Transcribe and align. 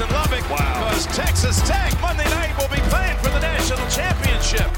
in 0.00 0.08
the 0.08 0.24
streets 0.24 0.44
in 0.46 0.48
Lubbock 0.48 0.48
because 0.48 1.06
Texas 1.06 1.60
Tech 1.68 2.00
Monday 2.00 2.24
night 2.24 2.56
will 2.58 2.68
be 2.68 2.80
playing 2.88 3.16
for 3.18 3.30
the 3.30 3.40
national 3.40 3.88
championship. 3.88 4.70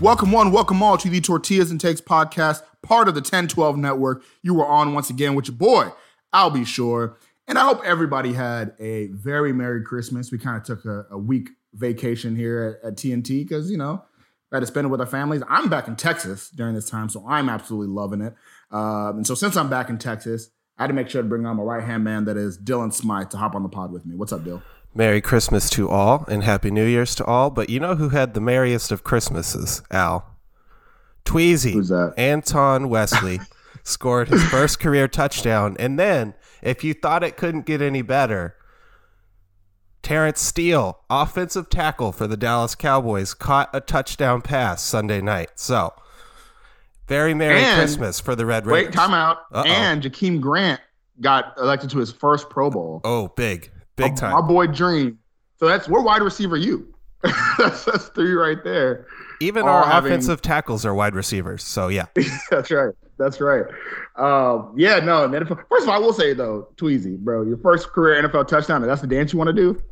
Welcome 0.00 0.32
one, 0.32 0.50
welcome 0.50 0.82
all 0.82 0.96
to 0.98 1.08
the 1.08 1.20
Tortillas 1.20 1.70
and 1.70 1.80
Takes 1.80 2.00
podcast, 2.00 2.62
part 2.82 3.08
of 3.08 3.14
the 3.14 3.20
1012 3.20 3.76
network. 3.76 4.24
You 4.42 4.54
were 4.54 4.66
on 4.66 4.94
once 4.94 5.10
again 5.10 5.34
with 5.34 5.48
your 5.48 5.56
boy, 5.56 5.90
I'll 6.32 6.50
be 6.50 6.64
sure. 6.64 7.18
And 7.46 7.58
I 7.58 7.62
hope 7.62 7.82
everybody 7.84 8.32
had 8.32 8.74
a 8.78 9.08
very 9.08 9.52
Merry 9.52 9.82
Christmas. 9.82 10.30
We 10.30 10.38
kind 10.38 10.56
of 10.56 10.62
took 10.64 10.84
a, 10.84 11.06
a 11.10 11.18
week 11.18 11.50
vacation 11.74 12.36
here 12.36 12.80
at, 12.82 12.88
at 12.88 12.96
TNT 12.96 13.46
because, 13.46 13.70
you 13.70 13.76
know, 13.76 14.04
I 14.52 14.56
had 14.56 14.60
to 14.60 14.66
spend 14.66 14.86
it 14.86 14.88
with 14.88 15.00
our 15.00 15.06
families. 15.06 15.42
I'm 15.48 15.68
back 15.68 15.88
in 15.88 15.96
Texas 15.96 16.50
during 16.50 16.74
this 16.74 16.88
time, 16.88 17.08
so 17.08 17.24
I'm 17.28 17.48
absolutely 17.48 17.94
loving 17.94 18.20
it. 18.22 18.34
Um, 18.70 19.18
and 19.18 19.26
so 19.26 19.34
since 19.34 19.56
I'm 19.56 19.70
back 19.70 19.88
in 19.88 19.98
Texas, 19.98 20.50
I 20.80 20.84
had 20.84 20.88
to 20.88 20.94
make 20.94 21.10
sure 21.10 21.20
to 21.20 21.28
bring 21.28 21.44
on 21.44 21.58
my 21.58 21.62
right 21.62 21.84
hand 21.84 22.04
man 22.04 22.24
that 22.24 22.38
is 22.38 22.56
Dylan 22.56 22.90
Smythe 22.90 23.28
to 23.30 23.36
hop 23.36 23.54
on 23.54 23.62
the 23.62 23.68
pod 23.68 23.92
with 23.92 24.06
me. 24.06 24.16
What's 24.16 24.32
up, 24.32 24.44
Dill? 24.44 24.62
Merry 24.94 25.20
Christmas 25.20 25.68
to 25.70 25.90
all 25.90 26.24
and 26.26 26.42
Happy 26.42 26.70
New 26.70 26.86
Year's 26.86 27.14
to 27.16 27.24
all. 27.26 27.50
But 27.50 27.68
you 27.68 27.78
know 27.78 27.96
who 27.96 28.08
had 28.08 28.32
the 28.32 28.40
merriest 28.40 28.90
of 28.90 29.04
Christmases, 29.04 29.82
Al? 29.90 30.38
Tweezy. 31.26 31.74
Who's 31.74 31.90
that? 31.90 32.14
Antoine 32.18 32.88
Wesley 32.88 33.40
scored 33.82 34.28
his 34.30 34.42
first 34.44 34.80
career 34.80 35.06
touchdown. 35.06 35.76
And 35.78 35.98
then, 35.98 36.32
if 36.62 36.82
you 36.82 36.94
thought 36.94 37.22
it 37.22 37.36
couldn't 37.36 37.66
get 37.66 37.82
any 37.82 38.00
better, 38.00 38.56
Terrence 40.02 40.40
Steele, 40.40 41.00
offensive 41.10 41.68
tackle 41.68 42.10
for 42.10 42.26
the 42.26 42.38
Dallas 42.38 42.74
Cowboys, 42.74 43.34
caught 43.34 43.68
a 43.74 43.82
touchdown 43.82 44.40
pass 44.40 44.82
Sunday 44.82 45.20
night. 45.20 45.50
So, 45.56 45.92
very 47.10 47.34
Merry 47.34 47.58
And- 47.60 47.76
Christmas 47.76 48.20
for 48.20 48.36
the 48.36 48.46
Red 48.46 48.66
Raiders. 48.66 48.86
Wait, 48.86 48.94
time 48.94 49.12
out. 49.12 49.38
Uh-oh. 49.52 49.64
And 49.64 50.00
Jakeem 50.00 50.40
Grant 50.40 50.80
got 51.20 51.52
elected 51.58 51.90
to 51.90 51.98
his 51.98 52.12
first 52.12 52.48
Pro 52.48 52.70
Bowl. 52.70 53.00
Oh, 53.04 53.28
big. 53.36 53.70
Big 53.96 54.16
time. 54.16 54.32
My 54.32 54.40
boy 54.40 54.68
Dream. 54.68 55.18
So 55.58 55.66
that's 55.66 55.88
we're 55.88 56.00
wide 56.00 56.22
receiver 56.22 56.56
you. 56.56 56.94
that's, 57.58 57.84
that's 57.84 58.08
three 58.10 58.32
right 58.32 58.62
there. 58.64 59.06
Even 59.40 59.64
all 59.64 59.68
our 59.68 59.86
having- 59.86 60.12
offensive 60.12 60.40
tackles 60.40 60.86
are 60.86 60.94
wide 60.94 61.14
receivers. 61.14 61.64
So, 61.64 61.88
yeah. 61.88 62.06
That's 62.50 62.70
right. 62.70 62.94
That's 63.18 63.38
right. 63.40 63.64
Um, 64.16 64.72
yeah, 64.76 64.98
no. 64.98 65.28
NFL, 65.28 65.64
first 65.68 65.82
of 65.82 65.90
all, 65.90 65.94
I 65.94 65.98
will 65.98 66.12
say 66.14 66.32
though, 66.32 66.68
Tweezy, 66.76 67.18
bro, 67.18 67.42
your 67.42 67.58
first 67.58 67.88
career 67.88 68.22
NFL 68.22 68.48
touchdown. 68.48 68.80
That's 68.82 69.02
the 69.02 69.06
dance 69.06 69.32
you 69.34 69.38
want 69.38 69.48
to 69.48 69.52
do. 69.52 69.82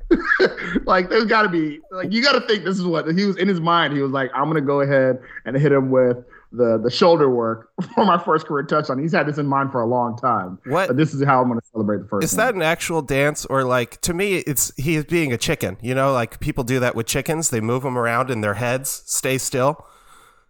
like, 0.87 1.11
there's 1.11 1.27
got 1.27 1.43
to 1.43 1.49
be 1.51 1.81
like 1.91 2.11
you 2.11 2.23
got 2.23 2.33
to 2.33 2.41
think 2.47 2.65
this 2.65 2.79
is 2.79 2.87
what 2.87 3.07
he 3.15 3.27
was 3.27 3.37
in 3.37 3.47
his 3.49 3.61
mind. 3.61 3.93
He 3.93 4.01
was 4.01 4.13
like, 4.13 4.31
I'm 4.35 4.45
gonna 4.45 4.63
go 4.63 4.81
ahead 4.81 5.19
and 5.45 5.55
hit 5.57 5.73
him 5.73 5.91
with 5.91 6.17
the 6.53 6.79
the 6.79 6.91
shoulder 6.91 7.29
work 7.29 7.71
for 7.95 8.05
my 8.05 8.17
first 8.23 8.47
career 8.47 8.65
touchdown. 8.65 8.99
He's 8.99 9.13
had 9.13 9.27
this 9.27 9.39
in 9.39 9.47
mind 9.47 9.71
for 9.73 9.81
a 9.83 9.87
long 9.87 10.17
time. 10.17 10.59
What- 10.67 10.89
But 10.89 10.97
this 10.97 11.13
is 11.15 11.23
how 11.25 11.43
I'm 11.43 11.49
gonna 11.49 11.61
celebrate 11.73 11.99
the 11.99 12.09
first. 12.09 12.25
Is 12.25 12.33
one. 12.33 12.47
that 12.47 12.55
an 12.55 12.63
actual 12.63 13.03
dance 13.03 13.45
or 13.47 13.65
like 13.65 14.01
to 14.03 14.15
me 14.15 14.37
it's 14.39 14.73
he 14.77 14.95
is 14.97 15.05
being 15.05 15.33
a 15.33 15.37
chicken, 15.39 15.77
you 15.83 15.95
know, 15.95 16.13
like 16.13 16.41
people 16.41 16.65
do 16.65 16.81
that 16.81 16.95
with 16.95 17.07
chickens, 17.07 17.51
they 17.51 17.61
move 17.61 17.83
them 17.83 17.99
around 17.99 18.31
in 18.31 18.41
their 18.41 18.55
heads, 18.55 19.03
stay 19.07 19.37
still. 19.39 19.85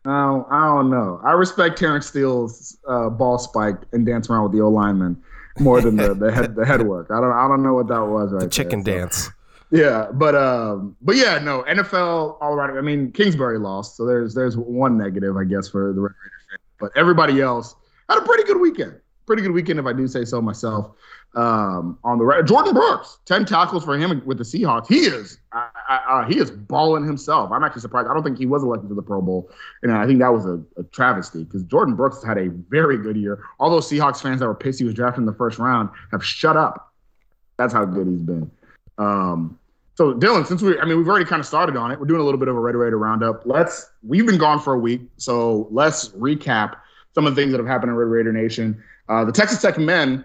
I 0.04 0.10
don't, 0.26 0.46
I 0.50 0.64
don't 0.66 0.90
know. 0.90 1.20
I 1.24 1.32
respect 1.32 1.76
Terrence 1.78 2.06
Steele's 2.06 2.78
uh, 2.88 3.10
ball 3.10 3.36
spike 3.38 3.76
and 3.92 4.06
dance 4.06 4.30
around 4.30 4.44
with 4.44 4.52
the 4.52 4.60
O 4.60 4.68
lineman 4.70 5.20
more 5.58 5.80
than 5.80 5.96
the, 5.96 6.14
the 6.14 6.30
head 6.30 6.54
the 6.54 6.64
head 6.64 6.82
work. 6.82 7.08
I 7.10 7.20
don't 7.20 7.32
I 7.32 7.48
don't 7.48 7.62
know 7.64 7.74
what 7.74 7.88
that 7.88 8.04
was 8.06 8.32
right 8.32 8.42
The 8.44 8.48
chicken 8.48 8.84
there, 8.84 9.10
so. 9.10 9.30
Yeah, 9.70 10.08
but 10.12 10.34
um, 10.34 10.96
but 11.02 11.16
yeah, 11.16 11.38
no 11.38 11.62
NFL 11.68 12.38
all 12.40 12.54
around. 12.54 12.76
I 12.78 12.80
mean, 12.80 13.12
Kingsbury 13.12 13.58
lost, 13.58 13.96
so 13.96 14.06
there's 14.06 14.34
there's 14.34 14.56
one 14.56 14.96
negative, 14.96 15.36
I 15.36 15.44
guess, 15.44 15.68
for 15.68 15.92
the 15.92 16.00
Red 16.00 16.14
Raiders. 16.24 16.46
fans. 16.50 16.60
But 16.80 16.92
everybody 16.96 17.42
else 17.42 17.74
had 18.08 18.18
a 18.18 18.22
pretty 18.22 18.44
good 18.44 18.60
weekend. 18.60 18.98
Pretty 19.26 19.42
good 19.42 19.52
weekend, 19.52 19.78
if 19.78 19.84
I 19.84 19.92
do 19.92 20.08
say 20.08 20.24
so 20.24 20.40
myself. 20.40 20.92
Um, 21.34 21.98
on 22.02 22.16
the 22.16 22.24
right, 22.24 22.42
Jordyn 22.42 22.72
Brooks, 22.72 23.18
ten 23.26 23.44
tackles 23.44 23.84
for 23.84 23.98
him 23.98 24.22
with 24.24 24.38
the 24.38 24.44
Seahawks. 24.44 24.86
He 24.86 25.00
is, 25.00 25.38
I, 25.52 25.68
I, 25.86 25.96
I, 26.08 26.26
he 26.26 26.38
is 26.38 26.50
balling 26.50 27.04
himself. 27.04 27.52
I'm 27.52 27.62
actually 27.62 27.82
surprised. 27.82 28.08
I 28.08 28.14
don't 28.14 28.22
think 28.22 28.38
he 28.38 28.46
was 28.46 28.62
elected 28.62 28.88
to 28.88 28.94
the 28.94 29.02
Pro 29.02 29.20
Bowl, 29.20 29.50
and 29.82 29.92
I 29.92 30.06
think 30.06 30.20
that 30.20 30.32
was 30.32 30.46
a, 30.46 30.58
a 30.78 30.84
travesty 30.84 31.44
because 31.44 31.62
Jordyn 31.64 31.94
Brooks 31.94 32.24
had 32.24 32.38
a 32.38 32.48
very 32.48 32.96
good 32.96 33.18
year. 33.18 33.44
All 33.60 33.68
those 33.68 33.86
Seahawks 33.86 34.22
fans 34.22 34.40
that 34.40 34.46
were 34.46 34.54
pissed 34.54 34.78
he 34.78 34.86
was 34.86 34.94
drafted 34.94 35.20
in 35.20 35.26
the 35.26 35.34
first 35.34 35.58
round 35.58 35.90
have 36.10 36.24
shut 36.24 36.56
up. 36.56 36.94
That's 37.58 37.74
how 37.74 37.84
good 37.84 38.06
he's 38.06 38.22
been. 38.22 38.50
Um, 38.98 39.58
so 39.94 40.14
Dylan, 40.14 40.46
since 40.46 40.62
we, 40.62 40.78
I 40.78 40.84
mean, 40.84 40.96
we've 40.98 41.08
already 41.08 41.24
kind 41.24 41.40
of 41.40 41.46
started 41.46 41.76
on 41.76 41.90
it. 41.90 41.98
We're 41.98 42.06
doing 42.06 42.20
a 42.20 42.24
little 42.24 42.38
bit 42.38 42.48
of 42.48 42.56
a 42.56 42.60
Red 42.60 42.76
Raider 42.76 42.98
roundup. 42.98 43.42
Let's, 43.44 43.90
we've 44.02 44.26
been 44.26 44.38
gone 44.38 44.60
for 44.60 44.74
a 44.74 44.78
week, 44.78 45.00
so 45.16 45.66
let's 45.70 46.10
recap 46.10 46.76
some 47.14 47.26
of 47.26 47.34
the 47.34 47.42
things 47.42 47.52
that 47.52 47.58
have 47.58 47.66
happened 47.66 47.90
in 47.90 47.96
Red 47.96 48.08
Raider 48.08 48.32
Nation. 48.32 48.80
Uh, 49.08 49.24
the 49.24 49.32
Texas 49.32 49.60
Tech 49.60 49.78
men, 49.78 50.24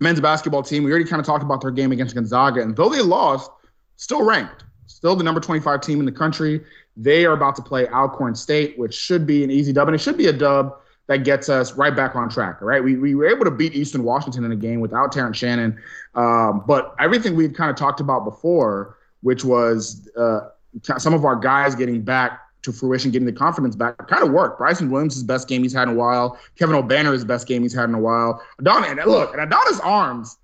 men's 0.00 0.20
basketball 0.20 0.62
team, 0.62 0.82
we 0.82 0.90
already 0.90 1.08
kind 1.08 1.20
of 1.20 1.26
talked 1.26 1.44
about 1.44 1.60
their 1.60 1.70
game 1.70 1.92
against 1.92 2.14
Gonzaga, 2.14 2.62
and 2.62 2.74
though 2.74 2.88
they 2.88 3.00
lost, 3.00 3.50
still 3.96 4.24
ranked, 4.24 4.64
still 4.86 5.14
the 5.14 5.22
number 5.22 5.40
25 5.40 5.80
team 5.80 6.00
in 6.00 6.06
the 6.06 6.12
country. 6.12 6.64
They 6.96 7.26
are 7.26 7.32
about 7.32 7.54
to 7.56 7.62
play 7.62 7.86
Alcorn 7.88 8.34
State, 8.34 8.78
which 8.78 8.94
should 8.94 9.26
be 9.26 9.44
an 9.44 9.50
easy 9.50 9.72
dub, 9.72 9.86
and 9.86 9.94
it 9.94 9.98
should 9.98 10.16
be 10.16 10.26
a 10.26 10.32
dub 10.32 10.78
that 11.08 11.18
gets 11.24 11.48
us 11.48 11.72
right 11.74 11.94
back 11.94 12.16
on 12.16 12.28
track. 12.28 12.60
Right, 12.60 12.82
we, 12.82 12.96
we 12.96 13.14
were 13.14 13.26
able 13.26 13.44
to 13.44 13.50
beat 13.50 13.74
Eastern 13.74 14.02
Washington 14.02 14.44
in 14.44 14.52
a 14.52 14.56
game 14.56 14.80
without 14.80 15.12
Terrence 15.12 15.36
Shannon, 15.36 15.78
um, 16.14 16.64
but 16.66 16.94
everything 16.98 17.36
we've 17.36 17.54
kind 17.54 17.70
of 17.70 17.76
talked 17.76 18.00
about 18.00 18.24
before, 18.24 18.96
which 19.22 19.44
was 19.44 20.08
uh, 20.16 20.48
some 20.98 21.14
of 21.14 21.24
our 21.24 21.36
guys 21.36 21.74
getting 21.74 22.02
back 22.02 22.40
to 22.62 22.72
fruition, 22.72 23.10
getting 23.10 23.26
the 23.26 23.32
confidence 23.32 23.76
back, 23.76 24.08
kind 24.08 24.22
of 24.22 24.32
worked. 24.32 24.58
Bryson 24.58 24.90
Williams' 24.90 25.22
best 25.22 25.48
game 25.48 25.62
he's 25.62 25.72
had 25.72 25.88
in 25.88 25.94
a 25.94 25.96
while. 25.96 26.38
Kevin 26.58 26.74
Obanor 26.74 27.14
is 27.14 27.24
best 27.24 27.46
game 27.46 27.62
he's 27.62 27.74
had 27.74 27.88
in 27.88 27.94
a 27.94 28.00
while. 28.00 28.42
Adonis, 28.58 28.90
and 28.90 29.00
look, 29.06 29.32
and 29.32 29.40
Adonis 29.40 29.80
Arms, 29.80 30.36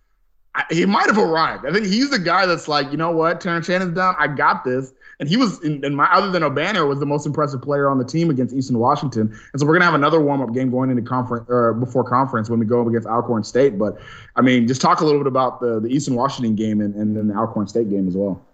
I, 0.55 0.65
he 0.71 0.87
might 0.87 1.06
have 1.06 1.19
arrived. 1.19 1.67
I 1.67 1.73
think 1.73 1.87
he's 1.87 2.11
the 2.11 2.19
guy 2.19 2.47
that's 2.47 2.69
like, 2.69 2.91
you 2.93 2.97
know 2.97 3.11
what, 3.11 3.41
Terrence 3.41 3.67
Shannon's 3.67 3.94
down. 3.94 4.15
I 4.19 4.29
got 4.29 4.65
this. 4.65 4.93
And 5.22 5.28
he 5.28 5.37
was, 5.37 5.62
in, 5.62 5.84
in 5.84 5.94
my 5.94 6.06
other 6.06 6.33
than 6.33 6.43
Obanor, 6.43 6.88
was 6.88 6.99
the 6.99 7.06
most 7.06 7.27
impressive 7.27 7.62
player 7.62 7.88
on 7.88 7.97
the 7.97 8.05
team 8.05 8.28
against 8.28 8.53
Eastern 8.53 8.81
Washington. 8.81 9.33
And 9.53 9.60
so 9.60 9.65
we're 9.65 9.75
gonna 9.75 9.84
have 9.84 9.94
another 9.94 10.21
warm 10.21 10.43
up 10.43 10.53
game 10.53 10.69
going 10.69 10.91
into 10.91 11.00
conference 11.00 11.47
or 11.49 11.75
before 11.75 12.03
conference 12.03 12.50
when 12.50 12.59
we 12.59 12.66
go 12.66 12.81
up 12.81 12.88
against 12.88 13.06
Alcorn 13.06 13.44
State. 13.44 13.78
But 13.78 14.00
I 14.34 14.41
mean, 14.41 14.66
just 14.66 14.81
talk 14.81 15.00
a 15.00 15.05
little 15.05 15.21
bit 15.21 15.28
about 15.28 15.61
the 15.61 15.78
the 15.78 15.87
Eastern 15.87 16.16
Washington 16.16 16.56
game 16.56 16.81
and, 16.81 16.97
and 16.97 17.16
then 17.16 17.28
the 17.28 17.37
Alcorn 17.37 17.69
State 17.69 17.88
game 17.88 18.09
as 18.09 18.16
well. 18.16 18.44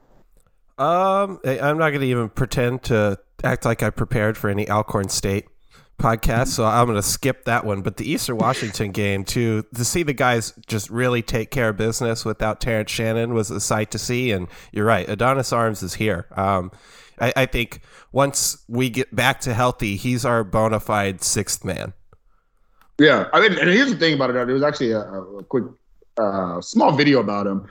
Um 0.77 1.41
I'm 1.43 1.79
not 1.79 1.89
to 1.89 2.03
even 2.03 2.29
pretend 2.29 2.83
to 2.83 3.19
act 3.43 3.65
like 3.65 3.83
I 3.83 3.89
prepared 3.89 4.37
for 4.37 4.51
any 4.51 4.69
Alcorn 4.69 5.09
State 5.09 5.47
podcast, 5.99 6.49
so 6.49 6.65
I'm 6.65 6.87
going 6.87 6.97
to 6.97 7.03
skip 7.03 7.45
that 7.45 7.65
one, 7.65 7.83
but 7.83 7.97
the 7.97 8.11
Eastern 8.11 8.39
Washington 8.39 8.93
game 8.93 9.25
too, 9.25 9.65
to 9.75 9.85
see 9.85 10.03
the 10.03 10.13
guys 10.13 10.55
just 10.67 10.89
really 10.91 11.23
take 11.23 11.51
care 11.51 11.69
of 11.69 11.77
business 11.77 12.25
without 12.25 12.61
Terrence 12.61 12.91
Shannon 12.91 13.35
was 13.35 13.51
a 13.51 13.61
sight 13.61 13.91
to 13.91 13.99
see 13.99 14.31
and 14.33 14.49
you're 14.73 14.87
right, 14.87 15.09
Adonis 15.09 15.53
Arms 15.53 15.83
is 15.83 15.95
here. 15.95 16.27
Um 16.37 16.71
I, 17.21 17.33
I 17.37 17.47
think 17.47 17.81
once 18.13 18.63
we 18.69 18.91
get 18.91 19.15
back 19.15 19.41
to 19.41 19.55
healthy, 19.55 19.97
he's 19.97 20.25
our 20.25 20.45
bona 20.45 20.81
fide 20.81 21.23
sixth 21.23 21.65
man. 21.65 21.93
Yeah, 22.99 23.29
I 23.33 23.41
mean, 23.41 23.59
and 23.59 23.69
here's 23.71 23.91
the 23.91 23.97
thing 23.97 24.15
about 24.15 24.31
it. 24.31 24.35
There 24.35 24.47
was 24.47 24.63
actually 24.63 24.93
a, 24.93 25.01
a 25.01 25.45
quick, 25.45 25.65
uh, 26.17 26.61
small 26.61 26.93
video 26.93 27.21
about 27.21 27.47
him, 27.47 27.69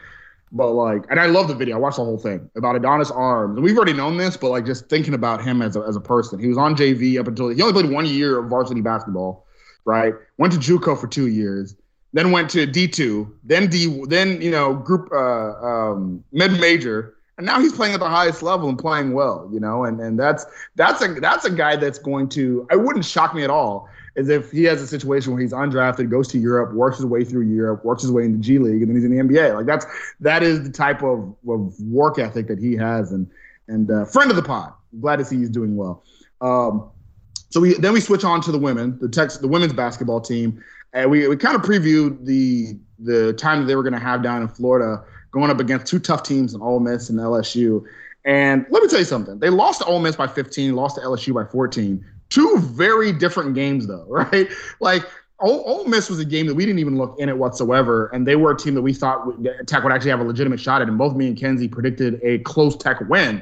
but 0.51 0.71
like, 0.71 1.03
and 1.09 1.19
I 1.19 1.25
love 1.25 1.47
the 1.47 1.55
video. 1.55 1.75
I 1.75 1.79
watched 1.79 1.97
the 1.97 2.05
whole 2.05 2.17
thing 2.17 2.49
about 2.55 2.75
Adonis 2.75 3.11
Arms, 3.11 3.55
and 3.57 3.63
we've 3.63 3.75
already 3.75 3.93
known 3.93 4.17
this, 4.17 4.37
but 4.37 4.49
like, 4.49 4.65
just 4.65 4.87
thinking 4.89 5.13
about 5.13 5.43
him 5.43 5.61
as 5.61 5.75
a 5.75 5.81
as 5.81 5.95
a 5.95 6.01
person, 6.01 6.39
he 6.39 6.47
was 6.47 6.57
on 6.57 6.75
JV 6.75 7.19
up 7.19 7.27
until 7.27 7.49
he 7.49 7.61
only 7.61 7.73
played 7.73 7.91
one 7.91 8.05
year 8.05 8.39
of 8.39 8.49
varsity 8.49 8.81
basketball, 8.81 9.45
right? 9.85 10.13
Went 10.37 10.53
to 10.53 10.59
JUCO 10.59 10.99
for 10.99 11.07
two 11.07 11.27
years, 11.27 11.75
then 12.13 12.31
went 12.31 12.49
to 12.51 12.65
D 12.65 12.87
two, 12.87 13.35
then 13.43 13.67
D, 13.67 14.03
then 14.07 14.41
you 14.41 14.51
know, 14.51 14.73
group 14.73 15.09
uh, 15.11 15.51
um, 15.61 16.23
mid 16.31 16.53
major. 16.59 17.13
And 17.37 17.45
now 17.45 17.59
he's 17.59 17.73
playing 17.73 17.93
at 17.93 17.99
the 17.99 18.09
highest 18.09 18.41
level 18.41 18.67
and 18.67 18.79
playing 18.79 19.13
well, 19.13 19.47
you 19.53 19.59
know, 19.59 19.83
and 19.83 19.99
and 19.99 20.19
that's 20.19 20.45
that's 20.75 21.03
a 21.03 21.07
that's 21.15 21.45
a 21.45 21.51
guy 21.51 21.75
that's 21.75 21.99
going 21.99 22.29
to. 22.29 22.65
I 22.71 22.75
wouldn't 22.75 23.05
shock 23.05 23.35
me 23.35 23.43
at 23.43 23.51
all 23.51 23.87
is 24.17 24.29
if 24.29 24.51
he 24.51 24.63
has 24.63 24.81
a 24.81 24.87
situation 24.87 25.31
where 25.31 25.41
he's 25.41 25.53
undrafted, 25.53 26.09
goes 26.09 26.27
to 26.29 26.39
Europe, 26.39 26.73
works 26.73 26.97
his 26.97 27.05
way 27.05 27.23
through 27.23 27.47
Europe, 27.47 27.85
works 27.85 28.01
his 28.01 28.11
way 28.11 28.25
into 28.25 28.37
the 28.37 28.43
G 28.43 28.57
League, 28.57 28.81
and 28.81 28.89
then 28.89 28.95
he's 28.95 29.05
in 29.05 29.15
the 29.15 29.23
NBA. 29.23 29.53
Like 29.53 29.67
that's 29.67 29.85
that 30.19 30.43
is 30.43 30.63
the 30.63 30.71
type 30.71 31.03
of, 31.03 31.35
of 31.47 31.79
work 31.81 32.17
ethic 32.17 32.47
that 32.47 32.59
he 32.59 32.75
has, 32.75 33.11
and 33.11 33.29
and 33.67 33.89
uh, 33.89 34.05
friend 34.05 34.29
of 34.29 34.35
the 34.35 34.43
pod. 34.43 34.73
Glad 34.99 35.17
to 35.17 35.25
see 35.25 35.37
he's 35.37 35.51
doing 35.51 35.77
well. 35.77 36.03
Um, 36.41 36.89
so 37.49 37.61
we 37.61 37.75
then 37.75 37.93
we 37.93 38.01
switch 38.01 38.23
on 38.23 38.41
to 38.41 38.51
the 38.51 38.57
women, 38.57 38.97
the 38.99 39.07
Texas, 39.07 39.39
the 39.39 39.47
women's 39.47 39.73
basketball 39.73 40.19
team, 40.19 40.61
and 40.93 41.11
we 41.11 41.27
we 41.27 41.37
kind 41.37 41.55
of 41.55 41.61
previewed 41.61 42.25
the 42.25 42.77
the 42.99 43.33
time 43.33 43.59
that 43.59 43.65
they 43.65 43.75
were 43.75 43.83
going 43.83 43.93
to 43.93 43.99
have 43.99 44.23
down 44.23 44.41
in 44.41 44.47
Florida, 44.47 45.03
going 45.29 45.51
up 45.51 45.59
against 45.59 45.85
two 45.85 45.99
tough 45.99 46.23
teams 46.23 46.55
in 46.55 46.61
Ole 46.61 46.79
Miss 46.79 47.09
and 47.09 47.19
LSU. 47.19 47.85
And 48.25 48.65
let 48.71 48.81
me 48.81 48.89
tell 48.89 48.99
you 48.99 49.05
something. 49.05 49.37
They 49.39 49.49
lost 49.49 49.79
to 49.79 49.85
Ole 49.85 49.99
Miss 49.99 50.15
by 50.15 50.27
15, 50.27 50.75
lost 50.75 50.95
to 50.95 51.01
LSU 51.01 51.33
by 51.33 51.45
14. 51.49 52.03
Two 52.29 52.59
very 52.59 53.11
different 53.11 53.55
games, 53.55 53.87
though, 53.87 54.05
right? 54.09 54.47
Like 54.79 55.03
Ole, 55.39 55.85
Miss 55.85 56.09
was 56.09 56.19
a 56.19 56.25
game 56.25 56.47
that 56.47 56.55
we 56.55 56.65
didn't 56.65 56.79
even 56.79 56.97
look 56.97 57.15
in 57.19 57.29
it 57.29 57.37
whatsoever, 57.37 58.07
and 58.07 58.25
they 58.25 58.35
were 58.35 58.51
a 58.51 58.57
team 58.57 58.73
that 58.73 58.81
we 58.81 58.93
thought 58.93 59.27
Tech 59.67 59.83
would 59.83 59.93
actually 59.93 60.09
have 60.11 60.19
a 60.19 60.23
legitimate 60.23 60.59
shot 60.59 60.81
at. 60.81 60.87
And 60.87 60.97
both 60.97 61.15
me 61.15 61.27
and 61.27 61.37
Kenzie 61.37 61.67
predicted 61.67 62.19
a 62.23 62.39
close 62.39 62.75
Tech 62.75 62.99
win, 63.07 63.41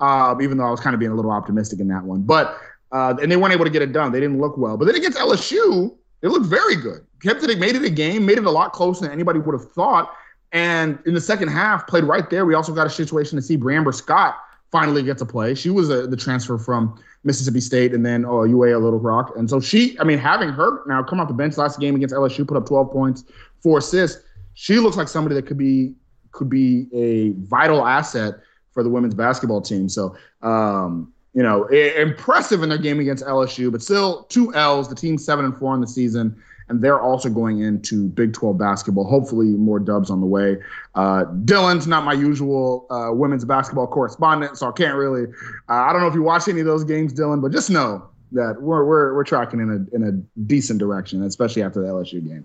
uh, 0.00 0.34
even 0.40 0.56
though 0.56 0.66
I 0.66 0.70
was 0.70 0.80
kind 0.80 0.94
of 0.94 1.00
being 1.00 1.12
a 1.12 1.14
little 1.14 1.30
optimistic 1.30 1.80
in 1.80 1.88
that 1.88 2.02
one. 2.02 2.22
But 2.22 2.58
uh, 2.92 3.14
and 3.20 3.30
they 3.30 3.36
weren't 3.36 3.52
able 3.52 3.64
to 3.64 3.70
get 3.70 3.82
it 3.82 3.92
done. 3.92 4.12
They 4.12 4.20
didn't 4.20 4.40
look 4.40 4.56
well. 4.56 4.76
But 4.76 4.86
then 4.86 4.94
against 4.94 5.18
LSU, 5.18 5.94
they 6.20 6.28
looked 6.28 6.46
very 6.46 6.76
good. 6.76 7.04
Kept 7.22 7.42
it, 7.42 7.58
made 7.58 7.74
it 7.74 7.82
a 7.82 7.90
game, 7.90 8.24
made 8.24 8.38
it 8.38 8.44
a 8.44 8.50
lot 8.50 8.72
closer 8.72 9.02
than 9.02 9.12
anybody 9.12 9.38
would 9.40 9.52
have 9.52 9.70
thought. 9.72 10.14
And 10.52 10.98
in 11.04 11.12
the 11.12 11.20
second 11.20 11.48
half, 11.48 11.86
played 11.86 12.04
right 12.04 12.30
there. 12.30 12.46
We 12.46 12.54
also 12.54 12.72
got 12.72 12.86
a 12.86 12.90
situation 12.90 13.36
to 13.36 13.42
see 13.42 13.58
Bre'Amber 13.58 13.92
Scott 13.92 14.36
finally 14.74 15.04
get 15.04 15.16
to 15.16 15.24
play. 15.24 15.54
She 15.54 15.70
was 15.70 15.88
a, 15.88 16.08
the 16.08 16.16
transfer 16.16 16.58
from 16.58 17.00
Mississippi 17.22 17.60
State 17.60 17.94
and 17.94 18.04
then 18.04 18.24
oh, 18.24 18.42
UA 18.42 18.76
Little 18.76 18.98
Rock. 18.98 19.32
And 19.36 19.48
so 19.48 19.60
she, 19.60 19.96
I 20.00 20.04
mean, 20.04 20.18
having 20.18 20.48
her 20.48 20.84
now 20.88 21.00
come 21.00 21.20
off 21.20 21.28
the 21.28 21.34
bench 21.34 21.56
last 21.56 21.78
game 21.78 21.94
against 21.94 22.12
LSU, 22.12 22.44
put 22.44 22.56
up 22.56 22.66
12 22.66 22.90
points, 22.90 23.22
four 23.62 23.78
assists. 23.78 24.24
She 24.54 24.80
looks 24.80 24.96
like 24.96 25.06
somebody 25.06 25.36
that 25.36 25.46
could 25.46 25.58
be 25.58 25.94
could 26.32 26.50
be 26.50 26.88
a 26.92 27.30
vital 27.46 27.86
asset 27.86 28.34
for 28.72 28.82
the 28.82 28.90
women's 28.90 29.14
basketball 29.14 29.60
team. 29.60 29.88
So, 29.88 30.16
um, 30.42 31.12
you 31.34 31.44
know, 31.44 31.66
impressive 31.66 32.64
in 32.64 32.68
their 32.68 32.78
game 32.78 32.98
against 32.98 33.24
LSU, 33.24 33.70
but 33.70 33.80
still 33.80 34.24
two 34.24 34.52
L's. 34.56 34.88
The 34.88 34.96
team 34.96 35.18
seven 35.18 35.44
and 35.44 35.56
four 35.56 35.72
in 35.76 35.82
the 35.82 35.86
season 35.86 36.42
and 36.68 36.82
they're 36.82 37.00
also 37.00 37.28
going 37.28 37.60
into 37.60 38.08
Big 38.08 38.32
12 38.32 38.58
basketball. 38.58 39.04
Hopefully, 39.04 39.46
more 39.46 39.78
dubs 39.78 40.10
on 40.10 40.20
the 40.20 40.26
way. 40.26 40.58
Uh, 40.94 41.24
Dylan's 41.44 41.86
not 41.86 42.04
my 42.04 42.12
usual 42.12 42.86
uh, 42.90 43.12
women's 43.12 43.44
basketball 43.44 43.86
correspondent, 43.86 44.56
so 44.56 44.68
I 44.68 44.72
can't 44.72 44.96
really. 44.96 45.24
Uh, 45.68 45.72
I 45.72 45.92
don't 45.92 46.00
know 46.00 46.08
if 46.08 46.14
you 46.14 46.22
watch 46.22 46.48
any 46.48 46.60
of 46.60 46.66
those 46.66 46.84
games, 46.84 47.12
Dylan, 47.12 47.42
but 47.42 47.52
just 47.52 47.70
know 47.70 48.08
that 48.32 48.60
we're 48.60 48.84
we're 48.84 49.14
we're 49.14 49.24
tracking 49.24 49.60
in 49.60 49.70
a 49.70 49.94
in 49.94 50.02
a 50.04 50.12
decent 50.46 50.78
direction, 50.78 51.22
especially 51.22 51.62
after 51.62 51.80
the 51.80 51.88
LSU 51.88 52.26
game. 52.26 52.44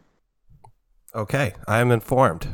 Okay, 1.15 1.53
I 1.67 1.79
am 1.79 1.91
informed. 1.91 2.47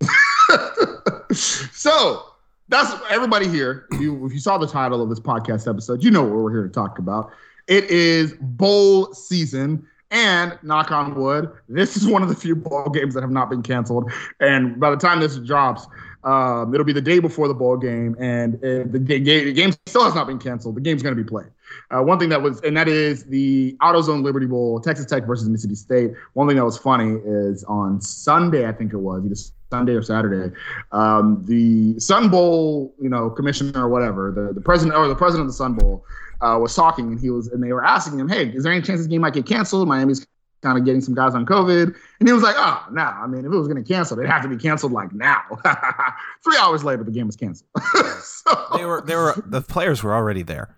so 1.32 2.22
that's 2.68 2.92
everybody 3.10 3.48
here. 3.48 3.86
You 3.92 4.26
if 4.26 4.32
you 4.32 4.40
saw 4.40 4.58
the 4.58 4.66
title 4.66 5.02
of 5.02 5.08
this 5.08 5.20
podcast 5.20 5.68
episode, 5.68 6.02
you 6.02 6.10
know 6.10 6.22
what 6.22 6.32
we're 6.32 6.52
here 6.52 6.64
to 6.64 6.72
talk 6.72 6.98
about. 6.98 7.30
It 7.66 7.84
is 7.84 8.34
bowl 8.40 9.14
season. 9.14 9.86
And 10.14 10.56
knock 10.62 10.92
on 10.92 11.16
wood, 11.16 11.50
this 11.68 11.96
is 11.96 12.06
one 12.06 12.22
of 12.22 12.28
the 12.28 12.36
few 12.36 12.54
ball 12.54 12.88
games 12.88 13.14
that 13.14 13.22
have 13.22 13.32
not 13.32 13.50
been 13.50 13.64
canceled. 13.64 14.12
And 14.38 14.78
by 14.78 14.90
the 14.90 14.96
time 14.96 15.18
this 15.18 15.36
drops, 15.38 15.88
um, 16.22 16.72
it'll 16.72 16.86
be 16.86 16.92
the 16.92 17.02
day 17.02 17.18
before 17.18 17.48
the 17.48 17.54
ball 17.54 17.76
game, 17.76 18.14
and 18.20 18.54
uh, 18.56 18.84
the, 18.92 19.00
the, 19.00 19.18
the, 19.18 19.52
game 19.52 19.72
still 19.86 20.04
has 20.04 20.14
not 20.14 20.28
been 20.28 20.38
canceled. 20.38 20.76
The 20.76 20.80
game's 20.82 21.02
going 21.02 21.16
to 21.16 21.22
be 21.22 21.28
played. 21.28 21.48
Uh, 21.90 22.02
one 22.02 22.18
thing 22.18 22.28
that 22.28 22.42
was, 22.42 22.60
and 22.60 22.76
that 22.76 22.88
is 22.88 23.24
the 23.24 23.76
AutoZone 23.82 24.22
Liberty 24.22 24.46
Bowl, 24.46 24.80
Texas 24.80 25.06
Tech 25.06 25.26
versus 25.26 25.48
Mississippi 25.48 25.74
State. 25.74 26.10
One 26.34 26.48
thing 26.48 26.56
that 26.56 26.64
was 26.64 26.78
funny 26.78 27.18
is 27.24 27.64
on 27.64 28.00
Sunday, 28.00 28.66
I 28.66 28.72
think 28.72 28.92
it 28.92 28.98
was, 28.98 29.24
either 29.24 29.36
Sunday 29.70 29.92
or 29.94 30.02
Saturday, 30.02 30.54
um, 30.92 31.42
the 31.46 31.98
Sun 31.98 32.28
Bowl, 32.28 32.94
you 33.00 33.08
know, 33.08 33.30
commissioner 33.30 33.86
or 33.86 33.88
whatever, 33.88 34.30
the, 34.30 34.52
the 34.52 34.60
president 34.60 34.96
or 34.96 35.08
the 35.08 35.16
president 35.16 35.46
of 35.46 35.48
the 35.48 35.56
Sun 35.56 35.74
Bowl 35.74 36.04
uh, 36.40 36.58
was 36.60 36.74
talking, 36.74 37.06
and 37.08 37.20
he 37.20 37.30
was, 37.30 37.48
and 37.48 37.62
they 37.62 37.72
were 37.72 37.84
asking 37.84 38.18
him, 38.18 38.28
"Hey, 38.28 38.48
is 38.48 38.62
there 38.64 38.72
any 38.72 38.82
chance 38.82 39.00
this 39.00 39.06
game 39.06 39.22
might 39.22 39.34
get 39.34 39.46
canceled? 39.46 39.88
Miami's 39.88 40.26
kind 40.62 40.78
of 40.78 40.84
getting 40.84 41.00
some 41.00 41.14
guys 41.14 41.34
on 41.34 41.46
COVID," 41.46 41.94
and 42.20 42.28
he 42.28 42.32
was 42.32 42.42
like, 42.42 42.54
"Oh, 42.58 42.84
no. 42.92 43.02
I 43.02 43.26
mean, 43.26 43.40
if 43.40 43.52
it 43.52 43.56
was 43.56 43.66
going 43.66 43.82
to 43.82 43.88
cancel, 43.92 44.18
it'd 44.18 44.30
have 44.30 44.42
to 44.42 44.48
be 44.48 44.56
canceled 44.56 44.92
like 44.92 45.12
now." 45.12 45.42
Three 46.44 46.56
hours 46.58 46.84
later, 46.84 47.02
the 47.02 47.10
game 47.10 47.26
was 47.26 47.36
canceled. 47.36 47.70
so, 48.22 48.66
they 48.76 48.84
were, 48.84 49.02
they 49.02 49.16
were, 49.16 49.34
the 49.46 49.62
players 49.62 50.02
were 50.02 50.14
already 50.14 50.42
there. 50.42 50.76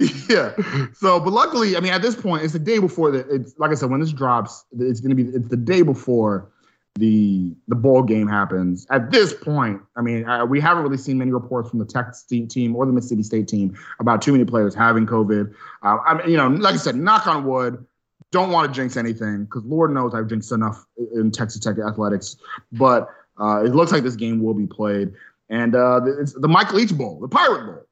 Yeah. 0.28 0.54
So, 0.94 1.20
but 1.20 1.32
luckily, 1.32 1.76
I 1.76 1.80
mean, 1.80 1.92
at 1.92 2.02
this 2.02 2.16
point, 2.16 2.42
it's 2.44 2.52
the 2.52 2.58
day 2.58 2.78
before 2.78 3.10
that. 3.12 3.26
It's 3.30 3.54
like 3.58 3.70
I 3.70 3.74
said, 3.74 3.90
when 3.90 4.00
this 4.00 4.12
drops, 4.12 4.64
it's 4.78 5.00
going 5.00 5.16
to 5.16 5.22
be 5.22 5.30
it's 5.30 5.48
the 5.48 5.56
day 5.56 5.82
before 5.82 6.50
the 6.96 7.52
the 7.68 7.74
bowl 7.74 8.02
game 8.02 8.28
happens. 8.28 8.86
At 8.90 9.10
this 9.10 9.34
point, 9.34 9.80
I 9.96 10.02
mean, 10.02 10.28
uh, 10.28 10.46
we 10.46 10.60
haven't 10.60 10.82
really 10.82 10.96
seen 10.96 11.18
many 11.18 11.32
reports 11.32 11.70
from 11.70 11.78
the 11.78 11.84
Texas 11.84 12.24
team 12.24 12.76
or 12.76 12.86
the 12.86 12.92
Mississippi 12.92 13.22
State 13.22 13.48
team 13.48 13.76
about 14.00 14.22
too 14.22 14.32
many 14.32 14.44
players 14.44 14.74
having 14.74 15.06
COVID. 15.06 15.52
Uh, 15.82 15.98
I 16.06 16.14
mean, 16.14 16.30
you 16.30 16.36
know, 16.36 16.48
like 16.48 16.74
I 16.74 16.78
said, 16.78 16.96
knock 16.96 17.26
on 17.26 17.44
wood. 17.44 17.84
Don't 18.30 18.50
want 18.50 18.72
to 18.72 18.74
jinx 18.74 18.96
anything 18.96 19.44
because 19.44 19.64
Lord 19.64 19.92
knows 19.92 20.12
I've 20.14 20.26
jinxed 20.26 20.50
enough 20.50 20.84
in 21.14 21.30
Texas 21.30 21.60
Tech 21.60 21.76
athletics. 21.78 22.36
But 22.72 23.08
uh, 23.40 23.62
it 23.64 23.74
looks 23.74 23.92
like 23.92 24.02
this 24.02 24.16
game 24.16 24.42
will 24.42 24.54
be 24.54 24.66
played, 24.66 25.12
and 25.50 25.76
uh, 25.76 26.00
it's 26.18 26.32
the 26.32 26.48
Mike 26.48 26.72
Leach 26.72 26.96
Bowl, 26.96 27.20
the 27.20 27.28
Pirate 27.28 27.66
Bowl, 27.66 27.86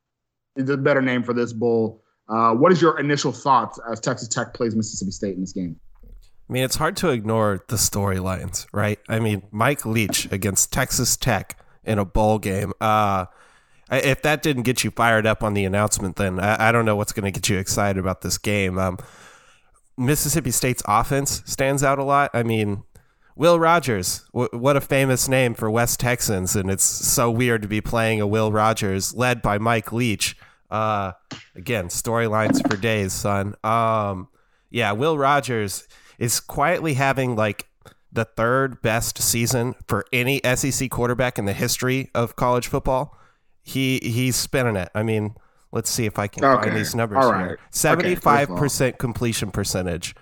is 0.56 0.68
a 0.70 0.76
better 0.76 1.02
name 1.02 1.22
for 1.22 1.32
this 1.32 1.52
bowl. 1.52 2.02
Uh, 2.28 2.54
what 2.54 2.72
is 2.72 2.80
your 2.80 2.98
initial 2.98 3.32
thoughts 3.32 3.78
as 3.90 4.00
Texas 4.00 4.28
Tech 4.28 4.54
plays 4.54 4.74
Mississippi 4.74 5.10
State 5.10 5.34
in 5.34 5.40
this 5.40 5.52
game? 5.52 5.78
I 6.04 6.52
mean, 6.52 6.64
it's 6.64 6.76
hard 6.76 6.96
to 6.98 7.10
ignore 7.10 7.64
the 7.68 7.76
storylines, 7.76 8.66
right? 8.72 8.98
I 9.08 9.20
mean, 9.20 9.42
Mike 9.50 9.86
Leach 9.86 10.30
against 10.30 10.72
Texas 10.72 11.16
Tech 11.16 11.58
in 11.84 11.98
a 11.98 12.04
bowl 12.04 12.38
game. 12.38 12.72
Uh, 12.80 13.26
if 13.90 14.22
that 14.22 14.42
didn't 14.42 14.62
get 14.62 14.84
you 14.84 14.90
fired 14.90 15.26
up 15.26 15.42
on 15.42 15.54
the 15.54 15.64
announcement, 15.64 16.16
then 16.16 16.40
I, 16.40 16.68
I 16.68 16.72
don't 16.72 16.84
know 16.84 16.96
what's 16.96 17.12
going 17.12 17.24
to 17.24 17.30
get 17.30 17.48
you 17.48 17.58
excited 17.58 17.98
about 17.98 18.22
this 18.22 18.38
game. 18.38 18.78
Um, 18.78 18.98
Mississippi 19.96 20.50
State's 20.50 20.82
offense 20.86 21.42
stands 21.44 21.82
out 21.82 21.98
a 21.98 22.04
lot. 22.04 22.30
I 22.32 22.42
mean, 22.42 22.84
Will 23.34 23.58
Rogers, 23.58 24.24
w- 24.32 24.50
what 24.52 24.76
a 24.76 24.80
famous 24.80 25.28
name 25.28 25.54
for 25.54 25.70
West 25.70 26.00
Texans, 26.00 26.54
and 26.54 26.70
it's 26.70 26.84
so 26.84 27.30
weird 27.30 27.62
to 27.62 27.68
be 27.68 27.80
playing 27.80 28.20
a 28.20 28.26
Will 28.26 28.52
Rogers 28.52 29.14
led 29.14 29.40
by 29.42 29.58
Mike 29.58 29.92
Leach. 29.92 30.36
Uh, 30.70 31.12
again, 31.54 31.88
storylines 31.88 32.66
for 32.68 32.76
days, 32.76 33.12
son. 33.12 33.54
Um, 33.64 34.28
yeah, 34.70 34.92
Will 34.92 35.18
Rogers 35.18 35.86
is 36.18 36.40
quietly 36.40 36.94
having 36.94 37.36
like 37.36 37.68
the 38.12 38.24
third 38.24 38.82
best 38.82 39.18
season 39.18 39.74
for 39.88 40.04
any 40.12 40.40
SEC 40.54 40.90
quarterback 40.90 41.38
in 41.38 41.46
the 41.46 41.52
history 41.52 42.10
of 42.14 42.36
college 42.36 42.66
football. 42.66 43.16
He 43.62 44.00
he's 44.02 44.36
spinning 44.36 44.76
it. 44.76 44.90
I 44.94 45.02
mean, 45.02 45.34
let's 45.70 45.90
see 45.90 46.04
if 46.04 46.18
I 46.18 46.26
can 46.26 46.44
okay. 46.44 46.64
find 46.64 46.76
these 46.76 46.94
numbers 46.94 47.24
All 47.24 47.32
here. 47.32 47.58
Seventy-five 47.70 48.50
okay, 48.50 48.58
percent 48.58 48.98
completion 48.98 49.50
percentage, 49.50 50.14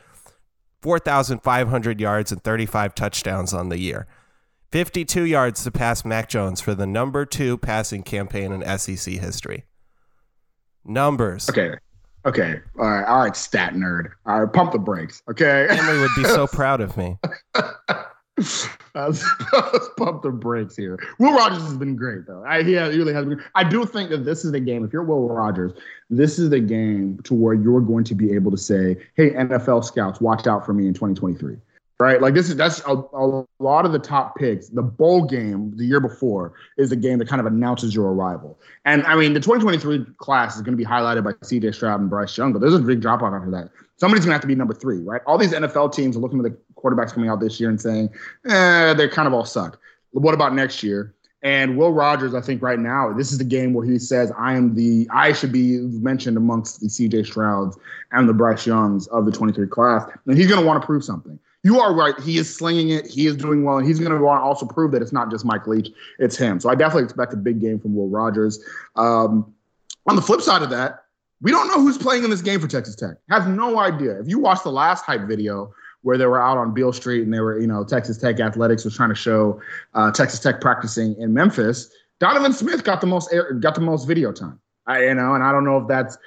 four 0.81 0.99
thousand 0.99 1.43
five 1.43 1.69
hundred 1.69 2.01
yards, 2.01 2.33
and 2.33 2.43
thirty-five 2.43 2.95
touchdowns 2.95 3.53
on 3.55 3.69
the 3.69 3.79
year. 3.79 4.07
52 4.73 5.25
yards 5.25 5.65
to 5.65 5.71
pass 5.73 6.05
Mac 6.05 6.29
Jones 6.29 6.61
for 6.61 6.77
the 6.77 6.87
number 6.87 7.27
two 7.27 7.59
passing 7.59 8.05
campaign 8.05 8.53
in 8.53 8.79
SEC 8.79 9.15
history. 9.15 9.65
Numbers. 10.85 11.51
Okay. 11.51 11.75
Okay. 12.25 12.61
All 12.79 12.89
right. 12.89 13.05
All 13.05 13.19
right, 13.19 13.35
stat 13.35 13.75
nerd. 13.75 14.11
All 14.27 14.45
right, 14.45 14.53
pump 14.53 14.73
the 14.73 14.79
brakes. 14.79 15.23
Okay. 15.29 15.67
Emily 15.69 15.99
would 15.99 16.15
be 16.15 16.25
so 16.25 16.47
proud 16.53 16.81
of 16.81 16.97
me. 16.97 17.19
let's, 18.95 19.89
pump 19.97 20.23
the 20.23 20.31
brakes 20.31 20.77
here. 20.77 20.99
Will 21.19 21.33
Rogers 21.33 21.63
has 21.63 21.77
been 21.77 21.97
great, 21.97 22.27
though. 22.27 22.45
I, 22.47 22.63
he 22.63 22.77
really 22.77 23.13
has 23.13 23.27
been. 23.27 23.43
I 23.55 23.65
do 23.65 23.85
think 23.85 24.11
that 24.11 24.25
this 24.25 24.45
is 24.45 24.53
the 24.53 24.61
game. 24.61 24.85
If 24.85 24.93
you're 24.93 25.03
Will 25.03 25.29
Rogers, 25.29 25.73
this 26.09 26.39
is 26.39 26.51
the 26.51 26.61
game 26.61 27.19
to 27.25 27.35
where 27.35 27.55
you're 27.55 27.81
going 27.81 28.05
to 28.05 28.15
be 28.15 28.33
able 28.33 28.51
to 28.51 28.59
say, 28.59 28.97
"Hey, 29.15 29.31
NFL 29.31 29.85
scouts, 29.85 30.21
watch 30.21 30.47
out 30.47 30.65
for 30.65 30.73
me 30.73 30.87
in 30.87 30.95
2023." 30.95 31.57
right? 32.01 32.21
Like 32.21 32.35
this 32.35 32.49
is 32.49 32.57
that's 32.57 32.81
a, 32.87 32.93
a, 32.93 33.47
lot 33.59 33.85
of 33.85 33.93
the 33.93 33.99
top 33.99 34.37
picks. 34.37 34.69
The 34.69 34.83
bowl 34.83 35.27
game 35.27 35.77
the 35.77 35.85
year 35.85 36.01
before 36.01 36.55
is 36.79 36.91
the 36.91 36.97
game 36.97 37.19
that 37.19 37.29
kind 37.29 37.41
of 37.41 37.47
announces 37.47 37.95
your 37.95 38.13
arrival. 38.13 38.59
And 38.87 39.05
I 39.05 39.15
mean, 39.17 39.35
the 39.35 39.41
2023 39.41 40.15
class 40.17 40.57
is 40.57 40.63
going 40.63 40.73
to 40.73 40.83
be 40.83 40.89
highlighted 40.89 41.25
by 41.25 41.33
C.J. 41.43 41.73
Stroud 41.73 42.01
and 42.01 42.09
Bryce 42.09 42.37
Young, 42.37 42.53
but 42.53 42.61
there's 42.61 42.75
a 42.75 42.79
big 42.79 43.01
drop 43.01 43.23
off 43.23 43.35
after 43.35 43.51
that. 43.51 43.71
Somebody's 44.01 44.25
going 44.25 44.31
to 44.31 44.35
have 44.35 44.41
to 44.41 44.47
be 44.47 44.55
number 44.55 44.75
three, 44.75 44.99
right? 44.99 45.21
All 45.27 45.39
these 45.39 45.53
NFL 45.53 45.93
teams 45.95 46.17
are 46.17 46.21
looking 46.21 46.39
at 46.39 46.45
the 46.45 46.57
quarterbacks 46.75 47.13
coming 47.13 47.29
out 47.29 47.41
this 47.41 47.61
year 47.61 47.69
and 47.69 47.81
saying, 47.81 48.11
eh, 48.49 48.95
they 48.95 49.09
kind 49.09 49.29
of 49.29 49.35
all 49.35 49.45
suck. 49.45 49.79
What 50.13 50.35
about 50.35 50.55
next 50.55 50.83
year? 50.83 51.15
And 51.43 51.79
Will 51.79 51.93
Rogers, 51.93 52.35
I 52.35 52.41
think 52.41 52.63
right 52.63 52.79
now, 52.79 53.13
this 53.13 53.33
is 53.33 53.39
the 53.39 53.45
game 53.45 53.73
where 53.73 53.87
he 53.87 53.99
says, 53.99 54.33
I 54.39 54.55
am 54.55 54.75
the, 54.75 55.09
I 55.13 55.33
should 55.33 55.53
be 55.53 55.79
mentioned 55.79 56.37
amongst 56.37 56.81
the 56.81 56.89
CJ 56.89 57.27
Strouds 57.27 57.79
and 58.13 58.29
the 58.29 58.35
Bryce 58.35 58.67
Youngs 58.67 59.07
of 59.09 59.25
the 59.25 59.33
23 59.33 59.67
class. 59.69 60.11
And 60.27 60.37
he's 60.37 60.49
going 60.49 60.61
to 60.61 60.67
want 60.67 60.83
to 60.83 60.87
prove 60.87 61.05
something 61.05 61.39
you 61.63 61.79
are 61.81 61.95
right. 61.95 62.19
He 62.21 62.39
is 62.39 62.55
slinging 62.55 62.91
it. 62.91 63.07
He 63.07 63.27
is 63.27 63.37
doing 63.37 63.65
well, 63.65 63.79
and 63.79 63.87
he's 63.87 63.99
going 63.99 64.13
to 64.13 64.19
want 64.19 64.41
to 64.41 64.45
also 64.45 64.67
prove 64.67 64.93
that 64.93 65.03
it's 65.03 65.13
not 65.13 65.31
just 65.31 65.45
Mike 65.45 65.67
Leach, 65.67 65.91
it's 66.19 66.37
him. 66.37 66.59
So 66.61 66.71
I 66.71 66.75
definitely 66.75 67.05
expect 67.05 67.35
a 67.35 67.37
big 67.37 67.61
game 67.61 67.79
from 67.79 67.95
Will 67.95 68.09
Rogers. 68.09 68.65
Um, 68.97 69.55
on 70.07 70.17
the 70.17 70.23
flip 70.23 70.41
side 70.41 70.63
of 70.63 70.71
that, 70.71 71.00
We 71.43 71.51
don't 71.51 71.69
know 71.69 71.81
who's 71.81 71.97
playing 71.97 72.25
in 72.25 72.31
this 72.31 72.43
game 72.43 72.61
for 72.61 72.69
Texas 72.69 72.95
Tech. 72.95 73.17
Have 73.31 73.49
no 73.49 73.79
idea. 73.79 74.21
If 74.21 74.29
you 74.29 74.39
watch 74.39 74.63
the 74.63 74.73
last 74.73 75.05
hype 75.05 75.27
video 75.27 75.73
where 76.03 76.19
they 76.19 76.27
were 76.27 76.41
out 76.41 76.59
on 76.59 76.75
Beale 76.75 76.93
Street 76.93 77.23
and 77.23 77.33
they 77.33 77.41
were, 77.41 77.59
you 77.59 77.67
know, 77.67 77.85
Texas 77.85 78.19
Tech 78.19 78.41
athletics 78.41 78.85
was 78.85 78.95
trying 78.95 79.09
to 79.11 79.15
show 79.15 79.61
uh, 79.95 80.11
Texas 80.11 80.41
Tech 80.41 80.61
practicing 80.61 81.15
in 81.17 81.33
Memphis, 81.33 81.91
Donovan 82.21 82.53
Smith 82.53 82.85
got 82.85 83.01
the 83.01 83.07
most 83.07 83.33
air, 83.33 83.53
got 83.55 83.75
the 83.75 83.81
most 83.81 84.07
video 84.07 84.31
time. 84.31 84.61
I, 84.87 85.05
you 85.05 85.15
know, 85.15 85.35
and 85.35 85.43
I 85.43 85.53
don't 85.53 85.65
know 85.65 85.79
if 85.79 85.89
that's 85.89 86.19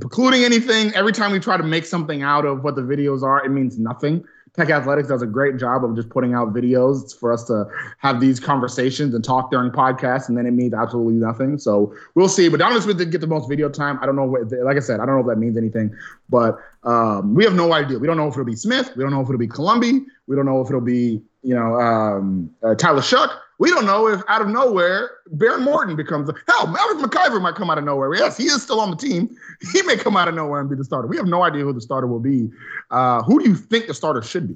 precluding 0.00 0.44
anything. 0.44 0.92
Every 0.94 1.12
time 1.12 1.30
we 1.30 1.38
try 1.38 1.56
to 1.56 1.62
make 1.62 1.86
something 1.86 2.22
out 2.22 2.44
of 2.44 2.64
what 2.64 2.74
the 2.74 2.82
videos 2.82 3.22
are, 3.22 3.44
it 3.44 3.50
means 3.50 3.78
nothing. 3.78 4.24
Tech 4.58 4.70
Athletics 4.70 5.06
does 5.06 5.22
a 5.22 5.26
great 5.26 5.56
job 5.56 5.84
of 5.84 5.94
just 5.94 6.08
putting 6.08 6.34
out 6.34 6.52
videos 6.52 7.16
for 7.16 7.32
us 7.32 7.44
to 7.44 7.64
have 7.98 8.20
these 8.20 8.40
conversations 8.40 9.14
and 9.14 9.22
talk 9.22 9.52
during 9.52 9.70
podcasts, 9.70 10.28
and 10.28 10.36
then 10.36 10.46
it 10.46 10.50
means 10.50 10.74
absolutely 10.74 11.14
nothing. 11.14 11.58
So 11.58 11.94
we'll 12.16 12.28
see. 12.28 12.48
But 12.48 12.58
Donovan 12.58 12.82
Smith 12.82 12.98
did 12.98 13.12
get 13.12 13.20
the 13.20 13.28
most 13.28 13.48
video 13.48 13.68
time. 13.68 14.00
I 14.02 14.06
don't 14.06 14.16
know 14.16 14.24
what, 14.24 14.50
like 14.50 14.76
I 14.76 14.80
said, 14.80 14.98
I 14.98 15.06
don't 15.06 15.14
know 15.14 15.20
if 15.20 15.26
that 15.28 15.38
means 15.38 15.56
anything, 15.56 15.94
but 16.28 16.58
um, 16.82 17.36
we 17.36 17.44
have 17.44 17.54
no 17.54 17.72
idea. 17.72 18.00
We 18.00 18.08
don't 18.08 18.16
know 18.16 18.26
if 18.26 18.34
it'll 18.34 18.44
be 18.44 18.56
Smith. 18.56 18.90
We 18.96 19.04
don't 19.04 19.12
know 19.12 19.20
if 19.20 19.28
it'll 19.28 19.38
be 19.38 19.46
Colombi. 19.46 20.04
We 20.26 20.34
don't 20.34 20.44
know 20.44 20.60
if 20.60 20.68
it'll 20.68 20.80
be, 20.80 21.22
you 21.44 21.54
know, 21.54 21.80
um, 21.80 22.50
uh, 22.64 22.74
Tyler 22.74 23.00
Shough. 23.00 23.30
We 23.58 23.70
don't 23.70 23.86
know 23.86 24.06
if 24.06 24.22
out 24.28 24.40
of 24.40 24.48
nowhere 24.48 25.10
Behren 25.34 25.62
Morton 25.62 25.96
becomes 25.96 26.28
a 26.28 26.34
hell. 26.46 26.68
Maverick 26.68 27.10
McIvor 27.10 27.42
might 27.42 27.56
come 27.56 27.70
out 27.70 27.78
of 27.78 27.84
nowhere. 27.84 28.14
Yes, 28.14 28.36
he 28.36 28.44
is 28.44 28.62
still 28.62 28.80
on 28.80 28.90
the 28.90 28.96
team. 28.96 29.36
He 29.72 29.82
may 29.82 29.96
come 29.96 30.16
out 30.16 30.28
of 30.28 30.36
nowhere 30.36 30.60
and 30.60 30.70
be 30.70 30.76
the 30.76 30.84
starter. 30.84 31.08
We 31.08 31.16
have 31.16 31.26
no 31.26 31.42
idea 31.42 31.64
who 31.64 31.72
the 31.72 31.80
starter 31.80 32.06
will 32.06 32.20
be. 32.20 32.48
Uh, 32.92 33.22
who 33.24 33.42
do 33.42 33.48
you 33.48 33.56
think 33.56 33.88
the 33.88 33.94
starter 33.94 34.22
should 34.22 34.46
be? 34.46 34.54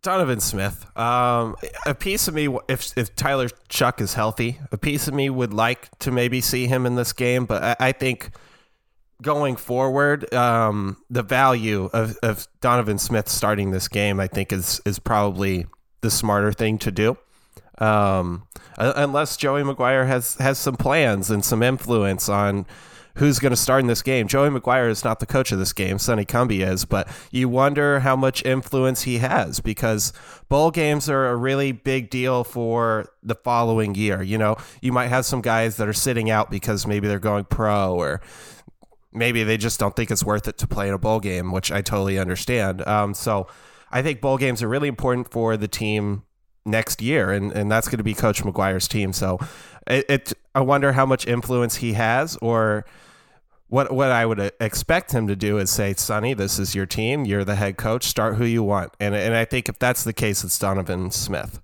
Donovan 0.00 0.38
Smith. 0.38 0.86
Um, 0.96 1.56
a 1.84 1.94
piece 1.94 2.28
of 2.28 2.34
me, 2.34 2.56
if 2.68 2.96
if 2.96 3.16
Tyler 3.16 3.48
Shough 3.68 4.00
is 4.00 4.14
healthy, 4.14 4.60
a 4.70 4.78
piece 4.78 5.08
of 5.08 5.14
me 5.14 5.28
would 5.28 5.52
like 5.52 5.88
to 5.98 6.12
maybe 6.12 6.40
see 6.40 6.68
him 6.68 6.86
in 6.86 6.94
this 6.94 7.12
game, 7.12 7.46
but 7.46 7.64
I, 7.64 7.88
I 7.88 7.92
think 7.92 8.30
going 9.22 9.56
forward, 9.56 10.32
um, 10.32 10.96
the 11.10 11.24
value 11.24 11.90
of, 11.92 12.16
of 12.22 12.46
Donovan 12.60 12.98
Smith 12.98 13.28
starting 13.28 13.72
this 13.72 13.88
game, 13.88 14.20
I 14.20 14.28
think, 14.28 14.52
is 14.52 14.80
is 14.84 15.00
probably 15.00 15.66
the 16.06 16.10
smarter 16.10 16.52
thing 16.52 16.78
to 16.78 16.92
do. 16.92 17.18
Um, 17.78 18.46
unless 18.78 19.36
Joey 19.36 19.62
McGuire 19.62 20.06
has 20.06 20.36
has 20.36 20.58
some 20.58 20.76
plans 20.76 21.30
and 21.30 21.44
some 21.44 21.62
influence 21.62 22.28
on 22.28 22.64
who's 23.16 23.38
going 23.38 23.50
to 23.50 23.56
start 23.56 23.80
in 23.80 23.86
this 23.86 24.02
game. 24.02 24.28
Joey 24.28 24.50
McGuire 24.50 24.90
is 24.90 25.02
not 25.02 25.20
the 25.20 25.26
coach 25.26 25.50
of 25.50 25.58
this 25.58 25.72
game. 25.72 25.98
Sonny 25.98 26.24
Cumbie 26.24 26.66
is, 26.66 26.84
but 26.84 27.08
you 27.30 27.48
wonder 27.48 28.00
how 28.00 28.14
much 28.14 28.44
influence 28.44 29.02
he 29.02 29.18
has 29.18 29.58
because 29.60 30.12
bowl 30.48 30.70
games 30.70 31.08
are 31.08 31.28
a 31.28 31.36
really 31.36 31.72
big 31.72 32.10
deal 32.10 32.44
for 32.44 33.10
the 33.22 33.34
following 33.34 33.94
year. 33.94 34.22
You 34.22 34.36
know, 34.36 34.56
you 34.82 34.92
might 34.92 35.08
have 35.08 35.24
some 35.24 35.40
guys 35.40 35.78
that 35.78 35.88
are 35.88 35.94
sitting 35.94 36.30
out 36.30 36.50
because 36.50 36.86
maybe 36.86 37.08
they're 37.08 37.18
going 37.18 37.44
pro 37.44 37.94
or 37.94 38.20
maybe 39.12 39.42
they 39.44 39.56
just 39.56 39.80
don't 39.80 39.96
think 39.96 40.10
it's 40.10 40.24
worth 40.24 40.46
it 40.46 40.58
to 40.58 40.66
play 40.66 40.88
in 40.88 40.94
a 40.94 40.98
bowl 40.98 41.20
game, 41.20 41.52
which 41.52 41.72
I 41.72 41.80
totally 41.80 42.18
understand. 42.18 42.86
Um, 42.86 43.14
so 43.14 43.48
I 43.96 44.02
think 44.02 44.20
bowl 44.20 44.36
games 44.36 44.62
are 44.62 44.68
really 44.68 44.88
important 44.88 45.30
for 45.30 45.56
the 45.56 45.68
team 45.68 46.22
next 46.66 47.00
year, 47.00 47.32
and, 47.32 47.50
and 47.50 47.72
that's 47.72 47.88
going 47.88 47.96
to 47.96 48.04
be 48.04 48.12
Coach 48.12 48.42
McGuire's 48.42 48.86
team. 48.86 49.14
So 49.14 49.38
it, 49.86 50.04
it, 50.06 50.32
I 50.54 50.60
wonder 50.60 50.92
how 50.92 51.06
much 51.06 51.26
influence 51.26 51.76
he 51.76 51.94
has, 51.94 52.36
or 52.42 52.84
what 53.68 53.90
what 53.90 54.10
I 54.10 54.26
would 54.26 54.38
uh, 54.38 54.50
expect 54.60 55.12
him 55.12 55.26
to 55.28 55.34
do 55.34 55.56
is 55.56 55.70
say, 55.70 55.94
Sonny, 55.94 56.34
this 56.34 56.58
is 56.58 56.74
your 56.74 56.84
team. 56.84 57.24
You're 57.24 57.42
the 57.42 57.54
head 57.54 57.78
coach. 57.78 58.04
Start 58.04 58.36
who 58.36 58.44
you 58.44 58.62
want. 58.62 58.92
And 59.00 59.14
and 59.14 59.34
I 59.34 59.46
think 59.46 59.66
if 59.70 59.78
that's 59.78 60.04
the 60.04 60.12
case, 60.12 60.44
it's 60.44 60.58
Donovan 60.58 61.10
Smith. 61.10 61.62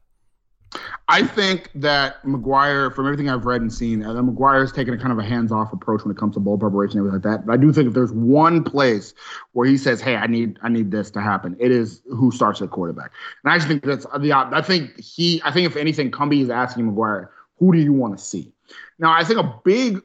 I 1.09 1.27
think 1.27 1.71
that 1.75 2.23
McGuire, 2.25 2.95
from 2.95 3.07
everything 3.07 3.29
I've 3.29 3.45
read 3.45 3.61
and 3.61 3.73
seen, 3.73 4.05
uh, 4.05 4.15
McGuire 4.15 4.61
has 4.61 4.73
taken 4.73 4.95
a 4.95 4.99
kind 4.99 5.13
of 5.13 5.19
a 5.19 5.25
hands-off 5.25 5.73
approach 5.73 6.05
when 6.05 6.11
it 6.11 6.19
comes 6.19 6.35
to 6.35 6.41
bowl 6.41 6.57
preparation 6.57 6.99
and 6.99 7.07
everything 7.07 7.31
like 7.31 7.41
that. 7.41 7.47
But 7.47 7.53
I 7.53 7.57
do 7.57 7.73
think 7.73 7.89
if 7.89 7.95
there's 7.95 8.13
one 8.13 8.65
place 8.65 9.13
where 9.53 9.67
he 9.67 9.77
says, 9.77 10.01
"Hey, 10.01 10.17
I 10.17 10.27
need, 10.27 10.59
I 10.63 10.69
need 10.69 10.91
this 10.91 11.11
to 11.13 11.21
happen," 11.21 11.57
it 11.59 11.71
is 11.71 12.03
who 12.09 12.31
starts 12.31 12.63
at 12.63 12.71
quarterback. 12.71 13.11
And 13.45 13.53
I 13.53 13.57
just 13.57 13.69
think 13.69 13.85
that's 13.85 14.07
the. 14.19 14.33
I 14.33 14.63
think 14.63 14.99
he, 14.99 15.43
I 15.45 15.51
think 15.51 15.67
if 15.67 15.77
anything, 15.77 16.11
Cumbie 16.11 16.43
is 16.43 16.51
asking 16.51 16.91
McGuire, 16.91 17.29
"Who 17.59 17.73
do 17.73 17.79
you 17.79 17.93
want 17.93 18.17
to 18.17 18.25
see?" 18.25 18.53
Now, 18.99 19.13
I 19.13 19.25
think 19.25 19.41
a 19.41 19.61
big 19.65 20.01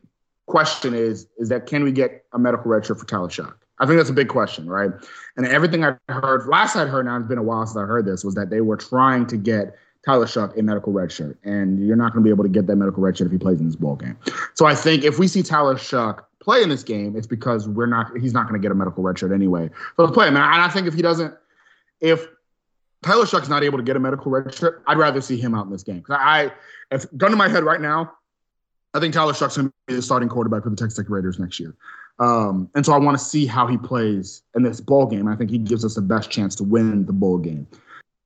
question 0.47 0.93
is, 0.93 1.27
is 1.37 1.49
that 1.49 1.65
can 1.67 1.83
we 1.83 1.91
get 1.91 2.25
a 2.33 2.39
medical 2.39 2.71
redshirt 2.71 2.99
for 2.99 3.05
Tyler 3.05 3.27
Shough? 3.27 3.53
I 3.79 3.85
think 3.85 3.97
that's 3.97 4.09
a 4.09 4.13
big 4.13 4.29
question, 4.29 4.67
right? 4.67 4.91
And 5.35 5.45
everything 5.45 5.85
I 5.85 5.95
heard, 6.09 6.47
last 6.47 6.75
I'd 6.75 6.87
heard, 6.87 7.05
now 7.05 7.17
it's 7.17 7.27
been 7.27 7.37
a 7.37 7.43
while 7.43 7.65
since 7.65 7.77
I 7.77 7.81
heard 7.81 8.05
this, 8.05 8.23
was 8.23 8.33
that 8.35 8.49
they 8.49 8.61
were 8.61 8.77
trying 8.77 9.27
to 9.27 9.37
get 9.37 9.75
Tyler 10.07 10.25
Shough 10.25 10.57
a 10.57 10.63
medical 10.63 10.93
red 10.93 11.11
shirt, 11.11 11.37
and 11.43 11.85
you're 11.85 11.97
not 11.97 12.13
going 12.13 12.23
to 12.23 12.25
be 12.25 12.29
able 12.29 12.45
to 12.45 12.49
get 12.49 12.65
that 12.67 12.77
medical 12.77 13.03
red 13.03 13.17
shirt 13.17 13.25
if 13.25 13.33
he 13.33 13.37
plays 13.37 13.59
in 13.59 13.65
this 13.65 13.75
ball 13.75 13.97
game. 13.97 14.17
So 14.53 14.65
I 14.65 14.73
think 14.73 15.03
if 15.03 15.19
we 15.19 15.27
see 15.27 15.43
Tyler 15.43 15.75
Shough 15.75 16.23
play 16.39 16.63
in 16.63 16.69
this 16.69 16.81
game, 16.81 17.17
it's 17.17 17.27
because 17.27 17.67
we're 17.67 17.87
not 17.87 18.17
he's 18.17 18.31
not 18.31 18.47
going 18.47 18.59
to 18.59 18.65
get 18.65 18.71
a 18.71 18.75
medical 18.75 19.03
red 19.03 19.19
shirt 19.19 19.33
anyway. 19.33 19.69
So 19.97 20.07
play 20.07 20.29
him. 20.29 20.37
And 20.37 20.45
I 20.45 20.69
think 20.69 20.87
if 20.87 20.93
he 20.93 21.01
doesn't, 21.01 21.35
if 21.99 22.25
Tyler 23.03 23.25
Shough's 23.25 23.49
not 23.49 23.65
able 23.65 23.77
to 23.79 23.83
get 23.83 23.97
a 23.97 23.99
medical 23.99 24.31
red 24.31 24.53
shirt, 24.55 24.81
I'd 24.87 24.97
rather 24.97 25.19
see 25.19 25.37
him 25.37 25.53
out 25.53 25.65
in 25.65 25.73
this 25.73 25.83
game. 25.83 25.97
Because 25.97 26.19
I, 26.21 26.53
if 26.89 27.05
gun 27.17 27.31
to 27.31 27.35
my 27.35 27.49
head 27.49 27.65
right 27.65 27.81
now, 27.81 28.13
I 28.93 29.01
think 29.01 29.13
Tyler 29.13 29.33
Shough's 29.33 29.57
going 29.57 29.67
to 29.67 29.73
be 29.87 29.95
the 29.95 30.01
starting 30.01 30.29
quarterback 30.29 30.63
for 30.63 30.69
the 30.69 30.77
Texas 30.77 30.95
Tech 30.95 31.09
Raiders 31.09 31.37
next 31.37 31.59
year. 31.59 31.75
Um, 32.19 32.69
and 32.75 32.85
so 32.85 32.93
I 32.93 32.97
want 32.97 33.17
to 33.17 33.23
see 33.23 33.45
how 33.45 33.67
he 33.67 33.77
plays 33.77 34.41
in 34.55 34.63
this 34.63 34.79
bowl 34.79 35.05
game. 35.05 35.27
I 35.27 35.35
think 35.35 35.51
he 35.51 35.57
gives 35.57 35.83
us 35.83 35.95
the 35.95 36.01
best 36.01 36.31
chance 36.31 36.55
to 36.55 36.63
win 36.63 37.05
the 37.05 37.13
bowl 37.13 37.39
game. 37.39 37.67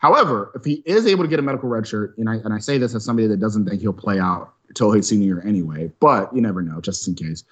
However, 0.01 0.51
if 0.55 0.65
he 0.65 0.81
is 0.86 1.05
able 1.05 1.24
to 1.24 1.27
get 1.27 1.38
a 1.38 1.43
medical 1.43 1.70
red 1.70 1.88
shirt, 1.88 2.17
and 2.17 2.27
I 2.27 2.36
and 2.36 2.51
I 2.53 2.58
say 2.58 2.79
this 2.79 2.96
as 2.96 3.05
somebody 3.05 3.27
that 3.27 3.39
doesn't 3.39 3.70
think 3.70 3.81
he'll 3.81 3.93
play 3.93 4.20
out 4.20 4.51
until 4.67 4.91
his 4.91 5.08
senior 5.08 5.41
anyway, 5.41 5.91
but 6.00 6.36
you 6.36 6.41
never 6.41 6.63
know, 6.63 6.81
just 6.81 7.08
in 7.08 7.13
case. 7.13 7.43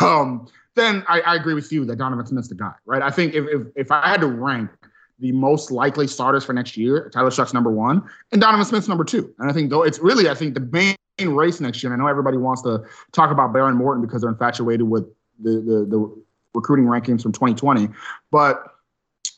Um, 0.00 0.46
then 0.74 1.04
I, 1.08 1.20
I, 1.20 1.36
agree 1.36 1.54
with 1.54 1.70
you 1.70 1.84
that 1.84 1.96
Donovan 1.96 2.26
Smith's 2.26 2.48
the 2.48 2.54
guy, 2.54 2.72
right? 2.84 3.02
I 3.02 3.10
think 3.10 3.34
if, 3.34 3.46
if 3.48 3.66
if 3.76 3.90
I 3.90 4.08
had 4.08 4.20
to 4.20 4.26
rank 4.26 4.70
the 5.18 5.32
most 5.32 5.70
likely 5.70 6.06
starters 6.06 6.44
for 6.44 6.52
next 6.52 6.76
year, 6.76 7.10
Tyler 7.12 7.30
Shough's 7.30 7.54
number 7.54 7.70
one, 7.70 8.02
and 8.32 8.40
Donovan 8.40 8.66
Smith's 8.66 8.88
number 8.88 9.04
two. 9.04 9.34
And 9.38 9.50
I 9.50 9.54
think 9.54 9.70
though 9.70 9.82
it's 9.82 9.98
really 9.98 10.28
I 10.28 10.34
think 10.34 10.54
the 10.54 10.60
main 10.60 11.34
race 11.34 11.60
next 11.60 11.82
year. 11.82 11.92
And 11.92 12.00
I 12.00 12.04
know 12.04 12.10
everybody 12.10 12.36
wants 12.36 12.60
to 12.62 12.84
talk 13.12 13.30
about 13.30 13.52
Behren 13.54 13.76
Morton 13.76 14.04
because 14.04 14.20
they're 14.20 14.30
infatuated 14.30 14.88
with 14.88 15.04
the 15.42 15.50
the, 15.50 15.86
the 15.88 16.22
recruiting 16.54 16.84
rankings 16.84 17.22
from 17.22 17.32
2020, 17.32 17.88
but 18.30 18.73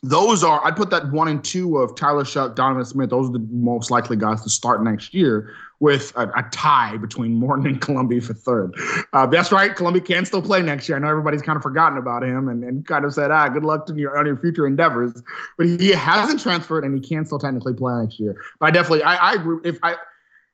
those 0.06 0.44
are 0.44 0.64
I'd 0.64 0.76
put 0.76 0.90
that 0.90 1.10
one 1.10 1.28
and 1.28 1.42
two 1.42 1.78
of 1.78 1.94
Tyler 1.96 2.24
Shough, 2.24 2.54
Donovan 2.54 2.84
Smith. 2.84 3.10
Those 3.10 3.28
are 3.28 3.32
the 3.32 3.46
most 3.50 3.90
likely 3.90 4.16
guys 4.16 4.42
to 4.42 4.50
start 4.50 4.82
next 4.82 5.12
year 5.12 5.52
with 5.80 6.12
a, 6.16 6.28
a 6.28 6.44
tie 6.52 6.96
between 6.96 7.34
Morton 7.34 7.66
and 7.66 7.80
Colombi 7.80 8.20
for 8.20 8.32
third. 8.32 8.74
Uh, 9.12 9.26
that's 9.26 9.52
right, 9.52 9.74
Colombi 9.74 10.00
can 10.00 10.24
still 10.24 10.40
play 10.40 10.62
next 10.62 10.88
year. 10.88 10.96
I 10.96 11.00
know 11.00 11.08
everybody's 11.08 11.42
kind 11.42 11.56
of 11.56 11.62
forgotten 11.62 11.98
about 11.98 12.22
him 12.22 12.48
and, 12.48 12.64
and 12.64 12.86
kind 12.86 13.04
of 13.04 13.12
said, 13.12 13.30
ah, 13.30 13.48
good 13.48 13.64
luck 13.64 13.86
to 13.86 13.94
your 13.94 14.16
on 14.16 14.26
your 14.26 14.36
future 14.36 14.66
endeavors. 14.66 15.22
But 15.58 15.66
he 15.66 15.90
hasn't 15.90 16.40
transferred 16.40 16.84
and 16.84 16.94
he 16.94 17.06
can 17.06 17.26
still 17.26 17.38
technically 17.38 17.74
play 17.74 18.00
next 18.00 18.20
year. 18.20 18.36
But 18.60 18.66
I 18.66 18.70
definitely 18.70 19.02
I, 19.02 19.16
I 19.16 19.32
agree 19.34 19.58
if 19.64 19.78
I 19.82 19.96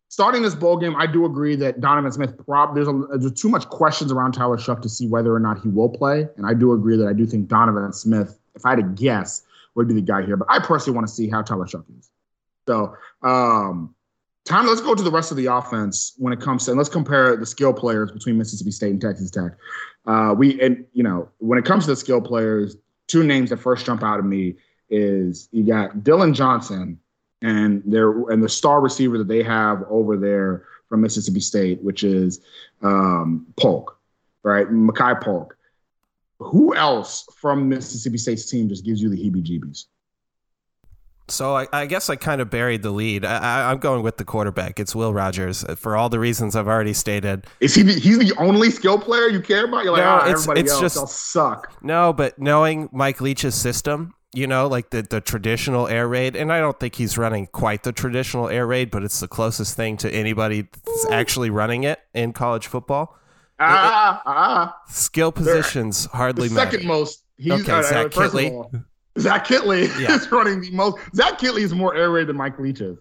starting 0.09 0.43
this 0.43 0.55
bowl 0.55 0.77
game, 0.77 0.95
I 0.97 1.07
do 1.07 1.25
agree 1.25 1.57
that 1.57 1.81
Donovan 1.81 2.13
Smith 2.13 2.37
prob 2.45 2.75
there's, 2.75 2.89
a, 2.89 2.93
there's 3.17 3.33
too 3.33 3.49
much 3.49 3.69
questions 3.71 4.13
around 4.13 4.33
Tyler 4.33 4.59
Shough 4.59 4.81
to 4.83 4.89
see 4.89 5.09
whether 5.09 5.35
or 5.35 5.41
not 5.41 5.61
he 5.61 5.69
will 5.69 5.89
play. 5.89 6.29
And 6.37 6.47
I 6.47 6.55
do 6.55 6.73
agree 6.73 6.97
that 6.97 7.09
I 7.09 7.15
do 7.15 7.25
think 7.27 7.49
Donovan 7.49 7.93
Smith 7.93 8.39
if 8.55 8.65
I 8.67 8.71
had 8.71 8.77
to 8.77 9.03
guess, 9.03 9.43
would 9.75 9.89
be 9.89 9.95
the 9.95 10.03
guy 10.03 10.25
here. 10.25 10.37
But 10.37 10.49
I 10.51 10.59
personally 10.59 10.95
want 10.95 11.09
to 11.09 11.13
see 11.13 11.29
how 11.29 11.43
Tyler 11.43 11.67
Shough 11.67 11.85
is. 11.99 12.11
So, 12.67 12.95
um, 13.23 13.95
time. 14.45 14.67
Let's 14.67 14.81
go 14.81 14.95
to 14.95 15.03
the 15.03 15.11
rest 15.11 15.31
of 15.31 15.37
the 15.37 15.47
offense 15.47 16.15
when 16.19 16.33
it 16.33 16.41
comes 16.41 16.65
to, 16.65 16.73
and 16.73 16.79
let's 16.79 16.91
compare 16.91 17.37
the 17.37 17.47
skill 17.47 17.73
players 17.73 18.11
between 18.13 18.39
Mississippi 18.39 18.71
State 18.71 18.91
and 18.91 19.01
Texas 19.01 19.31
Tech. 19.31 19.53
Uh, 20.07 20.35
we 20.37 20.61
and 20.61 20.85
you 20.93 21.03
know 21.03 21.29
when 21.39 21.59
it 21.59 21.65
comes 21.65 21.85
to 21.85 21.91
the 21.91 21.97
skill 21.97 22.21
players, 22.21 22.77
two 23.07 23.23
names 23.23 23.51
that 23.51 23.59
first 23.59 23.87
jump 23.87 24.03
out 24.03 24.19
of 24.19 24.25
me 24.25 24.57
is 24.91 25.49
you 25.53 25.65
got 25.65 26.05
Dillon 26.05 26.35
Johnson 26.35 26.99
and 27.41 27.83
their 27.85 28.11
and 28.29 28.43
the 28.43 28.49
star 28.49 28.81
receiver 28.81 29.19
that 29.19 29.29
they 29.29 29.43
have 29.43 29.85
over 29.89 30.17
there 30.17 30.67
from 30.89 31.01
Mississippi 31.01 31.41
State, 31.41 31.83
which 31.83 32.05
is 32.05 32.41
um, 32.83 33.47
Polk, 33.57 33.99
right? 34.43 34.69
Makai 34.69 35.21
Polk 35.21 35.57
who 36.43 36.75
else 36.75 37.27
from 37.37 37.69
Mississippi 37.69 38.19
State's 38.19 38.51
team 38.51 38.69
just 38.69 38.85
gives 38.85 39.01
you 39.01 39.09
the 39.09 39.17
heebie-jeebies? 39.17 39.87
So 41.29 41.57
I, 41.57 41.67
I, 41.73 41.87
guess 41.87 42.11
I 42.11 42.17
kind 42.17 42.41
of 42.41 42.51
buried 42.51 42.83
the 42.83 42.91
lead. 42.91 43.25
I, 43.25 43.71
am 43.71 43.79
going 43.79 44.03
with 44.03 44.17
the 44.17 44.25
quarterback. 44.25 44.79
It's 44.79 44.95
Will 44.95 45.15
Rogers 45.15 45.65
for 45.77 45.97
all 45.97 46.09
the 46.09 46.19
reasons 46.19 46.57
I've 46.57 46.69
already 46.69 46.93
stated. 46.93 47.47
Is 47.61 47.75
he? 47.75 47.83
The, 47.83 47.95
he's 47.95 48.19
the 48.19 48.35
only 48.39 48.71
skill 48.71 48.99
player 48.99 49.29
you 49.29 49.41
care 49.41 49.65
about. 49.65 49.85
You're 49.85 49.93
like, 49.93 50.03
no, 50.03 50.09
ah, 50.09 50.31
it's, 50.31 50.43
everybody 50.43 50.61
it's 50.61 50.73
else 50.73 50.81
just, 50.81 50.97
will 50.97 51.07
suck. 51.07 51.73
No, 51.83 52.13
but 52.13 52.39
knowing 52.39 52.89
Mike 52.93 53.21
Leach's 53.21 53.55
system, 53.55 54.15
you 54.35 54.47
know, 54.47 54.67
like 54.67 54.91
the 54.91 55.03
the 55.03 55.21
traditional 55.21 55.89
air 55.89 56.09
raid, 56.09 56.37
and 56.37 56.53
I 56.53 56.61
don't 56.61 56.79
think 56.79 56.97
he's 56.97 57.17
running 57.17 57.47
quite 57.47 57.83
the 57.83 57.93
traditional 57.93 58.49
air 58.49 58.67
raid, 58.67 58.91
but 58.91 59.03
it's 59.03 59.21
the 59.21 59.29
closest 59.29 59.77
thing 59.77 59.97
to 59.99 60.11
anybody 60.13 60.69
that's 60.85 61.07
actually 61.11 61.51
running 61.51 61.85
it 61.85 62.01
in 62.15 62.33
college 62.33 62.67
football. 62.67 63.17
Ah, 63.62 64.23
ah. 64.26 64.76
Skill 64.88 65.33
positions 65.33 66.07
hardly 66.07 66.49
the 66.49 66.54
second 66.54 66.85
most. 66.87 67.25
He's 67.37 67.52
okay, 67.52 67.73
uh, 67.73 67.83
Zach 67.83 68.07
Kittley. 68.09 68.50
All, 68.50 68.71
Zach 69.19 69.47
Kittley 69.47 69.88
yeah. 70.00 70.14
is 70.14 70.31
running 70.31 70.61
the 70.61 70.71
most. 70.71 70.99
Zach 71.14 71.38
Kittley 71.38 71.62
is 71.62 71.75
more 71.75 71.95
air 71.95 72.11
raid 72.11 72.28
than 72.28 72.37
Mike 72.37 72.59
Leach 72.59 72.81
is. 72.81 72.99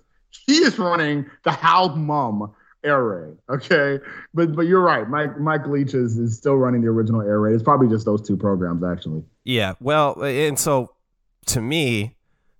He 0.48 0.58
is 0.58 0.80
running 0.80 1.30
the 1.44 1.52
Hal 1.52 1.92
Mumme 1.92 2.54
air 2.84 3.04
raid. 3.04 3.38
Okay, 3.50 4.00
but 4.34 4.56
but 4.56 4.64
you're 4.64 4.82
right. 4.82 5.08
Mike 5.10 5.40
Mike 5.40 5.66
Leach 5.68 5.94
is, 5.94 6.18
is 6.18 6.38
still 6.38 6.56
running 6.56 6.82
the 6.82 6.88
original 6.88 7.22
air 7.22 7.40
raid. 7.40 7.54
It's 7.54 7.64
probably 7.64 7.88
just 7.88 8.06
those 8.06 8.22
two 8.22 8.38
programs 8.38 8.84
actually. 8.84 9.24
Yeah. 9.44 9.74
Well, 9.80 10.24
and 10.24 10.58
so 10.58 10.94
to 11.48 11.62
me, 11.62 12.16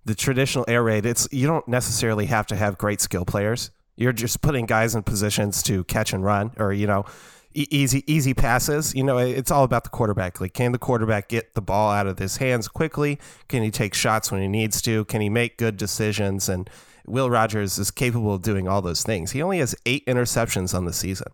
the 0.06 0.16
traditional 0.16 0.66
air 0.68 0.84
raid, 0.84 1.06
it's 1.06 1.28
you 1.32 1.48
don't 1.48 1.68
necessarily 1.68 2.26
have 2.28 2.48
to 2.48 2.56
have 2.56 2.78
great 2.78 3.02
skill 3.02 3.26
players. 3.26 3.72
You're 3.96 4.14
just 4.14 4.42
putting 4.42 4.66
guys 4.66 4.96
in 4.96 5.04
positions 5.04 5.62
to 5.64 5.84
catch 5.84 6.14
and 6.14 6.24
run, 6.24 6.52
or 6.58 6.74
you 6.74 6.88
know, 6.88 7.06
easy 7.54 8.04
easy 8.12 8.34
passes. 8.34 8.94
You 8.96 9.04
know, 9.04 9.18
it's 9.18 9.52
all 9.52 9.64
about 9.64 9.84
the 9.84 9.90
quarterback. 9.90 10.40
Like, 10.42 10.54
can 10.54 10.72
the 10.72 10.78
quarterback 10.78 11.30
get 11.30 11.54
the 11.54 11.62
ball 11.62 11.92
out 11.92 12.08
of 12.08 12.20
his 12.20 12.38
hands 12.38 12.68
quickly? 12.68 13.20
Can 13.48 13.64
he 13.64 13.72
take 13.72 13.94
shots 13.94 14.32
when 14.32 14.42
he 14.42 14.48
needs 14.48 14.82
to? 14.84 15.06
Can 15.06 15.22
he 15.22 15.30
make 15.30 15.58
good 15.58 15.78
decisions? 15.78 16.50
And 16.50 16.70
Will 17.06 17.30
Rogers 17.30 17.78
is 17.78 17.92
capable 17.92 18.36
of 18.36 18.42
doing 18.42 18.68
all 18.68 18.82
those 18.82 19.04
things. 19.04 19.32
He 19.32 19.42
only 19.42 19.60
has 19.60 19.76
eight 19.86 20.06
interceptions 20.06 20.76
on 20.76 20.86
the 20.86 20.94
season. 20.94 21.28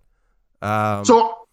Um, 0.62 1.06
so 1.06 1.47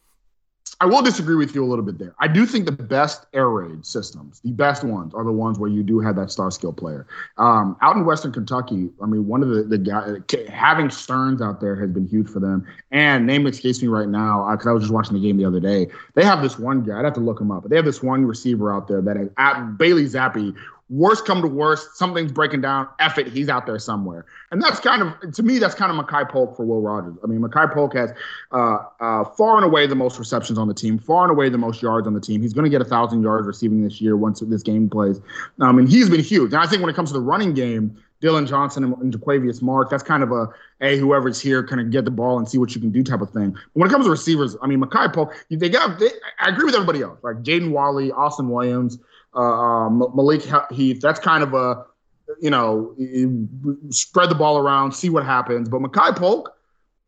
I 0.81 0.87
will 0.87 1.03
disagree 1.03 1.37
with 1.37 1.55
you 1.55 1.65
a 1.65 1.67
little 1.67 1.85
bit 1.85 1.99
there. 1.99 2.15
I 2.19 2.29
do 2.29 2.47
think 2.47 2.67
the 2.67 2.73
best 2.73 3.27
air 3.33 3.49
raid 3.49 3.87
systems, 3.87 4.41
the 4.41 4.51
best 4.51 4.83
ones, 4.83 5.15
are 5.15 5.25
the 5.25 5.33
ones 5.33 5.59
where 5.59 5.71
you 5.71 5.83
do 5.83 6.01
have 6.01 6.17
that 6.17 6.31
star 6.31 6.51
skill 6.51 6.73
player. 6.73 7.07
Um, 7.39 7.77
out 7.81 7.97
in 7.97 8.05
Western 8.05 8.33
Kentucky, 8.33 8.91
I 9.03 9.07
mean, 9.07 9.27
one 9.27 9.43
of 9.43 9.49
the 9.49 9.63
the 9.63 9.79
guys 9.79 10.21
having 10.49 10.91
Sterns 10.91 11.41
out 11.41 11.61
there 11.61 11.77
has 11.77 11.91
been 11.91 12.07
huge 12.09 12.29
for 12.29 12.41
them. 12.41 12.67
And 12.91 13.27
name 13.27 13.47
escapes 13.47 13.83
me 13.83 13.89
right 13.89 14.09
now 14.09 14.51
because 14.51 14.67
uh, 14.67 14.71
I 14.71 14.73
was 14.73 14.83
just 14.83 14.93
watching 14.93 15.15
the 15.15 15.21
game 15.21 15.37
the 15.37 15.45
other 15.45 15.61
day. 15.61 15.89
They 16.15 16.25
have 16.25 16.43
this 16.43 16.59
one 16.59 16.83
guy. 16.83 16.99
I'd 16.99 17.05
have 17.05 17.15
to 17.15 17.21
look 17.21 17.41
him 17.41 17.51
up, 17.51 17.63
but 17.63 17.71
they 17.71 17.77
have 17.77 17.85
this 17.85 18.03
one 18.03 18.25
receiver 18.25 18.75
out 18.75 18.89
there 18.89 19.01
that 19.03 19.17
is 19.17 19.29
at 19.39 19.79
Bailey 19.79 20.05
Zappe 20.05 20.55
Worst 20.91 21.25
come 21.25 21.41
to 21.41 21.49
worst, 21.49 21.97
something's 21.97 22.31
breaking 22.31 22.61
down. 22.61 22.87
Eff 22.99 23.17
it, 23.17 23.29
he's 23.29 23.49
out 23.49 23.65
there 23.65 23.79
somewhere. 23.79 24.27
And 24.51 24.63
that's 24.63 24.81
kind 24.81 25.01
of, 25.03 25.33
to 25.33 25.43
me, 25.43 25.59
that's 25.59 25.75
kind 25.75 25.91
of 25.91 26.05
Makai 26.05 26.29
Polk 26.29 26.57
for 26.57 26.67
Will 26.67 26.83
Rogers. 26.83 27.17
I 27.25 27.27
mean, 27.27 27.41
Makai 27.41 27.73
Polk 27.73 27.95
has 27.95 28.13
uh, 28.53 28.79
uh, 29.01 29.25
far 29.25 29.57
and 29.57 29.65
away 29.65 29.87
the 29.87 29.95
most 29.95 30.19
receptions 30.19 30.59
on 30.59 30.69
the 30.69 30.75
team, 30.75 30.99
far 30.99 31.23
and 31.25 31.31
away 31.31 31.49
the 31.49 31.59
most 31.59 31.81
yards 31.81 32.07
on 32.07 32.13
the 32.13 32.21
team. 32.21 32.43
He's 32.43 32.53
going 32.53 32.65
to 32.65 32.71
get 32.71 32.83
a 32.83 32.85
thousand 32.85 33.23
yards 33.23 33.47
receiving 33.47 33.83
this 33.83 34.01
year 34.01 34.17
once 34.17 34.41
this 34.41 34.63
game 34.63 34.91
plays. 34.91 35.21
Um, 35.61 35.79
and 35.79 35.89
he's 35.89 36.11
been 36.11 36.21
huge. 36.21 36.53
And 36.53 36.63
I 36.63 36.67
think 36.67 36.83
when 36.83 36.91
it 36.91 36.97
comes 36.97 37.11
to 37.11 37.15
the 37.15 37.21
running 37.21 37.55
game, 37.55 37.97
Dillon 38.21 38.47
Johnson 38.47 38.85
and, 38.85 38.95
and 38.99 39.13
Jo'quavious 39.13 39.61
Mark, 39.61 39.91
that's 39.91 40.03
kind 40.03 40.23
of 40.23 40.33
a, 40.33 40.49
hey, 40.81 40.99
whoever's 40.99 41.41
here, 41.41 41.67
kind 41.67 41.81
of 41.81 41.91
get 41.91 42.05
the 42.05 42.11
ball 42.11 42.39
and 42.39 42.49
see 42.49 42.59
what 42.59 42.75
you 42.75 42.81
can 42.81 42.91
do 42.91 43.03
type 43.03 43.21
of 43.21 43.31
thing. 43.31 43.51
But 43.51 43.61
when 43.73 43.89
it 43.89 43.93
comes 43.93 44.05
to 44.05 44.11
receivers, 44.11 44.57
I 44.63 44.67
mean, 44.67 44.81
Makai 44.81 45.13
Polk, 45.13 45.35
they 45.51 45.69
got, 45.69 45.99
they, 45.99 46.11
I 46.41 46.49
agree 46.49 46.65
with 46.65 46.75
everybody 46.75 47.03
else, 47.03 47.19
like 47.23 47.37
Jaden 47.43 47.71
Walley, 47.71 48.13
Austin 48.13 48.49
Williams, 48.49 48.99
uh, 49.35 49.87
uh 49.87 49.89
Malik 49.89 50.43
Heath. 50.71 51.01
That's 51.01 51.21
kind 51.21 51.43
of 51.43 51.55
a, 51.55 51.85
you 52.41 52.51
know, 52.51 52.95
spread 53.91 54.31
the 54.31 54.35
ball 54.35 54.59
around, 54.59 54.93
see 54.93 55.11
what 55.11 55.25
happens. 55.25 55.69
But 55.69 55.81
Makai 55.81 56.17
Polk, 56.17 56.57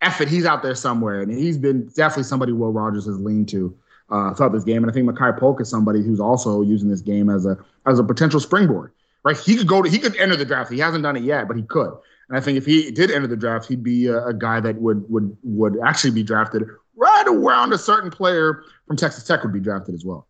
F 0.03 0.21
it, 0.21 0.29
he's 0.29 0.47
out 0.47 0.63
there 0.63 0.75
somewhere. 0.75 1.21
And 1.21 1.31
he's 1.31 1.59
been 1.59 1.87
definitely 1.89 2.25
somebody 2.25 2.53
Will 2.53 2.73
Rogers 2.73 3.07
has 3.07 3.19
leaned 3.21 3.49
to 3.51 3.77
uh, 4.11 4.35
throughout 4.35 4.53
this 4.53 4.65
game. 4.65 4.83
And 4.83 4.91
I 4.91 4.95
think 4.95 5.09
Makai 5.09 5.39
Polk 5.39 5.61
is 5.61 5.69
somebody 5.69 6.03
who's 6.03 6.21
also 6.21 6.63
using 6.63 6.89
this 6.89 7.01
game 7.01 7.31
as 7.31 7.47
a 7.47 7.57
as 7.87 7.99
a 7.99 8.05
potential 8.05 8.41
springboard. 8.41 8.93
Right? 9.25 9.37
He 9.37 9.57
could 9.57 9.67
go 9.67 9.83
to 9.83 9.91
he 9.91 9.99
could 9.99 10.17
enter 10.17 10.37
the 10.37 10.45
draft. 10.45 10.71
He 10.71 10.79
hasn't 10.79 11.03
done 11.03 11.17
it 11.17 11.25
yet, 11.25 11.49
but 11.49 11.57
he 11.57 11.63
could. 11.65 11.93
And 12.29 12.37
I 12.37 12.41
think 12.41 12.59
if 12.59 12.67
he 12.67 12.91
did 12.91 13.11
enter 13.11 13.27
the 13.27 13.37
draft, 13.37 13.69
he'd 13.69 13.83
be 13.83 14.07
a, 14.07 14.27
a 14.27 14.35
guy 14.35 14.61
that 14.61 14.77
would 14.77 15.09
would 15.11 15.37
would 15.43 15.79
actually 15.85 16.13
be 16.13 16.23
drafted 16.23 16.65
right 16.97 17.27
around 17.27 17.73
a 17.73 17.79
certain 17.79 18.11
player 18.11 18.63
from 18.87 18.97
Texas 18.97 19.25
Tech 19.25 19.43
would 19.43 19.53
be 19.53 19.61
drafted 19.61 19.95
as 19.95 20.05
well. 20.05 20.27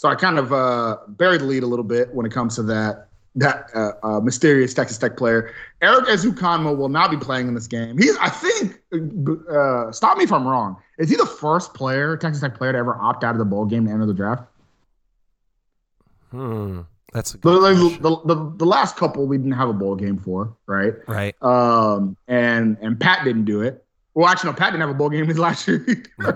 So 0.00 0.08
I 0.08 0.14
kind 0.14 0.38
of 0.38 0.50
uh, 0.50 0.96
buried 1.08 1.42
the 1.42 1.44
lead 1.44 1.62
a 1.62 1.66
little 1.66 1.84
bit 1.84 2.14
when 2.14 2.24
it 2.24 2.32
comes 2.32 2.54
to 2.56 2.62
that 2.62 3.08
that 3.34 3.66
uh, 3.74 3.92
uh, 4.02 4.20
mysterious 4.20 4.72
Texas 4.72 4.96
Tech 4.96 5.14
player. 5.14 5.52
Erik 5.82 6.06
Ezukanma 6.06 6.74
will 6.74 6.88
not 6.88 7.10
be 7.10 7.18
playing 7.18 7.48
in 7.48 7.54
this 7.54 7.66
game. 7.66 7.98
He's, 7.98 8.16
I 8.16 8.30
think, 8.30 8.80
uh, 9.52 9.92
stop 9.92 10.16
me 10.16 10.24
if 10.24 10.32
I'm 10.32 10.48
wrong. 10.48 10.78
Is 10.96 11.10
he 11.10 11.16
the 11.16 11.26
first 11.26 11.74
player, 11.74 12.16
Texas 12.16 12.40
Tech 12.40 12.54
player, 12.54 12.72
to 12.72 12.78
ever 12.78 12.96
opt 12.98 13.24
out 13.24 13.32
of 13.32 13.38
the 13.40 13.44
bowl 13.44 13.66
game 13.66 13.84
to 13.84 13.92
enter 13.92 14.06
the 14.06 14.14
draft? 14.14 14.44
Hmm. 16.30 16.80
That's 17.12 17.32
the, 17.32 17.38
the, 17.38 18.20
the, 18.24 18.54
the, 18.56 18.64
last 18.64 18.96
couple 18.96 19.26
we 19.26 19.36
didn't 19.36 19.52
have 19.52 19.68
a 19.68 19.74
bowl 19.74 19.96
game 19.96 20.16
for, 20.16 20.56
right? 20.64 20.94
Right. 21.06 21.34
Um, 21.42 22.16
and 22.26 22.78
and 22.80 22.98
Pat 22.98 23.22
didn't 23.26 23.44
do 23.44 23.60
it. 23.60 23.84
Well, 24.14 24.28
actually, 24.28 24.50
no, 24.50 24.56
Pat 24.56 24.72
didn't 24.72 24.80
have 24.80 24.90
a 24.90 24.94
bowl 24.94 25.10
game 25.10 25.26
his 25.28 25.38
last 25.38 25.68
year. 25.68 25.84
uh, 26.24 26.32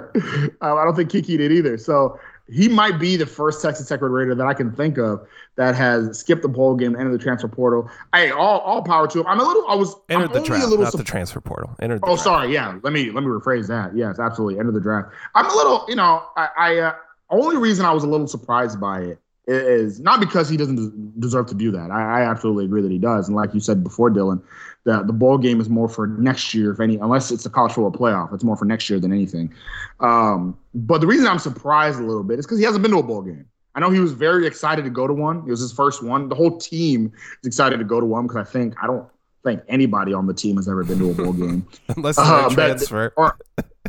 I 0.61 0.85
don't 0.85 0.94
think 0.94 1.11
Keke 1.11 1.38
did 1.38 1.50
either. 1.50 1.79
So 1.79 2.20
he 2.50 2.68
might 2.68 2.98
be 2.98 3.16
the 3.16 3.26
first 3.26 3.62
Texas 3.62 3.88
Tech 3.88 4.00
Raider 4.02 4.35
that 4.35 4.46
I 4.46 4.54
can 4.54 4.72
think 4.72 4.98
of 4.98 5.26
that 5.57 5.74
has 5.74 6.18
skipped 6.18 6.42
the 6.42 6.48
bowl 6.48 6.74
game, 6.74 6.94
entered 6.94 7.12
the 7.12 7.22
transfer 7.22 7.48
portal. 7.48 7.90
Hey, 8.14 8.30
all, 8.30 8.61
all 8.61 8.83
power 8.83 9.09
to 9.09 9.20
him. 9.20 9.26
I'm 9.26 9.40
a 9.40 9.44
little. 9.44 9.66
I 9.68 9.74
was 9.74 9.94
entered 10.11 10.28
I'm 10.28 10.42
the 10.42 10.46
draft, 10.46 10.78
not 10.78 10.92
su- 10.92 10.98
the 10.98 11.04
transfer 11.04 11.40
portal. 11.40 11.74
Entered. 11.80 12.00
oh, 12.02 12.09
draft. 12.09 12.22
sorry. 12.22 12.52
Yeah. 12.52 12.78
Let 12.83 12.92
me 12.92 13.11
let 13.11 13.22
me 13.22 13.30
rephrase 13.30 13.68
that. 13.68 13.96
Yes, 13.96 14.18
absolutely. 14.18 14.59
Enter 14.61 14.72
the 14.72 14.80
draft. 14.80 15.09
I'm 15.35 15.46
a 15.46 15.54
little. 15.54 15.85
You 15.88 15.96
know, 15.96 16.22
I. 16.37 16.48
I 16.57 16.78
uh, 16.78 16.94
only 17.30 17.57
reason 17.57 17.87
I 17.87 17.92
was 17.92 18.04
a 18.04 18.07
little 18.07 18.28
surprised 18.28 18.78
by 18.78 19.00
it 19.00 19.18
is 19.46 20.00
not 20.00 20.20
because 20.20 20.48
he 20.48 20.57
doesn't 20.57 21.20
deserve 21.20 21.46
to 21.46 21.54
do 21.54 21.70
that. 21.72 21.90
I, 21.90 22.20
I 22.20 22.30
absolutely 22.30 22.64
agree 22.64 22.83
that 22.83 22.90
he 22.90 22.98
does. 22.98 23.28
And 23.28 23.37
like 23.37 23.52
you 23.54 23.61
said 23.61 23.85
before, 23.85 24.11
Dylan, 24.11 24.42
the 24.85 25.03
the 25.03 25.12
bowl 25.12 25.38
game 25.38 25.61
is 25.61 25.68
more 25.68 25.88
for 25.88 26.07
next 26.07 26.55
year, 26.55 26.73
if 26.73 26.81
any, 26.81 26.97
unless 26.97 27.31
it's 27.31 27.44
a 27.47 27.51
college 27.51 27.73
football 27.73 27.90
playoff. 27.92 28.33
It's 28.33 28.44
more 28.44 28.57
for 28.57 28.64
next 28.64 28.88
year 28.88 29.01
than 29.01 29.12
anything. 29.12 29.53
Um, 30.01 30.57
but 30.75 31.01
the 31.01 31.07
reason 31.07 31.27
I'm 31.27 31.38
surprised 31.38 31.99
a 31.99 32.03
little 32.03 32.23
bit 32.23 32.38
is 32.38 32.47
because 32.47 32.59
he 32.59 32.64
hasn't 32.64 32.83
been 32.83 32.92
to 32.92 32.99
a 32.99 33.03
bowl 33.03 33.23
game. 33.23 33.47
I 33.75 33.81
know 33.81 33.90
he 33.90 33.99
was 33.99 34.12
very 34.12 34.47
excited 34.47 34.85
to 34.85 34.90
go 34.90 35.07
to 35.07 35.12
one. 35.12 35.38
It 35.38 35.51
was 35.51 35.61
his 35.61 35.73
first 35.73 36.03
one. 36.03 36.29
The 36.29 36.35
whole 36.35 36.59
team 36.59 37.12
is 37.42 37.47
excited 37.47 37.79
to 37.79 37.85
go 37.85 37.99
to 37.99 38.07
one 38.07 38.27
because 38.27 38.47
I 38.47 38.51
think 38.51 38.75
I 38.81 38.87
don't 38.87 39.09
think 39.42 39.62
anybody 39.68 40.12
on 40.12 40.27
the 40.27 40.35
team 40.35 40.57
has 40.57 40.68
ever 40.68 40.85
been 40.85 40.99
to 40.99 41.11
a 41.11 41.14
bowl 41.14 41.33
game 41.35 41.66
unless 41.97 42.18
it's 42.18 42.27
uh, 42.27 42.49
transfer. 42.51 43.12
That, 43.16 43.20
or, 43.20 43.38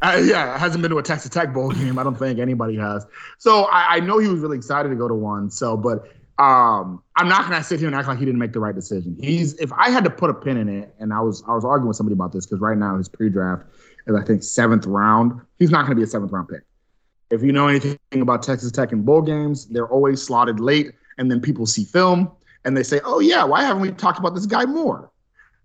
uh, 0.01 0.21
yeah, 0.23 0.57
hasn't 0.57 0.81
been 0.81 0.91
to 0.91 0.97
a 0.97 1.03
Texas 1.03 1.29
Tech 1.29 1.53
bowl 1.53 1.71
game. 1.71 1.99
I 1.99 2.03
don't 2.03 2.17
think 2.17 2.39
anybody 2.39 2.75
has. 2.77 3.05
So 3.37 3.65
I, 3.65 3.95
I 3.95 3.99
know 3.99 4.17
he 4.17 4.27
was 4.27 4.39
really 4.39 4.57
excited 4.57 4.89
to 4.89 4.95
go 4.95 5.07
to 5.07 5.13
one. 5.13 5.51
So, 5.51 5.77
but 5.77 6.11
um, 6.37 7.01
I'm 7.15 7.29
not 7.29 7.43
gonna 7.43 7.63
sit 7.63 7.79
here 7.79 7.87
and 7.87 7.95
act 7.95 8.07
like 8.07 8.19
he 8.19 8.25
didn't 8.25 8.39
make 8.39 8.51
the 8.51 8.59
right 8.59 8.75
decision. 8.75 9.15
He's 9.19 9.53
if 9.55 9.71
I 9.71 9.89
had 9.89 10.03
to 10.03 10.09
put 10.09 10.29
a 10.29 10.33
pin 10.33 10.57
in 10.57 10.67
it, 10.67 10.93
and 10.99 11.13
I 11.13 11.21
was 11.21 11.43
I 11.47 11.53
was 11.53 11.63
arguing 11.63 11.87
with 11.87 11.97
somebody 11.97 12.13
about 12.13 12.33
this 12.33 12.45
because 12.45 12.59
right 12.59 12.77
now 12.77 12.97
his 12.97 13.07
pre-draft 13.07 13.63
is 14.07 14.15
I 14.15 14.23
think 14.23 14.43
seventh 14.43 14.85
round. 14.85 15.39
He's 15.59 15.71
not 15.71 15.83
gonna 15.83 15.95
be 15.95 16.03
a 16.03 16.07
seventh 16.07 16.31
round 16.31 16.49
pick. 16.49 16.61
If 17.31 17.41
you 17.41 17.51
know 17.51 17.67
anything 17.67 17.97
about 18.13 18.43
Texas 18.43 18.71
Tech 18.71 18.91
and 18.91 19.05
bowl 19.05 19.21
games, 19.21 19.65
they're 19.67 19.87
always 19.87 20.21
slotted 20.21 20.59
late, 20.59 20.91
and 21.17 21.31
then 21.31 21.39
people 21.39 21.65
see 21.65 21.85
film 21.85 22.31
and 22.65 22.75
they 22.75 22.83
say, 22.83 22.99
"Oh 23.05 23.19
yeah, 23.19 23.45
why 23.45 23.63
haven't 23.63 23.81
we 23.81 23.91
talked 23.91 24.19
about 24.19 24.35
this 24.35 24.45
guy 24.45 24.65
more?" 24.65 25.09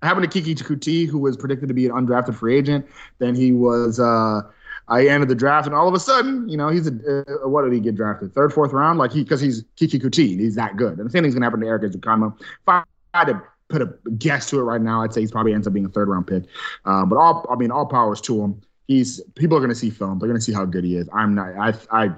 I 0.02 0.06
happened 0.06 0.30
to 0.30 0.40
Keke 0.40 0.54
Coutee, 0.62 1.06
who 1.08 1.18
was 1.18 1.36
predicted 1.36 1.68
to 1.68 1.74
be 1.74 1.86
an 1.86 1.92
undrafted 1.92 2.34
free 2.36 2.56
agent. 2.56 2.86
Then 3.18 3.34
he 3.34 3.52
was 3.52 3.98
uh, 3.98 4.42
I 4.90 5.06
ended 5.06 5.28
the 5.28 5.36
draft, 5.36 5.66
and 5.66 5.74
all 5.74 5.86
of 5.86 5.94
a 5.94 6.00
sudden, 6.00 6.48
you 6.48 6.56
know, 6.56 6.68
he's 6.68 6.86
a 6.88 6.90
uh, 7.20 7.48
what 7.48 7.62
did 7.62 7.72
he 7.72 7.80
get 7.80 7.94
drafted? 7.94 8.34
Third, 8.34 8.52
fourth 8.52 8.72
round, 8.72 8.98
like 8.98 9.12
he 9.12 9.22
because 9.22 9.40
he's 9.40 9.62
Keke 9.76 10.02
Coutee, 10.02 10.38
he's 10.38 10.56
that 10.56 10.76
good. 10.76 10.98
And 10.98 11.06
the 11.06 11.10
same 11.10 11.22
thing's 11.22 11.34
gonna 11.34 11.46
happen 11.46 11.60
to 11.60 11.66
Erik 11.66 11.82
Ezukanma. 11.82 12.38
If 12.40 12.46
I 12.66 12.82
had 13.14 13.28
to 13.28 13.40
put 13.68 13.82
a 13.82 13.94
guess 14.18 14.50
to 14.50 14.58
it 14.58 14.64
right 14.64 14.80
now, 14.80 15.02
I'd 15.02 15.14
say 15.14 15.20
he's 15.20 15.30
probably 15.30 15.54
ends 15.54 15.66
up 15.66 15.72
being 15.72 15.86
a 15.86 15.90
third 15.90 16.08
round 16.08 16.26
pick. 16.26 16.42
Uh, 16.84 17.06
but 17.06 17.16
all 17.16 17.46
I 17.50 17.54
mean, 17.54 17.70
all 17.70 17.86
powers 17.86 18.20
to 18.22 18.42
him. 18.42 18.60
He's 18.88 19.20
people 19.36 19.56
are 19.56 19.60
gonna 19.60 19.76
see 19.76 19.90
film. 19.90 20.18
They're 20.18 20.28
gonna 20.28 20.40
see 20.40 20.52
how 20.52 20.64
good 20.64 20.82
he 20.82 20.96
is. 20.96 21.08
I'm 21.14 21.36
not. 21.36 21.54
I 21.56 21.72
I 21.92 22.10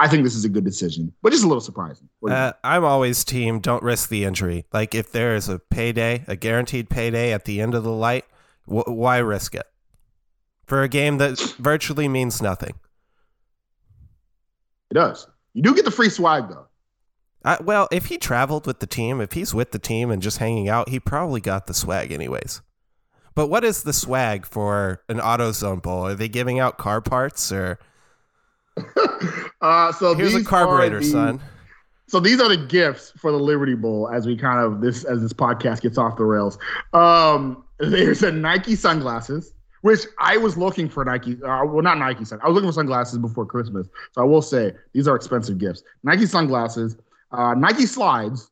I 0.00 0.08
think 0.08 0.24
this 0.24 0.34
is 0.34 0.44
a 0.44 0.48
good 0.48 0.64
decision, 0.64 1.12
but 1.22 1.30
just 1.30 1.44
a 1.44 1.46
little 1.46 1.60
surprising. 1.60 2.08
Uh, 2.32 2.52
I'm 2.64 2.84
always 2.84 3.24
team. 3.24 3.60
Don't 3.60 3.84
risk 3.84 4.08
the 4.08 4.24
injury. 4.24 4.66
Like 4.72 4.96
if 4.96 5.12
there 5.12 5.36
is 5.36 5.48
a 5.48 5.60
payday, 5.60 6.24
a 6.26 6.34
guaranteed 6.34 6.90
payday 6.90 7.32
at 7.32 7.44
the 7.44 7.60
end 7.60 7.76
of 7.76 7.84
the 7.84 7.92
light, 7.92 8.24
wh- 8.64 8.88
why 8.88 9.18
risk 9.18 9.54
it? 9.54 9.66
For 10.66 10.82
a 10.82 10.88
game 10.88 11.18
that 11.18 11.40
virtually 11.58 12.08
means 12.08 12.42
nothing. 12.42 12.74
It 14.90 14.94
does. 14.94 15.26
You 15.54 15.62
do 15.62 15.74
get 15.74 15.84
the 15.84 15.90
free 15.90 16.10
swag 16.10 16.48
though. 16.48 16.66
Uh, 17.44 17.56
well, 17.62 17.88
if 17.92 18.06
he 18.06 18.18
traveled 18.18 18.66
with 18.66 18.80
the 18.80 18.86
team, 18.86 19.20
if 19.20 19.32
he's 19.32 19.54
with 19.54 19.70
the 19.70 19.78
team 19.78 20.10
and 20.10 20.20
just 20.20 20.38
hanging 20.38 20.68
out, 20.68 20.88
he 20.88 20.98
probably 20.98 21.40
got 21.40 21.66
the 21.66 21.74
swag 21.74 22.10
anyways. 22.10 22.60
But 23.36 23.48
what 23.48 23.64
is 23.64 23.84
the 23.84 23.92
swag 23.92 24.46
for 24.46 25.02
an 25.08 25.18
AutoZone 25.18 25.82
Bowl? 25.82 26.06
Are 26.06 26.14
they 26.14 26.28
giving 26.28 26.58
out 26.58 26.78
car 26.78 27.00
parts 27.00 27.52
or? 27.52 27.78
uh, 29.60 29.92
so 29.92 30.14
here's 30.14 30.34
a 30.34 30.42
carburetor, 30.42 31.00
the, 31.00 31.04
son. 31.04 31.40
So 32.08 32.18
these 32.18 32.40
are 32.40 32.48
the 32.48 32.56
gifts 32.56 33.12
for 33.16 33.30
the 33.30 33.38
Liberty 33.38 33.74
Bowl 33.74 34.08
as 34.12 34.26
we 34.26 34.36
kind 34.36 34.60
of 34.60 34.80
this 34.80 35.04
as 35.04 35.20
this 35.20 35.32
podcast 35.32 35.82
gets 35.82 35.98
off 35.98 36.16
the 36.16 36.24
rails. 36.24 36.58
Um, 36.92 37.64
there's 37.78 38.22
a 38.22 38.32
Nike 38.32 38.74
sunglasses 38.74 39.52
which 39.86 40.00
I 40.18 40.36
was 40.36 40.56
looking 40.56 40.88
for 40.88 41.04
Nike. 41.04 41.34
Uh, 41.34 41.64
well, 41.64 41.80
not 41.80 41.96
Nike. 41.96 42.24
I 42.42 42.48
was 42.48 42.54
looking 42.54 42.68
for 42.68 42.72
sunglasses 42.72 43.18
before 43.18 43.46
Christmas. 43.46 43.86
So 44.10 44.20
I 44.20 44.24
will 44.24 44.42
say 44.42 44.72
these 44.92 45.06
are 45.06 45.14
expensive 45.14 45.58
gifts. 45.58 45.84
Nike 46.02 46.26
sunglasses, 46.26 46.96
uh, 47.30 47.54
Nike 47.54 47.86
slides, 47.86 48.50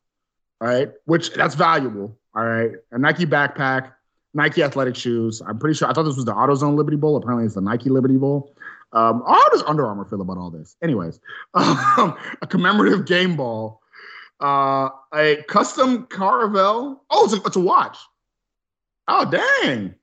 right, 0.61 0.91
which 1.03 1.33
that's 1.33 1.55
valuable. 1.55 2.17
All 2.37 2.45
right, 2.45 2.71
a 2.93 2.97
Nike 2.97 3.25
backpack, 3.25 3.91
Nike 4.33 4.63
athletic 4.63 4.95
shoes. 4.95 5.41
I'm 5.45 5.59
pretty 5.59 5.75
sure. 5.75 5.89
I 5.89 5.93
thought 5.93 6.03
this 6.03 6.15
was 6.15 6.23
the 6.23 6.33
AutoZone 6.33 6.77
Liberty 6.77 6.95
Bowl. 6.95 7.17
Apparently, 7.17 7.45
it's 7.45 7.55
the 7.55 7.61
Nike 7.61 7.89
Liberty 7.89 8.15
Bowl. 8.15 8.55
Um, 8.93 9.21
how 9.27 9.49
does 9.49 9.61
Under 9.63 9.85
Armour 9.85 10.05
feel 10.05 10.21
about 10.21 10.37
all 10.37 10.49
this? 10.49 10.77
Anyways, 10.81 11.19
um, 11.53 12.15
a 12.41 12.47
commemorative 12.47 13.05
game 13.05 13.35
ball, 13.35 13.81
uh, 14.39 14.87
a 15.13 15.43
custom 15.49 16.05
Caravelle. 16.05 17.01
Oh, 17.09 17.25
it's 17.25 17.33
a, 17.33 17.41
it's 17.45 17.57
a 17.57 17.59
watch. 17.59 17.97
Oh 19.09 19.29
dang! 19.29 19.95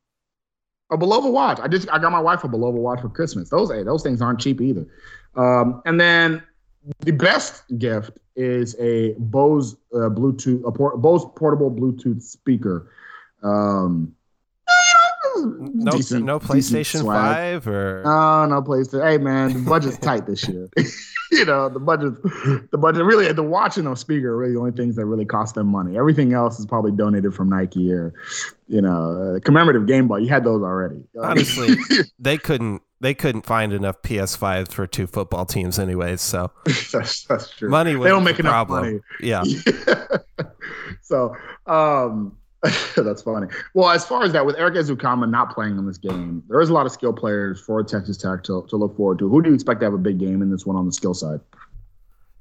A 0.93 0.99
Bulova 0.99 1.33
watch. 1.33 1.59
I 1.61 1.69
just 1.69 1.89
I 1.91 1.99
got 1.99 2.13
my 2.13 2.21
wife 2.21 2.45
a 2.45 2.49
Bulova 2.49 2.75
watch 2.75 3.01
for 3.01 3.09
Christmas. 3.09 3.49
Those 3.49 3.71
hey, 3.71 3.83
those 3.83 4.03
things 4.03 4.21
aren't 4.21 4.41
cheap 4.41 4.61
either. 4.61 4.87
Um, 5.35 5.83
and 5.87 5.99
then 5.99 6.43
the 7.01 7.13
best 7.13 7.65
gift 7.79 8.11
is 8.37 8.77
a 8.79 9.15
Bose 9.19 9.75
uh, 9.95 10.09
Bluetooth, 10.11 10.67
a 10.67 10.73
port, 10.73 11.01
Bose 11.01 11.25
portable 11.37 11.71
Bluetooth 11.71 12.23
speaker. 12.23 12.91
Um, 13.43 14.15
no, 15.37 15.93
decent, 15.93 16.25
no 16.25 16.39
PlayStation 16.39 17.05
Five 17.05 17.67
or 17.67 18.03
no, 18.05 18.47
no 18.47 18.63
PlayStation. 18.63 19.09
Hey 19.09 19.19
man, 19.19 19.53
the 19.53 19.71
budget's 19.71 19.99
tight 19.99 20.27
this 20.27 20.49
year. 20.49 20.69
you 21.33 21.47
know, 21.47 21.69
the 21.71 21.81
budget, 21.81 22.23
the 22.71 22.79
budget 22.79 23.05
really, 23.05 23.33
the 23.33 23.43
watch 23.43 23.79
and 23.79 23.87
the 23.87 23.95
speaker 23.95 24.35
are 24.35 24.37
really 24.37 24.53
the 24.53 24.59
only 24.59 24.73
things 24.73 24.97
that 24.97 25.07
really 25.07 25.25
cost 25.25 25.55
them 25.55 25.67
money. 25.67 25.97
Everything 25.97 26.35
else 26.35 26.59
is 26.61 26.67
probably 26.67 26.93
donated 26.93 27.35
from 27.35 27.49
Nike 27.49 27.91
or, 27.91 28.13
you 28.69 28.83
know, 28.83 29.37
uh, 29.37 29.41
commemorative 29.41 29.87
Game 29.87 30.09
Boy. 30.09 30.19
You 30.19 30.29
had 30.29 30.45
those 30.45 30.63
already. 30.63 31.03
Honestly, 31.21 31.77
they 32.19 32.37
couldn't 32.37 32.83
they 33.01 33.15
couldn't 33.15 33.47
find 33.47 33.73
enough 33.73 34.03
PS5s 34.03 34.73
for 34.73 34.87
two 34.87 35.07
football 35.07 35.47
teams, 35.47 35.79
anyways. 35.79 36.21
So 36.21 36.53
that's, 36.93 37.25
that's 37.25 37.51
true. 37.51 37.71
Money 37.71 37.95
they 37.95 38.09
don't 38.11 38.25
make 38.25 38.37
the 38.37 38.43
enough 38.43 38.69
problem. 38.69 38.85
money. 38.85 39.01
Yeah. 39.21 39.43
so 41.01 41.35
um, 41.67 42.37
that's 42.97 43.23
funny. 43.23 43.49
Well, 43.75 43.91
as 43.91 44.07
far 44.07 44.23
as 44.23 44.33
that, 44.33 44.47
with 44.47 44.57
Erik 44.57 44.75
Ezukanma 44.75 45.29
not 45.29 45.53
playing 45.53 45.79
in 45.79 45.87
this 45.87 45.99
game, 45.99 46.45
there 46.49 46.61
is 46.61 46.69
a 46.69 46.73
lot 46.73 46.87
of 46.87 46.93
skill 46.93 47.13
players 47.13 47.61
for 47.61 47.83
Texas 47.83 48.17
Tech 48.17 48.45
to, 48.45 48.65
to 48.69 48.77
look 48.77 48.97
forward 48.97 49.19
to. 49.19 49.29
Who 49.29 49.43
do 49.43 49.49
you 49.49 49.55
expect 49.55 49.81
to 49.81 49.87
have 49.87 49.95
a 49.95 49.99
big 49.99 50.19
game 50.19 50.43
in 50.43 50.51
this 50.51 50.65
one 50.65 50.77
on 50.77 50.87
the 50.87 50.93
skill 50.93 51.15
side? 51.15 51.41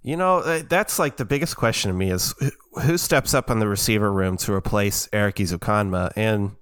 You 0.03 0.17
know, 0.17 0.37
uh, 0.37 0.61
that's 0.67 0.99
like 0.99 1.17
the 1.17 1.25
biggest 1.25 1.57
question 1.57 1.89
to 1.89 1.97
me 1.97 2.11
is 2.11 2.35
who 2.83 2.97
steps 2.97 3.33
up 3.33 3.49
in 3.49 3.59
the 3.59 3.67
receiver 3.67 4.11
room 4.11 4.37
to 4.37 4.53
replace 4.53 5.09
Erik 5.11 5.37
Ezukanma? 5.37 6.11
And 6.15 6.55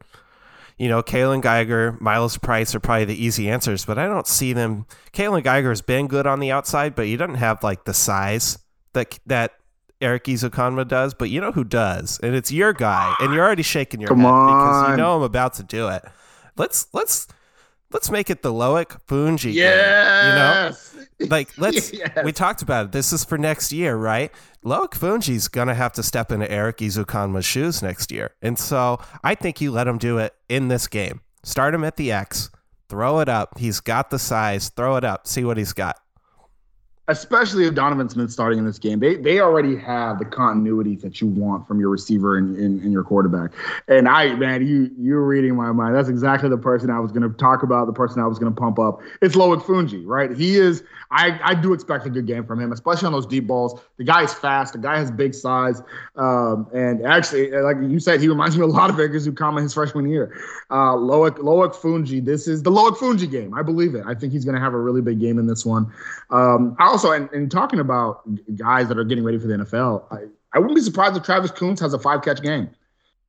you 0.77 0.87
know, 0.87 1.03
Kaylon 1.03 1.41
Geiger, 1.41 1.97
Myles 1.99 2.37
Price 2.37 2.73
are 2.73 2.79
probably 2.79 3.05
the 3.05 3.25
easy 3.25 3.49
answers, 3.49 3.83
but 3.83 3.97
I 3.97 4.07
don't 4.07 4.27
see 4.27 4.53
them. 4.53 4.85
Kaylon 5.11 5.43
Geiger 5.43 5.69
has 5.69 5.81
been 5.81 6.07
good 6.07 6.25
on 6.25 6.39
the 6.39 6.51
outside, 6.51 6.95
but 6.95 7.05
he 7.05 7.17
doesn't 7.17 7.35
have 7.35 7.61
like 7.63 7.83
the 7.83 7.93
size 7.93 8.57
that 8.93 9.19
that 9.25 9.58
Erik 10.01 10.23
Ezukanma 10.25 10.87
does. 10.87 11.13
But 11.13 11.29
you 11.29 11.41
know 11.41 11.51
who 11.51 11.63
does, 11.63 12.19
and 12.21 12.35
it's 12.35 12.51
your 12.51 12.73
guy, 12.73 13.15
and 13.19 13.33
you're 13.33 13.43
already 13.45 13.63
shaking 13.63 13.99
your 14.01 14.09
Come 14.09 14.19
head 14.19 14.27
on. 14.27 14.47
because 14.47 14.89
you 14.91 14.97
know 14.97 15.17
I'm 15.17 15.23
about 15.23 15.53
to 15.55 15.63
do 15.63 15.87
it. 15.89 16.03
Let's 16.57 16.87
let's 16.93 17.27
let's 17.91 18.09
make 18.11 18.29
it 18.29 18.41
the 18.41 18.51
Loic 18.53 18.97
Fouonji. 19.07 19.53
Yes. 19.53 20.93
Game, 20.93 20.99
you 21.19 21.25
know, 21.25 21.35
like 21.35 21.49
let's. 21.57 21.93
Yes. 21.93 22.23
We 22.23 22.31
talked 22.31 22.61
about 22.61 22.87
it. 22.87 22.91
This 22.91 23.11
is 23.13 23.23
for 23.23 23.37
next 23.37 23.71
year, 23.71 23.95
right? 23.95 24.31
Loic 24.65 24.91
Fouonji's 24.91 25.47
gonna 25.47 25.75
have 25.75 25.93
to 25.93 26.03
step 26.03 26.31
into 26.31 26.49
Erik 26.51 26.77
Ezukanma's 26.77 27.45
shoes 27.45 27.81
next 27.81 28.11
year, 28.11 28.31
and 28.41 28.57
so 28.59 28.99
I 29.23 29.35
think 29.35 29.61
you 29.61 29.71
let 29.71 29.87
him 29.87 29.97
do 29.97 30.17
it 30.17 30.33
in 30.49 30.67
this 30.67 30.87
game. 30.87 31.21
Start 31.43 31.73
him 31.73 31.83
at 31.85 31.95
the 31.95 32.11
X, 32.11 32.49
throw 32.89 33.19
it 33.19 33.29
up. 33.29 33.57
He's 33.57 33.79
got 33.79 34.09
the 34.09 34.19
size. 34.19 34.69
Throw 34.69 34.97
it 34.97 35.03
up. 35.05 35.25
See 35.27 35.45
what 35.45 35.57
he's 35.57 35.71
got. 35.73 35.97
Especially 37.09 37.65
if 37.65 37.73
Donovan 37.73 38.07
Smith 38.07 38.31
starting 38.31 38.59
in 38.59 38.65
this 38.65 38.77
game, 38.77 38.99
they 38.99 39.15
they 39.15 39.39
already 39.39 39.75
have 39.75 40.19
the 40.19 40.25
continuity 40.25 40.95
that 40.97 41.19
you 41.19 41.25
want 41.27 41.67
from 41.67 41.79
your 41.79 41.89
receiver 41.89 42.37
and, 42.37 42.55
and 42.55 42.91
your 42.91 43.03
quarterback. 43.03 43.51
And 43.87 44.07
I, 44.07 44.35
man, 44.35 44.65
you 44.67 44.91
you're 44.95 45.23
reading 45.23 45.55
my 45.55 45.71
mind. 45.71 45.95
That's 45.95 46.07
exactly 46.07 46.49
the 46.49 46.57
person 46.57 46.91
I 46.91 46.99
was 46.99 47.11
going 47.11 47.23
to 47.23 47.35
talk 47.37 47.63
about. 47.63 47.87
The 47.87 47.93
person 47.93 48.21
I 48.21 48.27
was 48.27 48.37
going 48.37 48.53
to 48.53 48.61
pump 48.61 48.77
up. 48.77 48.99
It's 49.23 49.35
Loic 49.35 49.63
Fouonji, 49.63 50.03
right? 50.05 50.31
He 50.31 50.57
is. 50.57 50.83
I 51.09 51.39
I 51.43 51.55
do 51.55 51.73
expect 51.73 52.05
a 52.05 52.11
good 52.11 52.27
game 52.27 52.45
from 52.45 52.59
him, 52.59 52.71
especially 52.71 53.07
on 53.07 53.13
those 53.13 53.25
deep 53.25 53.47
balls. 53.47 53.81
The 53.97 54.03
guy 54.03 54.21
is 54.23 54.31
fast. 54.31 54.73
The 54.73 54.79
guy 54.79 54.99
has 54.99 55.09
big 55.09 55.33
size. 55.33 55.81
Um, 56.15 56.67
and 56.75 57.03
actually, 57.03 57.49
like 57.49 57.77
you 57.77 57.99
said, 57.99 58.21
he 58.21 58.27
reminds 58.27 58.55
me 58.55 58.63
a 58.63 58.67
lot 58.67 58.91
of 58.91 58.99
Erik 58.99 59.13
Ezukanma 59.13 59.63
his 59.63 59.73
freshman 59.73 60.07
year. 60.07 60.39
Uh, 60.69 60.93
Loic 60.93 61.39
Loic 61.39 61.73
Fouonji. 61.73 62.23
This 62.23 62.47
is 62.47 62.61
the 62.61 62.69
Loic 62.71 62.97
Fouonji 62.97 63.29
game. 63.31 63.55
I 63.55 63.63
believe 63.63 63.95
it. 63.95 64.03
I 64.05 64.13
think 64.13 64.31
he's 64.31 64.45
going 64.45 64.55
to 64.55 64.61
have 64.61 64.75
a 64.75 64.79
really 64.79 65.01
big 65.01 65.19
game 65.19 65.39
in 65.39 65.47
this 65.47 65.65
one. 65.65 65.91
Um, 66.29 66.75
I 66.77 66.85
also, 66.85 66.98
and, 67.05 67.29
and 67.31 67.49
talking 67.49 67.79
about 67.79 68.21
guys 68.55 68.87
that 68.87 68.97
are 68.97 69.03
getting 69.03 69.23
ready 69.23 69.37
for 69.39 69.47
the 69.47 69.55
NFL, 69.55 70.05
I, 70.11 70.25
I 70.53 70.59
wouldn't 70.59 70.75
be 70.75 70.81
surprised 70.81 71.15
if 71.17 71.23
Travis 71.23 71.51
Koontz 71.51 71.81
has 71.81 71.93
a 71.93 71.99
five 71.99 72.21
catch 72.21 72.41
game. 72.41 72.69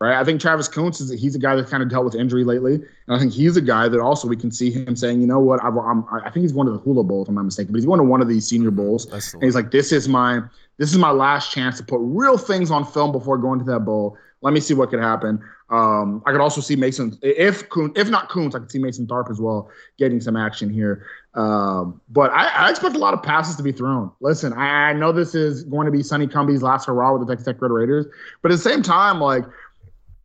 Right, 0.03 0.19
I 0.19 0.25
think 0.25 0.41
Travis 0.41 0.67
Koontz 0.67 0.99
is 0.99 1.11
he's 1.21 1.35
a 1.35 1.39
guy 1.39 1.55
that's 1.55 1.71
kind 1.71 1.83
of 1.83 1.91
dealt 1.91 2.07
with 2.07 2.15
injury 2.15 2.43
lately, 2.43 2.77
and 2.77 2.85
I 3.11 3.19
think 3.19 3.35
he's 3.35 3.59
a 3.59 3.61
guy 3.61 3.87
that 3.87 4.01
also 4.01 4.27
we 4.27 4.37
can 4.37 4.51
see 4.51 4.71
him 4.71 4.97
saying, 4.97 5.21
you 5.21 5.27
know 5.27 5.41
what, 5.41 5.63
I, 5.63 5.69
I'm, 5.69 6.07
I 6.11 6.31
think 6.31 6.45
he's 6.45 6.53
going 6.53 6.69
to 6.69 6.73
the 6.73 6.79
Hula 6.79 7.05
Bowl 7.05 7.21
if 7.21 7.29
I'm 7.29 7.35
not 7.35 7.45
mistaken, 7.45 7.73
but 7.73 7.77
he's 7.77 7.85
going 7.85 7.99
to 7.99 8.05
one 8.05 8.23
of 8.23 8.29
these 8.29 8.49
Senior 8.49 8.71
Bowls, 8.71 9.05
That's 9.05 9.35
and 9.35 9.43
he's 9.43 9.55
like, 9.55 9.71
this 9.71 9.93
is 9.93 10.09
my 10.09 10.41
this 10.79 10.91
is 10.91 10.97
my 10.97 11.11
last 11.11 11.53
chance 11.53 11.77
to 11.77 11.85
put 11.85 11.99
real 12.01 12.39
things 12.39 12.71
on 12.71 12.87
film 12.87 13.13
before 13.13 13.37
going 13.37 13.59
to 13.59 13.65
that 13.67 13.81
bowl. 13.81 14.17
Let 14.41 14.55
me 14.55 14.61
see 14.61 14.73
what 14.73 14.89
could 14.89 15.01
happen. 15.01 15.39
Um, 15.71 16.23
I 16.27 16.33
could 16.33 16.41
also 16.41 16.61
see 16.61 16.75
Mason, 16.75 17.17
if 17.23 17.69
Kuhn, 17.69 17.93
if 17.95 18.11
not 18.11 18.29
Koontz, 18.29 18.57
I 18.57 18.59
could 18.59 18.71
see 18.71 18.81
Mason 18.81 19.07
Tharp 19.07 19.31
as 19.31 19.41
well 19.41 19.71
getting 19.99 20.21
some 20.21 20.37
action 20.37 20.69
here. 20.69 21.07
Um, 21.35 22.01
but 22.09 22.33
I, 22.33 22.47
I 22.49 22.71
expect 22.71 22.97
a 22.97 22.99
lot 22.99 23.15
of 23.15 23.23
passes 23.23 23.55
to 23.57 23.63
be 23.63 23.71
thrown. 23.71 24.11
Listen, 24.21 24.53
I, 24.53 24.91
I 24.91 24.93
know 24.93 25.13
this 25.13 25.35
is 25.35 25.63
going 25.63 25.87
to 25.87 25.93
be 25.93 26.03
Sonny 26.03 26.27
Cumbie's 26.27 26.63
last 26.63 26.87
hurrah 26.87 27.13
with 27.17 27.27
the 27.27 27.33
Texas 27.33 27.47
Tech 27.47 27.63
Red 27.63 27.71
Raiders, 27.71 28.07
but 28.43 28.51
at 28.51 28.57
the 28.57 28.63
same 28.63 28.83
time, 28.83 29.21
like, 29.21 29.45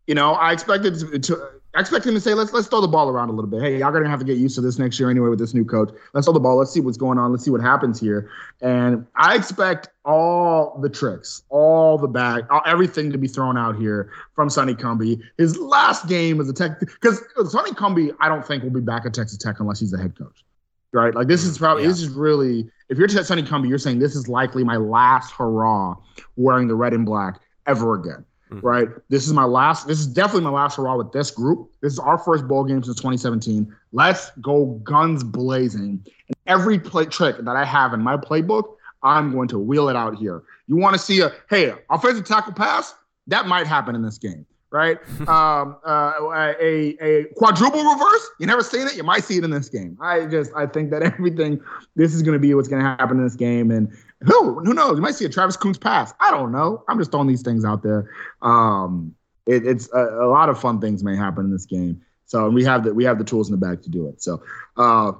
you 0.08 0.16
know, 0.16 0.34
I 0.34 0.52
expected 0.52 1.24
to 1.24 1.55
I 1.76 1.82
expect 1.82 2.06
him 2.06 2.14
to 2.14 2.22
say, 2.22 2.34
let's 2.34 2.54
let's 2.54 2.68
throw 2.68 2.80
the 2.80 2.88
ball 2.88 3.10
around 3.10 3.28
a 3.28 3.34
little 3.34 3.50
bit. 3.50 3.62
Hey, 3.62 3.80
y'all 3.80 3.92
gonna 3.92 4.10
have 4.10 4.20
to 4.20 4.26
get 4.26 4.38
used 4.38 4.56
to 4.56 4.62
this 4.62 4.80
next 4.80 4.98
year 4.98 5.10
anyway 5.10 5.28
with 5.28 5.40
this 5.40 5.54
new 5.54 5.66
coach. 5.66 5.90
Let's 6.14 6.26
throw 6.26 6.34
the 6.34 6.40
ball. 6.40 6.56
Let's 6.56 6.72
see 6.72 6.80
what's 6.80 6.98
going 6.98 7.18
on. 7.18 7.32
Let's 7.32 7.44
see 7.44 7.52
what 7.52 7.60
happens 7.62 8.00
here. 8.00 8.30
And 8.62 9.06
I 9.18 9.36
expect 9.36 9.90
all 10.06 10.80
the 10.82 10.90
tricks, 10.90 11.44
all 11.50 11.98
the 11.98 12.08
bag, 12.08 12.46
all, 12.50 12.62
everything 12.66 13.12
to 13.12 13.18
be 13.18 13.28
thrown 13.28 13.58
out 13.58 13.76
here 13.76 14.10
from 14.36 14.50
Sonny 14.50 14.74
Cumbie. 14.74 15.22
His 15.38 15.58
last 15.58 16.08
game 16.08 16.40
as 16.40 16.48
a 16.48 16.54
Tech, 16.54 16.80
because 16.80 17.22
Sonny 17.50 17.72
Cumbie, 17.72 18.16
I 18.22 18.30
don't 18.30 18.46
think 18.46 18.64
will 18.64 18.70
be 18.70 18.80
back 18.80 19.06
at 19.06 19.14
Texas 19.14 19.38
Tech 19.38 19.60
unless 19.60 19.82
he's 19.82 19.92
the 19.92 19.98
head 19.98 20.18
coach. 20.18 20.46
Right? 20.94 21.14
Like 21.14 21.28
this 21.28 21.44
is 21.44 21.58
probably 21.58 21.84
Yeah. 21.84 21.90
this 21.90 22.00
is 22.00 22.08
really 22.08 22.70
if 22.88 22.98
you're 22.98 23.10
Sonny 23.10 23.44
Cumbie, 23.44 23.68
you're 23.68 23.80
saying 23.80 24.00
this 24.00 24.16
is 24.16 24.30
likely 24.30 24.64
my 24.64 24.78
last 24.78 25.34
hurrah 25.34 25.96
wearing 26.38 26.70
the 26.70 26.76
red 26.76 26.94
and 26.94 27.06
black 27.06 27.42
ever 27.68 27.96
again 27.96 28.24
right? 28.50 28.88
This 29.10 29.26
is 29.28 29.34
my 29.34 29.44
last. 29.44 29.88
This 29.88 30.00
is 30.00 30.08
definitely 30.08 30.42
my 30.42 30.52
last 30.52 30.78
hurrah 30.78 30.98
with 30.98 31.12
this 31.12 31.32
group. 31.32 31.72
This 31.82 31.94
is 31.94 32.00
our 32.00 32.18
first 32.18 32.48
bowl 32.48 32.64
game 32.64 32.84
since 32.84 32.98
2017. 32.98 33.74
Let's 33.92 34.32
go 34.42 34.66
guns 34.84 35.24
blazing. 35.24 36.04
And 36.28 36.36
every 36.48 36.80
play 36.80 37.06
trick 37.06 37.38
that 37.38 37.56
I 37.56 37.66
have 37.66 37.94
in 37.94 38.02
my 38.02 38.18
playbook, 38.18 38.76
I'm 39.04 39.32
going 39.32 39.48
to 39.50 39.60
wheel 39.60 39.90
it 39.90 39.96
out 39.96 40.16
here. 40.16 40.44
You 40.68 40.76
want 40.78 40.94
to 40.94 41.00
see 41.00 41.22
a 41.22 41.32
hey 41.50 41.74
offensive 41.90 42.26
tackle 42.26 42.54
pass? 42.54 42.96
That 43.28 43.48
might 43.48 43.68
happen 43.68 43.96
in 43.96 44.02
this 44.02 44.18
game, 44.18 44.46
right? 44.72 44.98
um, 45.28 45.78
uh, 45.86 46.54
a 46.60 46.98
a 47.02 47.26
quadruple 47.36 47.84
reverse. 47.84 48.30
You 48.40 48.48
never 48.48 48.64
seen 48.64 48.88
it. 48.88 48.96
You 48.96 49.04
might 49.04 49.24
see 49.24 49.38
it 49.38 49.44
in 49.44 49.52
this 49.52 49.70
game. 49.70 49.98
I 50.02 50.26
just 50.26 50.52
I 50.56 50.66
think 50.66 50.92
that 50.92 51.04
everything. 51.14 51.62
This 51.96 52.14
is 52.14 52.22
going 52.22 52.34
to 52.34 52.40
be 52.40 52.54
what's 52.54 52.68
going 52.68 52.84
to 52.84 52.88
happen 52.88 53.18
in 53.18 53.24
this 53.24 53.36
game, 53.36 53.72
and 53.72 53.92
who 54.26 54.60
who 54.60 54.74
knows? 54.74 54.96
You 54.96 55.02
might 55.02 55.16
see 55.16 55.26
a 55.26 55.30
Travis 55.30 55.58
Koontz 55.58 55.78
pass. 55.78 56.14
I 56.20 56.32
don't 56.32 56.52
know. 56.52 56.84
I'm 56.88 56.98
just 56.98 57.12
throwing 57.12 57.28
these 57.28 57.42
things 57.42 57.64
out 57.64 57.84
there. 57.84 58.10
Um, 58.42 59.16
it, 59.46 59.66
it's 59.66 59.90
a, 59.94 60.04
a 60.22 60.28
lot 60.28 60.50
of 60.50 60.60
fun 60.60 60.82
things 60.82 61.04
may 61.04 61.16
happen 61.16 61.46
in 61.46 61.52
this 61.52 61.66
game. 61.66 62.02
So 62.26 62.50
we 62.50 62.64
have 62.64 62.84
the 62.84 62.94
we 62.94 63.04
have 63.04 63.18
the 63.18 63.24
tools 63.24 63.50
in 63.50 63.52
the 63.58 63.66
bag 63.66 63.84
to 63.84 63.90
do 63.90 64.08
it. 64.08 64.22
So 64.22 64.42
uh, 64.78 65.14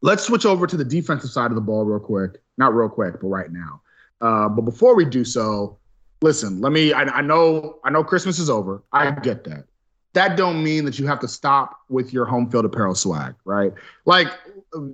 let's 0.00 0.22
switch 0.22 0.46
over 0.46 0.66
to 0.66 0.76
the 0.76 0.84
defensive 0.84 1.30
side 1.30 1.50
of 1.50 1.54
the 1.54 1.60
ball 1.60 1.84
real 1.84 2.00
quick. 2.00 2.42
Not 2.56 2.74
real 2.74 2.88
quick, 2.88 3.20
but 3.20 3.28
right 3.28 3.52
now. 3.52 3.82
Uh, 4.20 4.48
but 4.48 4.62
before 4.62 4.94
we 4.94 5.04
do 5.04 5.24
so, 5.24 5.78
listen. 6.22 6.60
Let 6.60 6.72
me. 6.72 6.92
I, 6.92 7.02
I 7.02 7.20
know. 7.20 7.78
I 7.84 7.90
know 7.90 8.02
Christmas 8.02 8.38
is 8.38 8.48
over. 8.48 8.82
I 8.92 9.10
get 9.10 9.44
that. 9.44 9.66
That 10.14 10.36
don't 10.36 10.62
mean 10.62 10.84
that 10.84 10.98
you 10.98 11.06
have 11.08 11.18
to 11.20 11.28
stop 11.28 11.80
with 11.88 12.12
your 12.12 12.24
home 12.24 12.48
field 12.48 12.64
apparel 12.64 12.94
swag, 12.94 13.34
right? 13.44 13.72
Like 14.06 14.28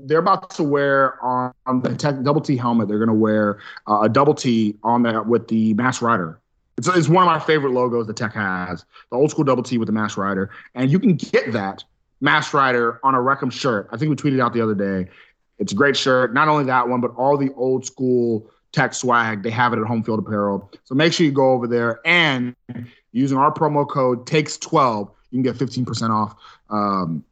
they're 0.04 0.18
about 0.18 0.50
to 0.50 0.62
wear 0.62 1.22
on, 1.22 1.52
on 1.66 1.82
the 1.82 1.94
tech, 1.94 2.22
double 2.22 2.40
T 2.40 2.56
helmet. 2.56 2.88
They're 2.88 2.98
going 2.98 3.08
to 3.08 3.14
wear 3.14 3.60
uh, 3.86 4.00
a 4.02 4.08
double 4.08 4.34
T 4.34 4.76
on 4.82 5.02
that 5.04 5.26
with 5.26 5.48
the 5.48 5.74
Masked 5.74 6.02
Rider. 6.02 6.40
It's, 6.78 6.88
it's 6.88 7.08
one 7.08 7.22
of 7.22 7.26
my 7.26 7.38
favorite 7.38 7.72
logos 7.72 8.06
the 8.06 8.14
Tech 8.14 8.34
has, 8.34 8.84
the 9.10 9.16
old 9.16 9.30
school 9.30 9.44
double 9.44 9.62
T 9.62 9.78
with 9.78 9.86
the 9.86 9.92
Masked 9.92 10.18
Rider, 10.18 10.50
and 10.74 10.90
you 10.90 10.98
can 10.98 11.16
get 11.16 11.52
that 11.52 11.84
Masked 12.20 12.54
Rider 12.54 13.00
on 13.02 13.14
a 13.14 13.20
Reckham 13.20 13.50
shirt. 13.50 13.88
I 13.92 13.96
think 13.96 14.10
we 14.10 14.16
tweeted 14.16 14.40
out 14.40 14.52
the 14.52 14.60
other 14.60 14.74
day. 14.74 15.10
It's 15.58 15.72
a 15.72 15.74
great 15.74 15.96
shirt. 15.96 16.32
Not 16.32 16.48
only 16.48 16.64
that 16.64 16.88
one, 16.88 17.00
but 17.00 17.14
all 17.16 17.36
the 17.36 17.52
old 17.54 17.84
school 17.84 18.50
Tech 18.72 18.94
swag. 18.94 19.42
They 19.42 19.50
have 19.50 19.72
it 19.72 19.80
at 19.80 19.84
Home 19.86 20.04
Field 20.04 20.20
Apparel. 20.20 20.70
So 20.84 20.94
make 20.94 21.12
sure 21.12 21.26
you 21.26 21.32
go 21.32 21.50
over 21.50 21.66
there 21.66 22.00
and 22.04 22.54
using 23.12 23.36
our 23.36 23.52
promo 23.52 23.88
code 23.88 24.26
takes 24.26 24.56
12 24.56 25.10
you 25.30 25.42
can 25.42 25.42
get 25.42 25.56
15% 25.56 26.10
off 26.10 26.34
um, 26.70 27.24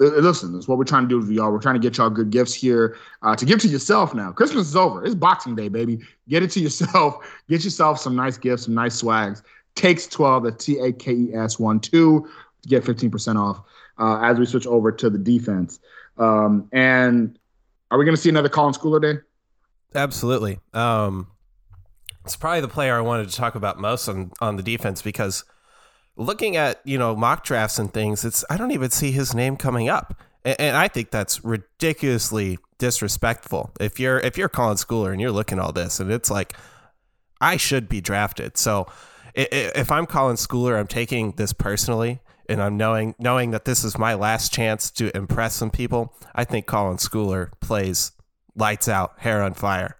listen 0.00 0.52
that's 0.52 0.66
what 0.66 0.78
we're 0.78 0.84
trying 0.84 1.02
to 1.04 1.08
do 1.08 1.18
with 1.18 1.30
y'all. 1.30 1.52
We're 1.52 1.60
trying 1.60 1.74
to 1.74 1.80
get 1.80 1.98
y'all 1.98 2.10
good 2.10 2.30
gifts 2.30 2.54
here 2.54 2.96
uh, 3.22 3.36
to 3.36 3.44
give 3.44 3.60
to 3.60 3.68
yourself 3.68 4.14
now. 4.14 4.32
Christmas 4.32 4.68
is 4.68 4.76
over. 4.76 5.04
It's 5.04 5.14
boxing 5.14 5.54
day 5.54 5.68
baby. 5.68 6.00
Get 6.28 6.42
it 6.42 6.50
to 6.52 6.60
yourself. 6.60 7.16
Get 7.48 7.64
yourself 7.64 8.00
some 8.00 8.16
nice 8.16 8.38
gifts 8.38 8.64
some 8.64 8.74
nice 8.74 8.94
swags. 8.94 9.42
Takes 9.74 10.06
12 10.06 10.42
the 10.44 10.52
t-a-k-e-s 10.52 11.58
1 11.58 11.80
2 11.80 12.28
to 12.62 12.68
get 12.68 12.84
15% 12.84 13.36
off 13.36 13.62
uh, 13.98 14.20
as 14.22 14.38
we 14.38 14.46
switch 14.46 14.66
over 14.66 14.90
to 14.90 15.08
the 15.08 15.18
defense. 15.18 15.78
Um, 16.18 16.68
and 16.72 17.38
are 17.90 17.98
we 17.98 18.04
going 18.04 18.16
to 18.16 18.20
see 18.20 18.28
another 18.28 18.48
colin 18.48 18.74
schooler 18.74 19.00
day? 19.00 19.20
Absolutely. 19.94 20.58
Um, 20.74 21.28
it's 22.24 22.36
probably 22.36 22.60
the 22.60 22.68
player 22.68 22.96
I 22.96 23.00
wanted 23.00 23.28
to 23.28 23.36
talk 23.36 23.54
about 23.54 23.78
most 23.78 24.08
on, 24.08 24.32
on 24.40 24.56
the 24.56 24.62
defense 24.62 25.02
because 25.02 25.44
looking 26.20 26.56
at 26.56 26.80
you 26.84 26.98
know 26.98 27.16
mock 27.16 27.44
drafts 27.44 27.78
and 27.78 27.92
things, 27.92 28.24
it's 28.24 28.44
I 28.48 28.56
don't 28.56 28.70
even 28.70 28.90
see 28.90 29.10
his 29.10 29.34
name 29.34 29.56
coming 29.56 29.88
up, 29.88 30.14
and, 30.44 30.60
and 30.60 30.76
I 30.76 30.86
think 30.86 31.10
that's 31.10 31.44
ridiculously 31.44 32.58
disrespectful. 32.78 33.72
If 33.80 33.98
you're 33.98 34.20
if 34.20 34.38
you're 34.38 34.48
Colin 34.48 34.76
Schooler 34.76 35.12
and 35.12 35.20
you're 35.20 35.32
looking 35.32 35.58
all 35.58 35.72
this, 35.72 35.98
and 35.98 36.12
it's 36.12 36.30
like 36.30 36.54
I 37.40 37.56
should 37.56 37.88
be 37.88 38.00
drafted. 38.00 38.56
So 38.56 38.86
if 39.34 39.90
I'm 39.90 40.06
Colin 40.06 40.36
Schooler, 40.36 40.78
I'm 40.78 40.86
taking 40.86 41.32
this 41.32 41.52
personally, 41.52 42.20
and 42.48 42.62
I'm 42.62 42.76
knowing 42.76 43.14
knowing 43.18 43.50
that 43.52 43.64
this 43.64 43.82
is 43.82 43.98
my 43.98 44.14
last 44.14 44.52
chance 44.52 44.90
to 44.92 45.16
impress 45.16 45.54
some 45.54 45.70
people. 45.70 46.14
I 46.34 46.44
think 46.44 46.66
Colin 46.66 46.98
Schooler 46.98 47.50
plays 47.60 48.12
lights 48.54 48.88
out, 48.88 49.14
hair 49.18 49.42
on 49.42 49.54
fire. 49.54 49.96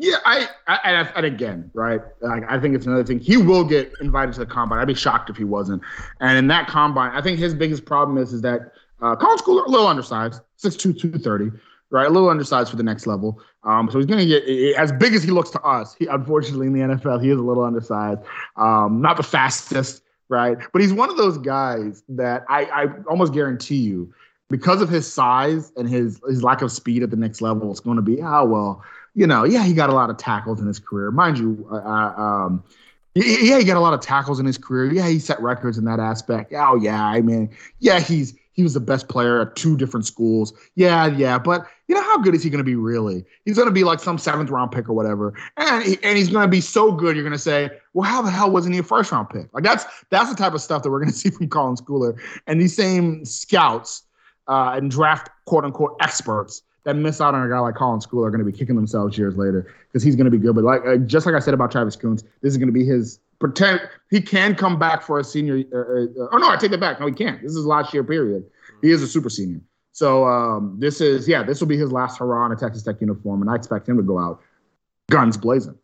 Yeah, 0.00 0.16
I, 0.24 0.48
I 0.66 1.10
and 1.14 1.26
again, 1.26 1.70
right? 1.74 2.00
Like, 2.22 2.44
I 2.48 2.58
think 2.58 2.74
it's 2.74 2.86
another 2.86 3.04
thing. 3.04 3.18
He 3.18 3.36
will 3.36 3.64
get 3.64 3.92
invited 4.00 4.32
to 4.32 4.40
the 4.40 4.46
combine. 4.46 4.78
I'd 4.78 4.86
be 4.86 4.94
shocked 4.94 5.28
if 5.28 5.36
he 5.36 5.44
wasn't. 5.44 5.82
And 6.20 6.38
in 6.38 6.46
that 6.46 6.68
combine, 6.68 7.10
I 7.12 7.20
think 7.20 7.38
his 7.38 7.52
biggest 7.52 7.84
problem 7.84 8.16
is 8.16 8.32
is 8.32 8.40
that 8.40 8.72
uh, 9.02 9.14
Colin 9.14 9.36
Schooler 9.36 9.66
a 9.66 9.68
little 9.68 9.86
undersized, 9.86 10.40
6'2", 10.58 10.98
230, 10.98 11.50
right? 11.90 12.06
A 12.06 12.10
little 12.10 12.30
undersized 12.30 12.70
for 12.70 12.76
the 12.76 12.82
next 12.82 13.06
level. 13.06 13.42
Um, 13.64 13.90
so 13.90 13.98
he's 13.98 14.06
going 14.06 14.20
to 14.20 14.26
get 14.26 14.76
as 14.78 14.90
big 14.90 15.12
as 15.12 15.22
he 15.22 15.30
looks 15.30 15.50
to 15.50 15.60
us. 15.60 15.94
He, 15.98 16.06
unfortunately, 16.06 16.68
in 16.68 16.72
the 16.72 16.96
NFL, 16.96 17.22
he 17.22 17.28
is 17.28 17.36
a 17.36 17.42
little 17.42 17.64
undersized. 17.64 18.20
Um, 18.56 19.02
not 19.02 19.18
the 19.18 19.22
fastest, 19.22 20.02
right? 20.30 20.56
But 20.72 20.80
he's 20.80 20.94
one 20.94 21.10
of 21.10 21.18
those 21.18 21.36
guys 21.36 22.04
that 22.08 22.46
I, 22.48 22.64
I 22.64 22.86
almost 23.06 23.34
guarantee 23.34 23.76
you, 23.76 24.14
because 24.48 24.80
of 24.80 24.88
his 24.88 25.10
size 25.10 25.72
and 25.76 25.88
his 25.88 26.20
his 26.26 26.42
lack 26.42 26.62
of 26.62 26.72
speed 26.72 27.02
at 27.02 27.10
the 27.10 27.16
next 27.16 27.40
level, 27.40 27.70
it's 27.70 27.80
going 27.80 27.96
to 27.96 28.02
be 28.02 28.20
oh 28.22 28.44
well 28.46 28.82
you 29.14 29.26
know, 29.26 29.44
yeah, 29.44 29.64
he 29.64 29.74
got 29.74 29.90
a 29.90 29.94
lot 29.94 30.10
of 30.10 30.16
tackles 30.16 30.60
in 30.60 30.66
his 30.66 30.78
career, 30.78 31.10
mind 31.10 31.38
you. 31.38 31.66
Uh, 31.70 31.76
uh 31.76 32.20
um, 32.20 32.64
yeah, 33.14 33.58
he 33.58 33.64
got 33.64 33.76
a 33.76 33.80
lot 33.80 33.92
of 33.92 34.00
tackles 34.00 34.38
in 34.38 34.46
his 34.46 34.56
career. 34.56 34.92
Yeah, 34.92 35.08
he 35.08 35.18
set 35.18 35.40
records 35.40 35.76
in 35.78 35.84
that 35.86 35.98
aspect. 35.98 36.52
Oh 36.54 36.76
yeah, 36.76 37.04
I 37.04 37.20
mean, 37.20 37.50
yeah, 37.80 37.98
he's 37.98 38.34
he 38.52 38.62
was 38.62 38.74
the 38.74 38.80
best 38.80 39.08
player 39.08 39.40
at 39.40 39.56
two 39.56 39.76
different 39.76 40.06
schools. 40.06 40.52
Yeah, 40.76 41.06
yeah, 41.06 41.38
but 41.38 41.66
you 41.88 41.94
know 41.94 42.02
how 42.02 42.18
good 42.18 42.34
is 42.34 42.42
he 42.44 42.50
going 42.50 42.58
to 42.58 42.64
be 42.64 42.76
really? 42.76 43.24
He's 43.44 43.56
going 43.56 43.68
to 43.68 43.74
be 43.74 43.82
like 43.82 43.98
some 43.98 44.16
seventh 44.16 44.50
round 44.50 44.70
pick 44.70 44.88
or 44.88 44.92
whatever, 44.92 45.34
and 45.56 45.82
he, 45.82 45.98
and 46.04 46.16
he's 46.16 46.28
going 46.28 46.44
to 46.44 46.48
be 46.48 46.60
so 46.60 46.92
good. 46.92 47.16
You're 47.16 47.24
going 47.24 47.32
to 47.32 47.38
say, 47.38 47.70
well, 47.94 48.08
how 48.08 48.22
the 48.22 48.30
hell 48.30 48.50
wasn't 48.50 48.74
he 48.74 48.80
a 48.80 48.84
first 48.84 49.10
round 49.10 49.28
pick? 49.28 49.52
Like 49.52 49.64
that's 49.64 49.84
that's 50.10 50.30
the 50.30 50.36
type 50.36 50.54
of 50.54 50.60
stuff 50.60 50.84
that 50.84 50.90
we're 50.90 51.00
going 51.00 51.10
to 51.12 51.16
see 51.16 51.30
from 51.30 51.48
Colin 51.48 51.76
Schooler 51.76 52.20
and 52.46 52.60
these 52.60 52.76
same 52.76 53.24
scouts 53.24 54.04
uh, 54.46 54.74
and 54.76 54.88
draft 54.88 55.30
quote 55.46 55.64
unquote 55.64 55.96
experts 56.00 56.62
that 56.84 56.96
miss 56.96 57.20
out 57.20 57.34
on 57.34 57.46
a 57.46 57.48
guy 57.48 57.58
like 57.58 57.74
Colin 57.74 58.00
Schooler 58.00 58.30
going 58.30 58.44
to 58.44 58.44
be 58.44 58.56
kicking 58.56 58.76
themselves 58.76 59.18
years 59.18 59.36
later 59.36 59.72
because 59.88 60.02
he's 60.02 60.16
going 60.16 60.24
to 60.24 60.30
be 60.30 60.38
good. 60.38 60.54
But 60.54 60.64
like 60.64 60.82
uh, 60.86 60.96
just 60.96 61.26
like 61.26 61.34
I 61.34 61.38
said 61.38 61.54
about 61.54 61.70
Travis 61.70 61.96
Koontz, 61.96 62.22
this 62.40 62.52
is 62.52 62.56
going 62.56 62.68
to 62.68 62.72
be 62.72 62.84
his 62.84 63.20
pretend. 63.38 63.80
He 64.10 64.20
can 64.20 64.54
come 64.54 64.78
back 64.78 65.02
for 65.02 65.18
a 65.18 65.24
senior. 65.24 65.62
Uh, 65.72 66.22
uh, 66.22 66.28
oh 66.32 66.38
no, 66.38 66.48
I 66.48 66.56
take 66.56 66.70
that 66.70 66.80
back. 66.80 67.00
No, 67.00 67.06
he 67.06 67.12
can't. 67.12 67.42
This 67.42 67.54
is 67.54 67.66
last 67.66 67.92
year 67.92 68.04
period. 68.04 68.44
He 68.82 68.90
is 68.90 69.02
a 69.02 69.06
super 69.06 69.28
senior. 69.28 69.60
So 69.92 70.24
um, 70.26 70.76
this 70.78 71.00
is 71.00 71.28
yeah, 71.28 71.42
this 71.42 71.60
will 71.60 71.68
be 71.68 71.76
his 71.76 71.92
last 71.92 72.18
hurrah 72.18 72.46
in 72.46 72.52
a 72.52 72.56
Texas 72.56 72.82
Tech 72.82 73.00
uniform, 73.00 73.42
and 73.42 73.50
I 73.50 73.56
expect 73.56 73.88
him 73.88 73.96
to 73.96 74.02
go 74.02 74.18
out 74.18 74.40
guns 75.10 75.36
blazing. 75.36 75.76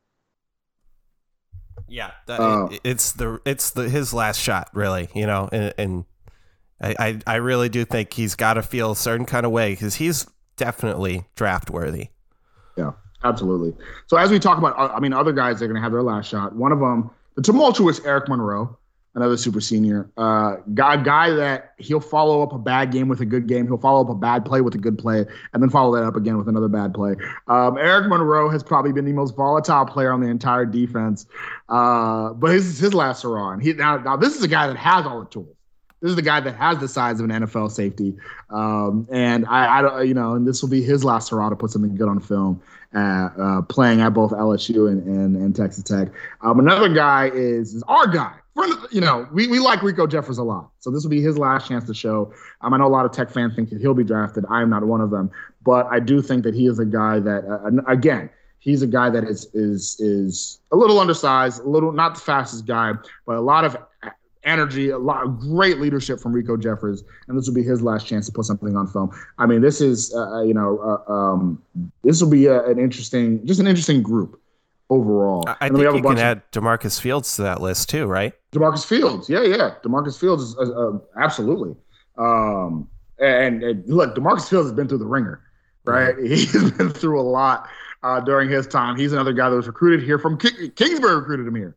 Yeah, 1.89 2.13
that, 2.27 2.41
uh, 2.41 2.69
it's 2.83 3.13
the 3.13 3.41
it's 3.45 3.71
the 3.71 3.89
his 3.89 4.13
last 4.13 4.41
shot, 4.41 4.71
really. 4.73 5.09
You 5.15 5.27
know, 5.27 5.49
and, 5.53 5.75
and 5.79 6.05
I, 6.81 6.95
I 6.99 7.21
I 7.27 7.35
really 7.37 7.69
do 7.69 7.85
think 7.85 8.13
he's 8.15 8.35
got 8.35 8.55
to 8.55 8.63
feel 8.63 8.93
a 8.93 8.97
certain 8.97 9.27
kind 9.27 9.47
of 9.47 9.53
way 9.53 9.73
because 9.73 9.97
he's 9.97 10.27
definitely 10.57 11.25
draft 11.35 11.71
worthy. 11.71 12.09
Yeah, 12.77 12.93
absolutely. 13.25 13.75
So 14.07 14.17
as 14.17 14.31
we 14.31 14.39
talk 14.39 14.59
about, 14.59 14.79
I 14.79 15.01
mean, 15.01 15.13
other 15.13 15.33
guys 15.33 15.59
they're 15.59 15.69
going 15.69 15.77
to 15.77 15.83
have 15.83 15.93
their 15.93 16.03
last 16.03 16.29
shot. 16.29 16.55
One 16.55 16.73
of 16.73 16.81
them, 16.81 17.11
the 17.37 17.43
tumultuous 17.43 18.01
Eric 18.05 18.29
Monroe, 18.29 18.77
another 19.15 19.37
super 19.39 19.63
senior, 19.63 20.11
uh, 20.19 20.57
guy, 20.75 21.03
guy 21.03 21.31
that 21.31 21.73
he'll 21.79 22.01
follow 22.01 22.43
up 22.43 22.53
a 22.53 22.59
bad 22.59 22.93
game 22.93 23.09
with 23.09 23.21
a 23.23 23.25
good 23.25 23.47
game. 23.47 23.67
He'll 23.67 23.79
follow 23.79 24.03
up 24.03 24.11
a 24.11 24.15
bad 24.15 24.45
play 24.45 24.61
with 24.61 24.75
a 24.75 24.79
good 24.79 24.99
play, 24.99 25.25
and 25.55 25.63
then 25.63 25.71
follow 25.71 25.97
that 25.97 26.05
up 26.07 26.17
again 26.17 26.37
with 26.37 26.49
another 26.49 26.69
bad 26.69 26.93
play. 26.93 27.17
Um, 27.49 27.79
Eric 27.79 28.09
Monroe 28.09 28.51
has 28.51 28.63
probably 28.63 28.93
been 28.93 29.07
the 29.07 29.15
most 29.15 29.35
volatile 29.35 29.87
player 29.87 30.13
on 30.13 30.21
the 30.21 30.29
entire 30.29 30.67
defense, 30.67 31.27
uh, 31.71 32.35
but 32.35 32.51
his 32.51 32.79
his 32.79 32.93
last 32.93 33.23
hurrah. 33.23 33.57
He 33.59 33.73
now, 33.73 33.97
now 33.97 34.17
this 34.17 34.37
is 34.37 34.43
a 34.43 34.49
guy 34.49 34.67
that 34.67 34.77
has 34.77 35.07
all 35.07 35.21
the 35.21 35.27
tools. 35.27 35.56
This 36.01 36.11
is 36.11 36.17
the 36.17 36.23
guy 36.23 36.41
that 36.41 36.55
has 36.57 36.79
the 36.79 36.89
size 36.89 37.21
of 37.21 37.29
an 37.29 37.43
NFL 37.43 37.71
safety, 37.71 38.15
um, 38.51 39.09
and 39.11 39.47
I, 39.47 39.79
I, 39.79 39.83
don't, 39.83 40.07
you 40.07 40.15
know, 40.15 40.35
and 40.35 40.47
this 40.47 40.61
will 40.61 40.69
be 40.69 40.83
his 40.83 41.05
last 41.05 41.31
hurrah 41.31 41.49
to 41.49 41.57
put 41.57 41.71
something 41.71 41.97
good 41.97 42.09
on 42.09 42.21
film, 42.21 42.61
uh, 42.95 42.99
uh, 42.99 43.63
playing 43.63 44.03
at 44.03 44.11
both 44.11 44.33
LSU 44.33 44.91
and, 44.91 45.03
and, 45.07 45.37
and 45.37 45.57
Texas 45.57 45.83
Tech. 45.85 46.09
Um, 46.43 46.61
another 46.61 46.93
guy 46.93 47.31
is, 47.33 47.75
is 47.75 47.83
our 47.85 48.07
guy. 48.07 48.35
You 48.91 49.01
know, 49.01 49.29
we, 49.33 49.49
we 49.49 49.59
like 49.59 49.81
Riko 49.81 50.09
Jeffers 50.09 50.39
a 50.39 50.43
lot, 50.43 50.71
so 50.81 50.91
this 50.91 51.03
will 51.03 51.11
be 51.11 51.21
his 51.21 51.37
last 51.39 51.69
chance 51.69 51.85
to 51.87 51.95
show. 51.95 52.33
Um, 52.61 52.73
I 52.73 52.79
know 52.79 52.87
a 52.87 52.89
lot 52.89 53.05
of 53.05 53.13
Tech 53.13 53.31
fans 53.31 53.55
think 53.55 53.71
that 53.71 53.81
he'll 53.81 53.95
be 53.95 54.05
drafted. 54.05 54.45
I 54.49 54.63
am 54.63 54.71
not 54.71 54.85
one 54.85 55.01
of 55.01 55.11
them, 55.11 55.31
but 55.65 55.87
I 55.87 56.01
do 56.01 56.23
think 56.23 56.43
that 56.45 56.55
he 56.55 56.67
is 56.67 56.79
a 56.79 56.87
guy 56.87 57.21
that, 57.21 57.45
uh, 57.45 57.83
again, 57.91 58.31
he's 58.67 58.83
a 58.83 58.87
guy 58.87 59.09
that 59.09 59.25
is 59.25 59.47
is 59.55 59.99
is 60.01 60.59
a 60.73 60.77
little 60.77 60.99
undersized, 60.99 61.63
a 61.63 61.69
little 61.69 61.93
not 61.93 62.17
the 62.17 62.21
fastest 62.21 62.67
guy, 62.67 62.93
but 63.25 63.37
a 63.37 63.41
lot 63.41 63.65
of 63.65 63.77
energy, 64.47 64.91
a 64.91 64.99
lot 64.99 65.25
of 65.25 65.39
great 65.39 65.79
leadership 65.79 66.21
from 66.21 66.33
Riko 66.33 66.61
Jeffers, 66.61 67.03
and 67.29 67.37
this 67.37 67.47
will 67.47 67.55
be 67.55 67.63
his 67.63 67.83
last 67.83 68.07
chance 68.07 68.27
to 68.27 68.33
put 68.33 68.45
something 68.45 68.77
on 68.77 68.87
film. 68.87 69.11
I 69.39 69.47
mean, 69.47 69.61
this 69.61 69.81
is 69.81 70.15
uh, 70.15 70.31
uh 70.31 70.43
you 70.43 70.55
know 70.55 70.79
uh, 71.09 71.13
um, 71.13 71.63
this 72.03 72.23
will 72.23 72.31
be 72.31 72.47
a, 72.47 72.65
an 72.65 72.79
interesting, 72.79 73.45
just 73.47 73.61
an 73.61 73.67
interesting 73.67 74.03
group 74.03 74.41
overall. 74.89 75.45
I, 75.47 75.57
I 75.61 75.69
think 75.69 75.81
you 75.81 76.03
can 76.03 76.19
add 76.19 76.43
Demarcus 76.53 77.01
Fields 77.01 77.37
to 77.37 77.43
that 77.43 77.61
list 77.61 77.91
too, 77.91 78.07
right? 78.07 78.33
Demarcus 78.53 78.87
Fields, 78.87 79.29
yeah, 79.29 79.43
yeah, 79.43 79.75
Demarcus 79.83 80.19
Fields 80.19 80.43
is 80.43 80.57
uh, 80.57 80.63
uh, 80.63 80.99
absolutely. 81.21 81.77
Um, 82.17 82.89
and, 83.19 83.63
and, 83.63 83.87
look, 83.89 84.15
Demarcus 84.15 84.49
Fields 84.49 84.69
has 84.69 84.73
been 84.73 84.89
through 84.89 84.99
the 84.99 85.07
ringer, 85.07 85.43
right? 85.85 86.17
Mm-hmm. 86.17 86.27
He's 86.29 86.71
been 86.73 86.91
through 86.91 87.21
a 87.21 87.23
lot 87.23 87.69
uh, 88.03 88.21
during 88.21 88.49
his 88.49 88.67
time. 88.67 88.97
He's 88.97 89.13
another 89.13 89.33
guy 89.33 89.51
that 89.51 89.57
was 89.57 89.67
recruited 89.67 90.05
here 90.05 90.19
from 90.19 90.39
Kingsbury, 90.39 91.17
recruited 91.17 91.47
him 91.47 91.55
here 91.55 91.77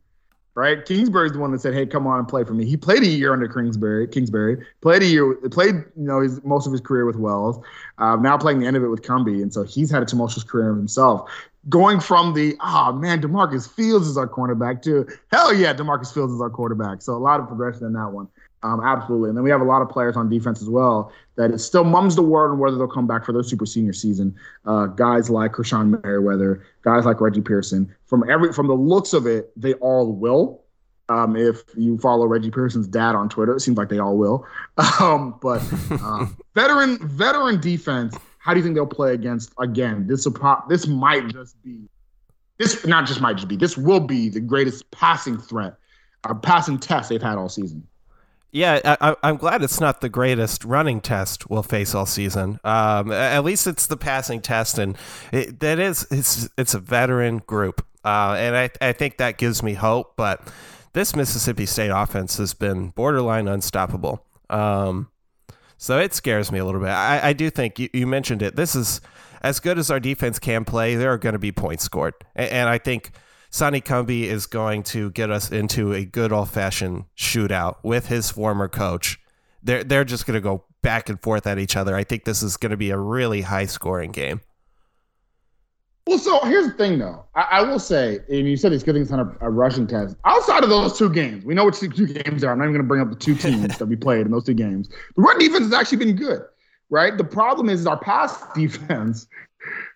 right? 0.59 0.85
Kingsbury's 0.85 1.31
the 1.31 1.39
one 1.39 1.51
that 1.53 1.61
said, 1.61 1.73
"Hey, 1.73 1.85
come 1.85 2.05
on 2.05 2.19
and 2.19 2.27
play 2.27 2.43
for 2.43 2.53
me." 2.53 2.65
He 2.65 2.75
played 2.75 3.01
a 3.01 3.07
year 3.07 3.31
under 3.31 3.47
Kingsbury. 3.47 4.07
Kingsbury 4.07 4.57
played 4.81 5.01
a 5.01 5.05
year, 5.05 5.35
played 5.49 5.75
you 5.75 5.85
know 5.95 6.19
his 6.19 6.43
most 6.43 6.67
of 6.67 6.73
his 6.73 6.81
career 6.81 7.05
with 7.05 7.15
Wells. 7.15 7.57
Uh, 7.97 8.17
now 8.17 8.37
playing 8.37 8.59
the 8.59 8.67
end 8.67 8.75
of 8.75 8.83
it 8.83 8.89
with 8.89 9.01
Cumbie, 9.01 9.41
and 9.41 9.53
so 9.53 9.63
he's 9.63 9.89
had 9.89 10.03
a 10.03 10.05
tumultuous 10.05 10.43
career 10.43 10.75
himself. 10.75 11.29
Going 11.67 11.99
from 11.99 12.33
the 12.33 12.55
oh 12.61 12.93
man, 12.93 13.21
Demarcus 13.21 13.69
Fields 13.69 14.07
is 14.07 14.17
our 14.17 14.27
cornerback 14.27 14.81
too. 14.81 15.07
Hell 15.31 15.53
yeah, 15.53 15.73
Demarcus 15.73 16.13
Fields 16.13 16.33
is 16.33 16.39
our 16.41 16.49
quarterback. 16.49 17.01
So 17.01 17.13
a 17.13 17.19
lot 17.19 17.39
of 17.39 17.47
progression 17.47 17.85
in 17.85 17.93
that 17.93 18.09
one. 18.09 18.27
Um, 18.61 18.81
absolutely. 18.83 19.29
And 19.29 19.37
then 19.37 19.43
we 19.43 19.49
have 19.51 19.61
a 19.61 19.65
lot 19.65 19.81
of 19.81 19.89
players 19.89 20.17
on 20.17 20.29
defense 20.29 20.61
as 20.61 20.69
well 20.69 21.11
that 21.35 21.51
it 21.51 21.59
still 21.59 21.85
mums 21.85 22.15
the 22.15 22.21
word 22.21 22.51
on 22.51 22.59
whether 22.59 22.77
they'll 22.77 22.87
come 22.87 23.07
back 23.07 23.25
for 23.25 23.31
their 23.31 23.43
super 23.43 23.65
senior 23.65 23.93
season. 23.93 24.35
Uh, 24.65 24.87
guys 24.87 25.29
like 25.29 25.53
Krishon 25.53 26.01
Merriweather, 26.03 26.65
guys 26.81 27.05
like 27.05 27.21
Reggie 27.21 27.41
Pearson. 27.41 27.93
From 28.05 28.29
every 28.29 28.51
from 28.51 28.67
the 28.67 28.73
looks 28.73 29.13
of 29.13 29.27
it, 29.27 29.51
they 29.55 29.73
all 29.75 30.11
will. 30.13 30.61
Um, 31.07 31.35
if 31.35 31.63
you 31.75 31.97
follow 31.97 32.27
Reggie 32.27 32.51
Pearson's 32.51 32.87
dad 32.87 33.15
on 33.15 33.29
Twitter, 33.29 33.55
it 33.55 33.61
seems 33.61 33.77
like 33.77 33.89
they 33.89 33.99
all 33.99 34.17
will. 34.17 34.45
Um, 34.99 35.35
but 35.41 35.61
uh, 35.91 36.25
veteran 36.55 36.97
veteran 37.07 37.61
defense. 37.61 38.15
How 38.49 38.55
do 38.55 38.61
you 38.61 38.63
think 38.63 38.73
they'll 38.73 38.87
play 38.87 39.13
against? 39.13 39.53
Again, 39.59 40.07
this 40.07 40.27
pro- 40.33 40.63
this 40.67 40.87
might 40.87 41.27
just 41.27 41.61
be 41.61 41.81
this 42.57 42.83
not 42.83 43.05
just 43.05 43.21
might 43.21 43.35
just 43.35 43.47
be 43.47 43.55
this 43.55 43.77
will 43.77 43.99
be 43.99 44.27
the 44.27 44.39
greatest 44.39 44.89
passing 44.89 45.37
threat, 45.37 45.75
uh, 46.23 46.33
passing 46.33 46.79
test 46.79 47.09
they've 47.09 47.21
had 47.21 47.37
all 47.37 47.47
season. 47.47 47.85
Yeah, 48.51 48.95
I, 48.99 49.15
am 49.21 49.37
glad 49.37 49.61
it's 49.61 49.79
not 49.79 50.01
the 50.01 50.09
greatest 50.09 50.65
running 50.65 50.99
test 50.99 51.47
we'll 51.47 51.61
face 51.61 51.93
all 51.93 52.07
season. 52.07 52.59
Um, 52.63 53.11
at 53.11 53.43
least 53.43 53.67
it's 53.67 53.85
the 53.85 53.97
passing 53.97 54.41
test, 54.41 54.79
and 54.79 54.97
it, 55.31 55.59
that 55.59 55.77
is 55.77 56.07
it's 56.09 56.49
it's 56.57 56.73
a 56.73 56.79
veteran 56.79 57.43
group, 57.45 57.85
uh, 58.03 58.35
and 58.35 58.57
I 58.57 58.71
I 58.81 58.93
think 58.93 59.17
that 59.17 59.37
gives 59.37 59.61
me 59.61 59.73
hope. 59.73 60.15
But 60.15 60.41
this 60.93 61.15
Mississippi 61.15 61.67
State 61.67 61.91
offense 61.91 62.37
has 62.37 62.55
been 62.55 62.89
borderline 62.89 63.47
unstoppable. 63.47 64.25
Um, 64.49 65.11
so 65.79 65.97
it 65.97 66.13
scares 66.13 66.51
me 66.51 66.59
a 66.59 66.65
little 66.65 66.81
bit. 66.81 66.89
I, 66.89 67.29
I 67.29 67.33
do 67.33 67.49
think 67.49 67.79
you, 67.79 67.89
you 67.93 68.05
mentioned 68.05 68.41
it. 68.41 68.57
This 68.57 68.75
is 68.75 68.99
as 69.41 69.61
good 69.61 69.79
as 69.79 69.89
our 69.89 69.99
defense 69.99 70.37
can 70.37 70.65
play. 70.65 70.95
There 70.95 71.11
are 71.11 71.17
going 71.17 71.33
to 71.33 71.39
be 71.39 71.53
points 71.53 71.85
scored, 71.85 72.13
and, 72.35 72.51
and 72.51 72.69
I 72.69 72.77
think 72.77 73.11
Sonny 73.49 73.81
Cumbie 73.81 74.23
is 74.23 74.45
going 74.45 74.83
to 74.83 75.09
get 75.11 75.31
us 75.31 75.51
into 75.51 75.93
a 75.93 76.03
good 76.03 76.33
old 76.33 76.49
fashioned 76.49 77.05
shootout 77.17 77.77
with 77.81 78.07
his 78.07 78.29
former 78.29 78.67
coach. 78.67 79.19
They're 79.63 79.83
they're 79.83 80.03
just 80.03 80.27
going 80.27 80.35
to 80.35 80.41
go 80.41 80.65
back 80.81 81.09
and 81.09 81.19
forth 81.21 81.47
at 81.47 81.57
each 81.57 81.75
other. 81.75 81.95
I 81.95 82.03
think 82.03 82.25
this 82.25 82.43
is 82.43 82.57
going 82.57 82.71
to 82.71 82.77
be 82.77 82.91
a 82.91 82.97
really 82.97 83.41
high 83.41 83.65
scoring 83.65 84.11
game. 84.11 84.41
Well, 86.09 86.17
so 86.17 86.39
here's 86.45 86.65
the 86.65 86.73
thing, 86.73 86.97
though. 86.97 87.23
I, 87.35 87.41
I 87.41 87.61
will 87.61 87.77
say, 87.77 88.17
and 88.29 88.49
you 88.49 88.57
said 88.57 88.71
he's 88.71 88.81
getting 88.81 89.07
on 89.13 89.19
a, 89.19 89.45
a, 89.45 89.51
rushing 89.51 89.85
test. 89.85 90.15
Outside 90.25 90.63
of 90.63 90.71
those 90.71 90.97
two 90.97 91.07
games, 91.07 91.45
we 91.45 91.53
know 91.53 91.65
which 91.65 91.79
two 91.79 91.87
games 91.87 92.43
are. 92.43 92.51
I'm 92.51 92.57
not 92.57 92.63
even 92.63 92.73
going 92.73 92.83
to 92.83 92.87
bring 92.87 92.99
up 92.99 93.11
the 93.11 93.15
two 93.15 93.35
teams 93.35 93.77
that 93.77 93.85
we 93.85 93.95
played 93.95 94.25
in 94.25 94.31
those 94.31 94.43
two 94.43 94.55
games. 94.55 94.89
The 95.15 95.21
run 95.21 95.37
defense 95.37 95.65
has 95.65 95.73
actually 95.73 95.99
been 95.99 96.15
good, 96.15 96.41
right? 96.89 97.15
The 97.15 97.23
problem 97.23 97.69
is 97.69 97.85
our 97.85 97.99
pass 97.99 98.43
defense 98.55 99.27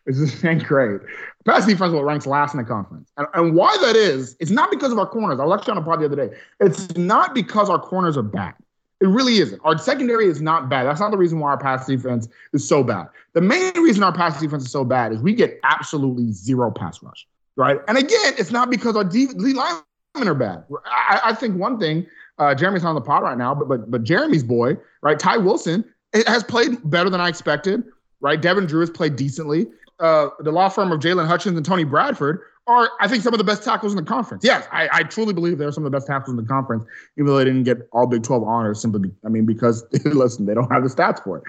is 0.05 0.45
ain't 0.45 0.63
great. 0.65 1.01
Pass 1.47 1.65
defense 1.65 1.91
will 1.91 2.03
ranks 2.03 2.27
last 2.27 2.53
in 2.53 2.59
the 2.59 2.63
conference. 2.63 3.11
And, 3.17 3.25
and 3.33 3.55
why 3.55 3.75
that 3.81 3.95
is, 3.95 4.37
it's 4.39 4.51
not 4.51 4.69
because 4.69 4.91
of 4.91 4.99
our 4.99 5.09
corners. 5.09 5.39
I 5.39 5.45
lectured 5.45 5.71
on 5.71 5.79
a 5.79 5.81
pod 5.81 5.99
the 5.99 6.05
other 6.05 6.27
day. 6.27 6.37
It's 6.59 6.95
not 6.95 7.33
because 7.33 7.71
our 7.71 7.79
corners 7.79 8.17
are 8.17 8.21
bad. 8.21 8.53
It 9.01 9.07
really 9.07 9.37
isn't. 9.37 9.59
Our 9.63 9.77
secondary 9.77 10.27
is 10.27 10.41
not 10.41 10.69
bad. 10.69 10.85
That's 10.85 10.99
not 10.99 11.11
the 11.11 11.17
reason 11.17 11.39
why 11.39 11.49
our 11.49 11.57
pass 11.57 11.85
defense 11.85 12.27
is 12.53 12.67
so 12.67 12.83
bad. 12.83 13.07
The 13.33 13.41
main 13.41 13.73
reason 13.75 14.03
our 14.03 14.13
pass 14.13 14.39
defense 14.39 14.63
is 14.63 14.71
so 14.71 14.85
bad 14.85 15.11
is 15.11 15.19
we 15.19 15.33
get 15.33 15.59
absolutely 15.63 16.31
zero 16.31 16.71
pass 16.71 17.03
rush, 17.03 17.27
right? 17.55 17.79
And 17.87 17.97
again, 17.97 18.33
it's 18.37 18.51
not 18.51 18.69
because 18.69 18.95
our 18.95 19.03
D 19.03 19.27
linemen 19.27 19.83
are 20.15 20.33
bad. 20.33 20.63
I, 20.85 21.19
I 21.25 21.33
think 21.33 21.57
one 21.57 21.79
thing, 21.79 22.05
uh, 22.37 22.55
Jeremy's 22.55 22.85
on 22.85 22.95
the 22.95 23.01
pod 23.01 23.23
right 23.23 23.37
now, 23.37 23.53
but 23.53 23.67
but 23.67 23.91
but 23.91 24.03
Jeremy's 24.03 24.43
boy, 24.43 24.77
right, 25.01 25.19
Ty 25.19 25.37
Wilson, 25.37 25.83
has 26.27 26.43
played 26.43 26.77
better 26.89 27.09
than 27.09 27.19
I 27.19 27.27
expected, 27.27 27.83
right? 28.21 28.41
Devin 28.41 28.67
Drew 28.67 28.79
has 28.79 28.89
played 28.89 29.15
decently. 29.15 29.67
Uh, 29.99 30.29
the 30.39 30.51
law 30.51 30.69
firm 30.69 30.91
of 30.91 30.99
Jaylon 30.99 31.27
Hutchings 31.27 31.55
and 31.55 31.65
Tony 31.65 31.83
Bradford 31.83 32.41
are, 32.67 32.89
I 32.99 33.07
think, 33.07 33.23
some 33.23 33.33
of 33.33 33.37
the 33.37 33.43
best 33.43 33.63
tackles 33.63 33.91
in 33.91 33.97
the 33.97 34.03
conference. 34.03 34.43
Yes, 34.43 34.67
I, 34.71 34.89
I 34.91 35.03
truly 35.03 35.33
believe 35.33 35.57
they're 35.57 35.71
some 35.71 35.85
of 35.85 35.91
the 35.91 35.95
best 35.95 36.07
tackles 36.07 36.29
in 36.29 36.37
the 36.37 36.47
conference, 36.47 36.85
even 37.17 37.27
though 37.27 37.37
they 37.37 37.45
didn't 37.45 37.63
get 37.63 37.89
all 37.91 38.07
Big 38.07 38.23
12 38.23 38.43
honors 38.43 38.81
simply, 38.81 39.09
be, 39.09 39.11
I 39.25 39.29
mean, 39.29 39.45
because, 39.45 39.85
listen, 40.05 40.45
they 40.45 40.53
don't 40.53 40.71
have 40.71 40.83
the 40.83 40.89
stats 40.89 41.23
for 41.23 41.39
it. 41.39 41.43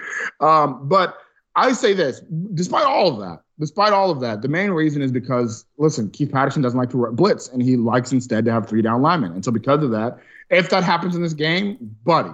Um, 0.45 0.87
but 0.87 1.17
I 1.55 1.71
say 1.71 1.93
this, 1.93 2.21
despite 2.53 2.83
all 2.83 3.13
of 3.13 3.19
that, 3.19 3.41
despite 3.59 3.93
all 3.93 4.11
of 4.11 4.19
that, 4.19 4.41
the 4.41 4.49
main 4.49 4.71
reason 4.71 5.01
is 5.01 5.11
because, 5.11 5.65
listen, 5.77 6.09
Keith 6.09 6.31
Patterson 6.31 6.61
doesn't 6.61 6.77
like 6.77 6.89
to 6.89 7.11
blitz, 7.11 7.47
and 7.47 7.61
he 7.61 7.77
likes 7.77 8.11
instead 8.11 8.43
to 8.45 8.51
have 8.51 8.67
three 8.67 8.81
down 8.81 9.01
linemen. 9.01 9.31
And 9.31 9.45
so 9.45 9.51
because 9.51 9.83
of 9.83 9.91
that, 9.91 10.17
if 10.49 10.69
that 10.69 10.83
happens 10.83 11.15
in 11.15 11.21
this 11.21 11.33
game, 11.33 11.77
buddy, 12.03 12.31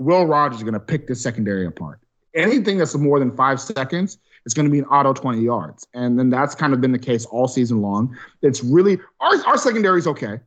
Will 0.00 0.26
Rogers 0.26 0.58
is 0.58 0.62
going 0.62 0.74
to 0.74 0.80
pick 0.80 1.06
the 1.06 1.14
secondary 1.14 1.66
apart. 1.66 2.00
Anything 2.34 2.78
that's 2.78 2.94
more 2.94 3.18
than 3.18 3.34
five 3.34 3.60
seconds, 3.60 4.18
it's 4.48 4.54
going 4.54 4.64
to 4.64 4.72
be 4.72 4.78
an 4.78 4.86
auto 4.86 5.12
20 5.12 5.42
yards. 5.42 5.86
And 5.92 6.18
then 6.18 6.30
that's 6.30 6.54
kind 6.54 6.72
of 6.72 6.80
been 6.80 6.92
the 6.92 6.98
case 6.98 7.26
all 7.26 7.46
season 7.46 7.82
long. 7.82 8.16
It's 8.40 8.64
really 8.64 8.98
our, 9.20 9.46
our 9.46 9.58
secondary 9.58 9.98
is 9.98 10.06
okay, 10.06 10.40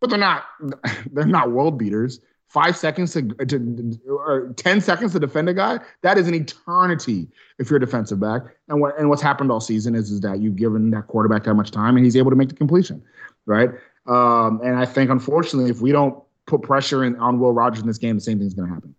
but 0.00 0.10
they're 0.10 0.18
not 0.18 0.46
they're 1.12 1.24
not 1.24 1.52
world 1.52 1.78
beaters. 1.78 2.18
Five 2.48 2.76
seconds 2.76 3.12
to, 3.12 3.22
to 3.22 4.00
or 4.08 4.52
10 4.56 4.80
seconds 4.80 5.12
to 5.12 5.20
defend 5.20 5.48
a 5.48 5.54
guy, 5.54 5.78
that 6.02 6.18
is 6.18 6.26
an 6.26 6.34
eternity 6.34 7.28
if 7.60 7.70
you're 7.70 7.76
a 7.76 7.80
defensive 7.80 8.18
back. 8.18 8.42
And 8.66 8.80
what 8.80 8.98
and 8.98 9.08
what's 9.08 9.22
happened 9.22 9.52
all 9.52 9.60
season 9.60 9.94
is, 9.94 10.10
is 10.10 10.20
that 10.22 10.40
you've 10.40 10.56
given 10.56 10.90
that 10.90 11.06
quarterback 11.06 11.44
that 11.44 11.54
much 11.54 11.70
time 11.70 11.94
and 11.94 12.04
he's 12.04 12.16
able 12.16 12.30
to 12.30 12.36
make 12.36 12.48
the 12.48 12.56
completion. 12.56 13.04
Right. 13.46 13.70
Um, 14.08 14.60
and 14.64 14.76
I 14.76 14.84
think 14.84 15.10
unfortunately, 15.10 15.70
if 15.70 15.80
we 15.80 15.92
don't 15.92 16.20
put 16.46 16.62
pressure 16.62 17.04
in, 17.04 17.14
on 17.20 17.38
Will 17.38 17.52
Rogers 17.52 17.82
in 17.82 17.86
this 17.86 17.98
game, 17.98 18.16
the 18.16 18.20
same 18.20 18.40
thing's 18.40 18.54
going 18.54 18.66
to 18.68 18.74
happen. 18.74 18.96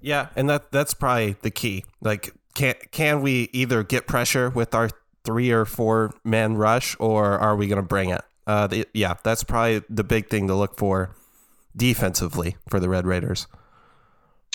Yeah, 0.00 0.28
and 0.36 0.48
that 0.50 0.70
that's 0.72 0.94
probably 0.94 1.36
the 1.42 1.50
key. 1.50 1.84
Like, 2.00 2.32
can 2.54 2.74
can 2.90 3.22
we 3.22 3.48
either 3.52 3.82
get 3.82 4.06
pressure 4.06 4.50
with 4.50 4.74
our 4.74 4.90
three 5.24 5.50
or 5.50 5.64
four 5.64 6.14
man 6.24 6.56
rush, 6.56 6.96
or 6.98 7.38
are 7.38 7.56
we 7.56 7.66
going 7.66 7.82
to 7.82 7.86
bring 7.86 8.10
it? 8.10 8.22
Uh, 8.46 8.66
the, 8.66 8.86
yeah, 8.94 9.14
that's 9.24 9.42
probably 9.42 9.82
the 9.88 10.04
big 10.04 10.28
thing 10.28 10.46
to 10.46 10.54
look 10.54 10.76
for 10.76 11.16
defensively 11.76 12.56
for 12.68 12.80
the 12.80 12.88
Red 12.88 13.06
Raiders. 13.06 13.46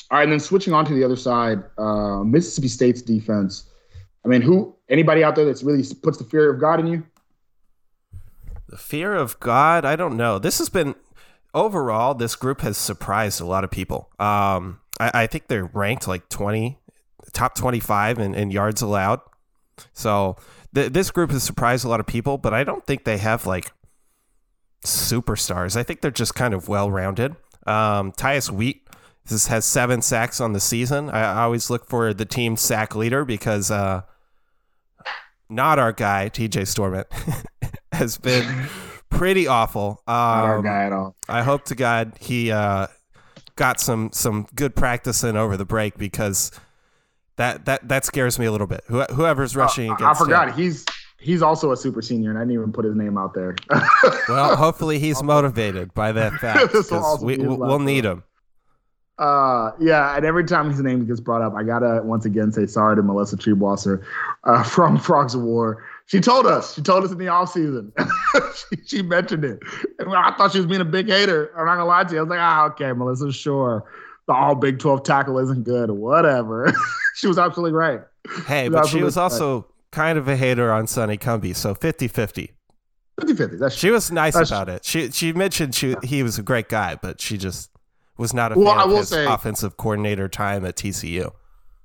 All 0.09 0.17
right, 0.17 0.23
and 0.23 0.31
then 0.33 0.39
switching 0.39 0.73
on 0.73 0.85
to 0.85 0.93
the 0.93 1.03
other 1.03 1.15
side, 1.15 1.63
uh, 1.77 2.23
Mississippi 2.23 2.67
State's 2.67 3.01
defense. 3.01 3.65
I 4.25 4.27
mean, 4.27 4.41
who 4.41 4.75
anybody 4.89 5.23
out 5.23 5.35
there 5.35 5.45
that's 5.45 5.63
really 5.63 5.83
puts 6.03 6.17
the 6.17 6.25
fear 6.25 6.53
of 6.53 6.59
God 6.59 6.79
in 6.79 6.87
you? 6.87 7.03
The 8.67 8.77
fear 8.77 9.15
of 9.15 9.39
God, 9.39 9.85
I 9.85 9.95
don't 9.95 10.17
know. 10.17 10.37
This 10.37 10.57
has 10.59 10.69
been 10.69 10.95
overall, 11.53 12.13
this 12.13 12.35
group 12.35 12.61
has 12.61 12.77
surprised 12.77 13.39
a 13.39 13.45
lot 13.45 13.63
of 13.63 13.71
people. 13.71 14.09
Um, 14.19 14.80
I, 14.99 15.11
I 15.13 15.27
think 15.27 15.47
they're 15.47 15.65
ranked 15.65 16.07
like 16.07 16.29
20, 16.29 16.77
top 17.33 17.55
25 17.55 18.19
in, 18.19 18.35
in 18.35 18.51
yards 18.51 18.81
allowed. 18.81 19.21
So 19.93 20.37
th- 20.73 20.91
this 20.91 21.11
group 21.11 21.31
has 21.31 21.43
surprised 21.43 21.85
a 21.85 21.87
lot 21.87 21.99
of 21.99 22.07
people, 22.07 22.37
but 22.37 22.53
I 22.53 22.63
don't 22.63 22.85
think 22.85 23.03
they 23.03 23.17
have 23.17 23.45
like 23.45 23.71
superstars. 24.85 25.75
I 25.75 25.83
think 25.83 26.01
they're 26.01 26.11
just 26.11 26.35
kind 26.35 26.53
of 26.53 26.67
well 26.67 26.91
rounded. 26.91 27.35
Um, 27.65 28.11
Tyrus 28.11 28.49
Wheat 28.49 28.87
this 29.25 29.47
has 29.47 29.65
seven 29.65 30.01
sacks 30.01 30.41
on 30.41 30.53
the 30.53 30.59
season. 30.59 31.09
I, 31.09 31.21
I 31.21 31.43
always 31.43 31.69
look 31.69 31.87
for 31.87 32.13
the 32.13 32.25
team 32.25 32.57
sack 32.57 32.95
leader 32.95 33.23
because 33.23 33.69
uh, 33.69 34.01
not 35.49 35.79
our 35.79 35.91
guy, 35.93 36.29
TJ 36.29 36.63
Storment. 36.63 37.05
has 37.91 38.17
been 38.17 38.67
pretty 39.09 39.47
awful. 39.47 40.01
Um, 40.07 40.15
Not 40.15 40.45
our 40.45 40.61
guy 40.61 40.85
at 40.85 40.93
all. 40.93 41.15
I 41.29 41.43
hope 41.43 41.65
to 41.65 41.75
God 41.75 42.13
he 42.19 42.51
uh, 42.51 42.87
got 43.61 43.79
some 43.79 44.09
some 44.11 44.47
good 44.55 44.75
practice 44.75 45.23
in 45.23 45.37
over 45.37 45.55
the 45.55 45.65
break 45.65 45.95
because 45.95 46.49
that 47.35 47.65
that 47.65 47.87
that 47.87 48.03
scares 48.03 48.39
me 48.39 48.47
a 48.47 48.51
little 48.51 48.65
bit. 48.65 48.83
Who, 48.87 49.01
whoever's 49.03 49.55
rushing 49.55 49.91
Uh, 49.91 49.95
against 49.95 50.19
I 50.19 50.23
forgot 50.25 50.49
him. 50.49 50.55
he's 50.55 50.83
he's 51.19 51.43
also 51.43 51.71
a 51.71 51.77
super 51.77 52.01
senior, 52.01 52.31
and 52.31 52.39
I 52.39 52.41
didn't 52.41 52.55
even 52.55 52.73
put 52.73 52.85
his 52.85 52.95
name 52.95 53.19
out 53.19 53.35
there. 53.35 53.55
Well, 54.27 54.55
hopefully 54.55 54.97
he's 54.97 55.21
motivated 55.35 55.93
by 55.93 56.11
that 56.13 56.33
fact. 56.39 56.73
Will 56.73 57.19
we, 57.21 57.35
his 57.35 57.45
we'll 57.45 57.77
need 57.79 58.03
him. 58.03 58.23
Uh, 59.19 59.71
yeah, 59.79 60.15
and 60.17 60.25
every 60.25 60.43
time 60.43 60.71
his 60.71 60.79
name 60.81 61.05
gets 61.05 61.19
brought 61.19 61.43
up, 61.43 61.53
I 61.53 61.61
gotta 61.61 62.01
once 62.03 62.25
again 62.25 62.51
say 62.51 62.65
sorry 62.65 62.95
to 62.95 63.03
Melissa 63.03 63.37
Triebwasser 63.37 64.03
uh, 64.45 64.63
from 64.63 64.97
Frogs 64.97 65.35
of 65.35 65.41
War. 65.43 65.83
She 66.11 66.19
told 66.19 66.45
us. 66.45 66.73
She 66.75 66.81
told 66.81 67.05
us 67.05 67.11
in 67.11 67.17
the 67.17 67.29
off 67.29 67.53
season. 67.53 67.93
she, 68.53 68.77
she 68.85 69.01
mentioned 69.01 69.45
it, 69.45 69.59
and 69.97 70.13
I 70.13 70.35
thought 70.35 70.51
she 70.51 70.57
was 70.57 70.67
being 70.67 70.81
a 70.81 70.85
big 70.85 71.07
hater. 71.07 71.53
I'm 71.57 71.65
not 71.65 71.75
gonna 71.75 71.85
lie 71.85 72.03
to 72.03 72.11
you. 72.13 72.19
I 72.19 72.23
was 72.23 72.29
like, 72.29 72.39
ah, 72.41 72.65
okay, 72.71 72.91
Melissa, 72.91 73.31
sure. 73.31 73.89
The 74.27 74.33
all 74.33 74.55
Big 74.55 74.77
12 74.79 75.03
tackle 75.03 75.39
isn't 75.39 75.63
good. 75.63 75.89
Whatever. 75.89 76.71
she 77.15 77.27
was 77.27 77.37
absolutely 77.39 77.71
right. 77.77 78.01
Hey, 78.45 78.65
She's 78.65 78.71
but 78.73 78.85
she 78.87 79.01
was 79.01 79.15
right. 79.15 79.23
also 79.23 79.67
kind 79.93 80.17
of 80.17 80.27
a 80.27 80.35
hater 80.35 80.69
on 80.71 80.85
Sonny 80.85 81.17
Cumbie, 81.17 81.55
so 81.55 81.73
50-50. 81.73 82.49
50-50. 83.19 83.59
That's 83.59 83.75
She 83.75 83.89
was 83.89 84.11
nice 84.11 84.35
about 84.35 84.67
it. 84.69 84.83
She 84.85 85.11
she 85.11 85.31
mentioned 85.33 85.73
she 85.75 85.95
he 86.03 86.23
was 86.23 86.37
a 86.37 86.43
great 86.43 86.67
guy, 86.69 86.95
but 87.01 87.21
she 87.21 87.37
just 87.37 87.71
was 88.17 88.33
not 88.33 88.51
a 88.51 88.55
Well, 88.59 88.67
fan 88.67 88.79
I 88.79 88.83
of 88.83 88.97
his 88.97 89.09
say- 89.09 89.25
offensive 89.25 89.77
coordinator 89.77 90.27
time 90.27 90.65
at 90.65 90.75
TCU. 90.75 91.31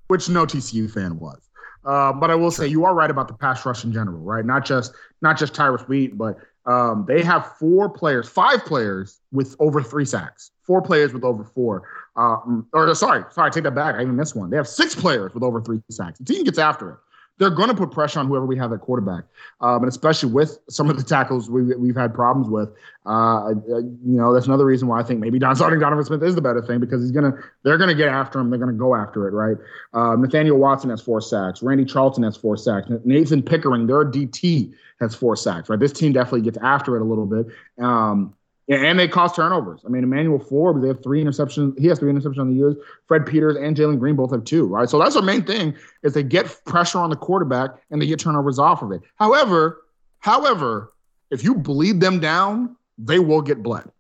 which 0.09 0.29
no 0.29 0.47
TCU 0.47 0.91
fan 0.91 1.19
was. 1.19 1.39
Uh, 1.87 2.13
but 2.13 2.31
I 2.31 2.35
will 2.35 2.51
say 2.51 2.67
you 2.67 2.85
are 2.85 2.95
right 2.95 3.11
about 3.11 3.29
the 3.29 3.35
pass 3.35 3.65
rush 3.65 3.85
in 3.85 3.93
general, 3.93 4.19
right? 4.19 4.45
Not 4.45 4.65
just 4.65 4.93
not 5.23 5.39
just 5.39 5.55
Tyrus 5.55 5.87
Wheat, 5.87 6.19
but 6.19 6.37
um, 6.67 7.05
they 7.07 7.23
have 7.23 7.57
four 7.59 7.89
players, 7.89 8.29
five 8.29 8.65
players 8.65 9.21
with 9.31 9.55
over 9.61 9.81
three 9.81 10.05
sacks, 10.05 10.51
four 10.65 10.83
players 10.83 11.13
with 11.13 11.23
over 11.23 11.45
four. 11.45 11.89
Um, 12.17 12.67
or 12.73 12.93
sorry, 12.97 13.25
sorry, 13.31 13.53
take 13.53 13.63
that 13.65 13.75
back. 13.77 13.95
I 13.95 14.03
even 14.03 14.17
missed 14.17 14.35
one. 14.35 14.51
They 14.51 14.57
have 14.57 14.67
six 14.67 14.97
players 14.97 15.33
with 15.33 15.45
over 15.45 15.61
three 15.61 15.81
sacks. 15.91 16.19
The 16.19 16.25
team 16.25 16.43
gets 16.43 16.59
after 16.59 16.91
it. 16.91 16.99
They're 17.39 17.51
going 17.51 17.69
to 17.69 17.75
put 17.75 17.91
pressure 17.91 18.19
on 18.19 18.27
whoever 18.27 18.47
we 18.47 18.57
have 18.57 18.73
at 18.73 18.81
quarterback, 18.81 19.25
um, 19.61 19.83
and 19.83 19.89
especially 19.89 20.33
with 20.33 20.59
some 20.71 20.89
of 20.89 20.97
the 20.97 21.03
tackles 21.03 21.51
we, 21.51 21.63
we've 21.77 21.97
had 21.97 22.15
problems 22.15 22.49
with. 22.49 22.71
Uh, 23.05 23.51
you 23.69 23.99
know, 24.05 24.33
that's 24.33 24.47
another 24.47 24.65
reason 24.65 24.89
why 24.89 25.01
I 25.01 25.03
think 25.03 25.21
maybe 25.21 25.39
Don 25.39 25.55
starting 25.55 25.79
Donovan 25.79 26.05
Smith 26.05 26.23
is 26.23 26.35
the 26.35 26.41
better 26.41 26.63
thing 26.63 26.81
because 26.81 27.03
he's 27.03 27.11
gonna 27.11 27.33
they're 27.63 27.79
gonna 27.79 27.95
get 27.95 28.09
after 28.09 28.39
him. 28.39 28.51
They're 28.51 28.59
gonna 28.59 28.73
go 28.73 28.95
after 28.95 29.29
it, 29.29 29.33
right? 29.33 29.57
Uh, 29.93 30.17
Nathaniel 30.17 30.59
Watson 30.59 30.91
has 30.91 31.01
four 31.01 31.21
sacks. 31.21 31.63
Randy 31.63 31.85
Charlton 31.85 32.23
has 32.25 32.37
four 32.37 32.57
sacks. 32.57 32.89
Nathan 33.05 33.43
Pickering, 33.43 33.87
their 33.87 34.05
DT, 34.05 34.73
has 35.01 35.15
four 35.15 35.37
sacks. 35.37 35.69
Right, 35.69 35.79
this 35.79 35.93
team 35.93 36.13
definitely 36.13 36.43
gets 36.43 36.59
after 36.59 36.97
it 36.97 37.03
a 37.03 37.05
little 37.05 37.27
bit. 37.27 37.47
Um, 37.79 38.35
and 38.69 38.85
and 38.85 38.99
they 38.99 39.09
cause 39.09 39.33
turnovers. 39.33 39.83
I 39.85 39.89
mean, 39.89 40.03
Emmanuel 40.03 40.39
Forbes, 40.39 40.83
they 40.83 40.89
have 40.89 41.03
three 41.03 41.23
interceptions. 41.23 41.79
He 41.79 41.87
has 41.87 41.99
three 41.99 42.13
interceptions 42.13 42.39
on 42.39 42.51
the 42.51 42.57
years. 42.57 42.77
Fred 43.07 43.27
Peters 43.27 43.57
and 43.57 43.77
Jalen 43.77 43.99
Green 43.99 44.17
both 44.17 44.33
have 44.33 44.45
two, 44.45 44.67
right? 44.67 44.89
So 44.89 44.99
that's 44.99 45.15
the 45.15 45.23
main 45.23 45.45
thing 45.45 45.75
is 46.03 46.15
they 46.15 46.23
get 46.23 46.65
pressure 46.65 46.99
on 46.99 47.11
the 47.11 47.17
quarterback 47.17 47.71
and 47.91 48.01
they 48.01 48.07
get 48.07 48.19
turnovers 48.19 48.59
off 48.59 48.83
of 48.83 48.93
it. 48.93 49.03
However, 49.17 49.85
however, 50.19 50.93
if 51.31 51.45
you 51.45 51.55
bleed 51.55 52.01
them 52.01 52.21
down, 52.21 52.77
they 52.99 53.19
will 53.19 53.43
get 53.43 53.63
bled. 53.63 53.91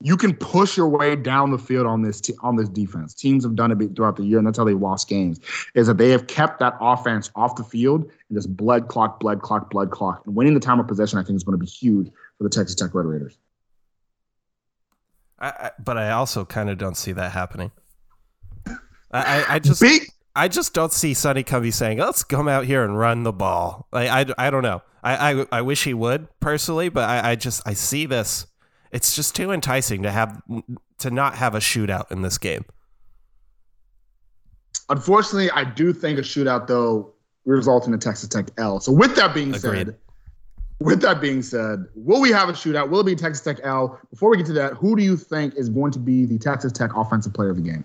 You 0.00 0.16
can 0.16 0.32
push 0.36 0.76
your 0.76 0.88
way 0.88 1.16
down 1.16 1.50
the 1.50 1.58
field 1.58 1.84
on 1.84 2.02
this 2.02 2.20
te- 2.20 2.36
on 2.40 2.54
this 2.54 2.68
defense. 2.68 3.14
Teams 3.14 3.42
have 3.42 3.56
done 3.56 3.72
it 3.72 3.96
throughout 3.96 4.14
the 4.14 4.22
year, 4.22 4.38
and 4.38 4.46
that's 4.46 4.56
how 4.56 4.62
they 4.62 4.74
lost 4.74 5.08
games. 5.08 5.40
Is 5.74 5.88
that 5.88 5.98
they 5.98 6.10
have 6.10 6.28
kept 6.28 6.60
that 6.60 6.76
offense 6.80 7.32
off 7.34 7.56
the 7.56 7.64
field 7.64 8.02
and 8.02 8.38
just 8.38 8.56
blood 8.56 8.86
clock, 8.86 9.18
blood 9.18 9.42
clock, 9.42 9.70
blood 9.70 9.90
clock. 9.90 10.22
And 10.24 10.36
winning 10.36 10.54
the 10.54 10.60
time 10.60 10.78
of 10.78 10.86
possession, 10.86 11.18
I 11.18 11.24
think, 11.24 11.36
is 11.36 11.42
going 11.42 11.58
to 11.58 11.64
be 11.64 11.68
huge 11.68 12.12
for 12.36 12.44
the 12.44 12.50
Texas 12.50 12.76
Tech 12.76 12.94
Red 12.94 13.06
Raiders. 13.06 13.36
I, 15.40 15.48
I, 15.48 15.70
but 15.78 15.96
I 15.96 16.10
also 16.10 16.44
kind 16.44 16.70
of 16.70 16.78
don't 16.78 16.96
see 16.96 17.12
that 17.12 17.32
happening. 17.32 17.70
I, 18.66 18.74
I, 19.12 19.44
I 19.54 19.58
just 19.58 19.82
I 20.36 20.48
just 20.48 20.74
don't 20.74 20.92
see 20.92 21.14
Sonny 21.14 21.42
Cumbie 21.44 21.72
saying, 21.72 21.98
"Let's 21.98 22.22
come 22.24 22.48
out 22.48 22.64
here 22.64 22.84
and 22.84 22.98
run 22.98 23.22
the 23.22 23.32
ball." 23.32 23.88
Like, 23.92 24.08
I, 24.08 24.46
I 24.46 24.50
don't 24.50 24.62
know. 24.62 24.82
I, 25.02 25.32
I, 25.32 25.46
I 25.52 25.62
wish 25.62 25.84
he 25.84 25.94
would 25.94 26.28
personally, 26.40 26.88
but 26.88 27.08
I, 27.08 27.30
I 27.30 27.34
just 27.36 27.62
I 27.66 27.72
see 27.74 28.06
this. 28.06 28.46
It's 28.92 29.14
just 29.14 29.34
too 29.34 29.50
enticing 29.52 30.02
to 30.02 30.10
have 30.10 30.40
to 30.98 31.10
not 31.10 31.34
have 31.36 31.54
a 31.54 31.58
shootout 31.58 32.10
in 32.10 32.22
this 32.22 32.38
game. 32.38 32.64
Unfortunately, 34.88 35.50
I 35.50 35.64
do 35.64 35.92
think 35.92 36.18
a 36.18 36.22
shootout 36.22 36.66
though 36.66 37.12
results 37.44 37.86
in 37.86 37.94
a 37.94 37.98
Texas 37.98 38.28
Tech 38.28 38.46
L. 38.58 38.80
So 38.80 38.92
with 38.92 39.16
that 39.16 39.34
being 39.34 39.54
Agreed. 39.54 39.88
said, 39.88 39.96
with 40.80 41.00
that 41.02 41.20
being 41.20 41.42
said, 41.42 41.86
will 41.94 42.20
we 42.20 42.30
have 42.30 42.48
a 42.48 42.52
shootout? 42.52 42.88
Will 42.88 43.00
it 43.00 43.06
be 43.06 43.16
Texas 43.16 43.44
Tech 43.44 43.58
L? 43.64 43.98
Before 44.10 44.30
we 44.30 44.36
get 44.36 44.46
to 44.46 44.52
that, 44.54 44.74
who 44.74 44.96
do 44.96 45.02
you 45.02 45.16
think 45.16 45.54
is 45.56 45.68
going 45.68 45.90
to 45.92 45.98
be 45.98 46.24
the 46.24 46.38
Texas 46.38 46.72
Tech 46.72 46.90
offensive 46.96 47.34
player 47.34 47.50
of 47.50 47.56
the 47.56 47.62
game? 47.62 47.84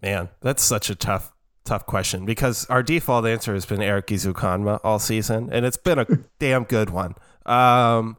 Man, 0.00 0.28
that's 0.40 0.62
such 0.62 0.90
a 0.90 0.94
tough 0.94 1.32
tough 1.64 1.84
question 1.84 2.24
because 2.24 2.64
our 2.66 2.82
default 2.82 3.26
answer 3.26 3.52
has 3.52 3.66
been 3.66 3.82
Erik 3.82 4.06
Ezukanma 4.06 4.80
all 4.84 4.98
season, 4.98 5.50
and 5.52 5.66
it's 5.66 5.76
been 5.76 5.98
a 5.98 6.06
damn 6.38 6.64
good 6.64 6.90
one. 6.90 7.14
Um, 7.44 8.16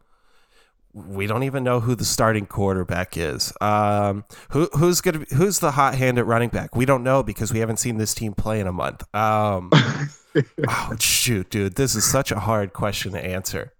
we 0.93 1.27
don't 1.27 1.43
even 1.43 1.63
know 1.63 1.79
who 1.79 1.95
the 1.95 2.03
starting 2.03 2.45
quarterback 2.45 3.15
is. 3.15 3.53
Um, 3.61 4.25
who 4.49 4.69
who's 4.73 4.99
gonna 4.99 5.19
be, 5.19 5.35
who's 5.35 5.59
the 5.59 5.71
hot 5.71 5.95
hand 5.95 6.19
at 6.19 6.25
running 6.25 6.49
back? 6.49 6.75
We 6.75 6.85
don't 6.85 7.03
know 7.03 7.23
because 7.23 7.53
we 7.53 7.59
haven't 7.59 7.77
seen 7.77 7.97
this 7.97 8.13
team 8.13 8.33
play 8.33 8.59
in 8.59 8.67
a 8.67 8.73
month. 8.73 9.03
Um, 9.15 9.71
oh 10.67 10.95
shoot, 10.99 11.49
dude, 11.49 11.75
this 11.75 11.95
is 11.95 12.09
such 12.09 12.31
a 12.31 12.39
hard 12.39 12.73
question 12.73 13.13
to 13.13 13.23
answer. 13.23 13.73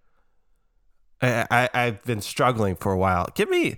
I, 1.22 1.48
I 1.52 1.70
I've 1.74 2.04
been 2.04 2.22
struggling 2.22 2.76
for 2.76 2.92
a 2.92 2.98
while. 2.98 3.30
Give 3.36 3.50
me 3.50 3.78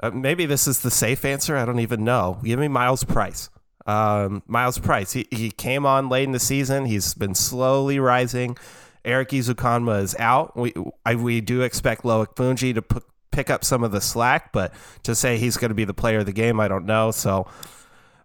uh, 0.00 0.10
maybe 0.10 0.46
this 0.46 0.66
is 0.66 0.80
the 0.80 0.90
safe 0.90 1.24
answer. 1.24 1.56
I 1.56 1.64
don't 1.64 1.80
even 1.80 2.04
know. 2.04 2.38
Give 2.44 2.58
me 2.58 2.68
Myles 2.68 3.04
Price. 3.04 3.50
Um, 3.86 4.42
Myles 4.46 4.78
Price. 4.78 5.12
He 5.12 5.26
he 5.30 5.50
came 5.50 5.86
on 5.86 6.08
late 6.08 6.24
in 6.24 6.32
the 6.32 6.38
season. 6.38 6.84
He's 6.84 7.14
been 7.14 7.34
slowly 7.34 7.98
rising. 7.98 8.56
Erik 9.04 9.30
Ezukanma 9.30 10.02
is 10.02 10.14
out. 10.18 10.56
We 10.56 10.74
I, 11.04 11.14
we 11.14 11.40
do 11.40 11.62
expect 11.62 12.02
Loic 12.02 12.34
Fouonji 12.34 12.74
to 12.74 12.82
p- 12.82 13.00
pick 13.30 13.50
up 13.50 13.64
some 13.64 13.82
of 13.82 13.92
the 13.92 14.00
slack, 14.00 14.52
but 14.52 14.72
to 15.04 15.14
say 15.14 15.38
he's 15.38 15.56
going 15.56 15.70
to 15.70 15.74
be 15.74 15.84
the 15.84 15.94
player 15.94 16.18
of 16.18 16.26
the 16.26 16.32
game, 16.32 16.60
I 16.60 16.68
don't 16.68 16.84
know. 16.86 17.10
So 17.10 17.46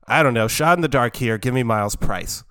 I 0.07 0.21
don't 0.21 0.33
know. 0.33 0.47
Shot 0.47 0.77
in 0.77 0.81
the 0.81 0.87
dark 0.87 1.15
here. 1.15 1.37
Give 1.37 1.53
me 1.53 1.63
Myles 1.63 1.95
Price. 1.95 2.43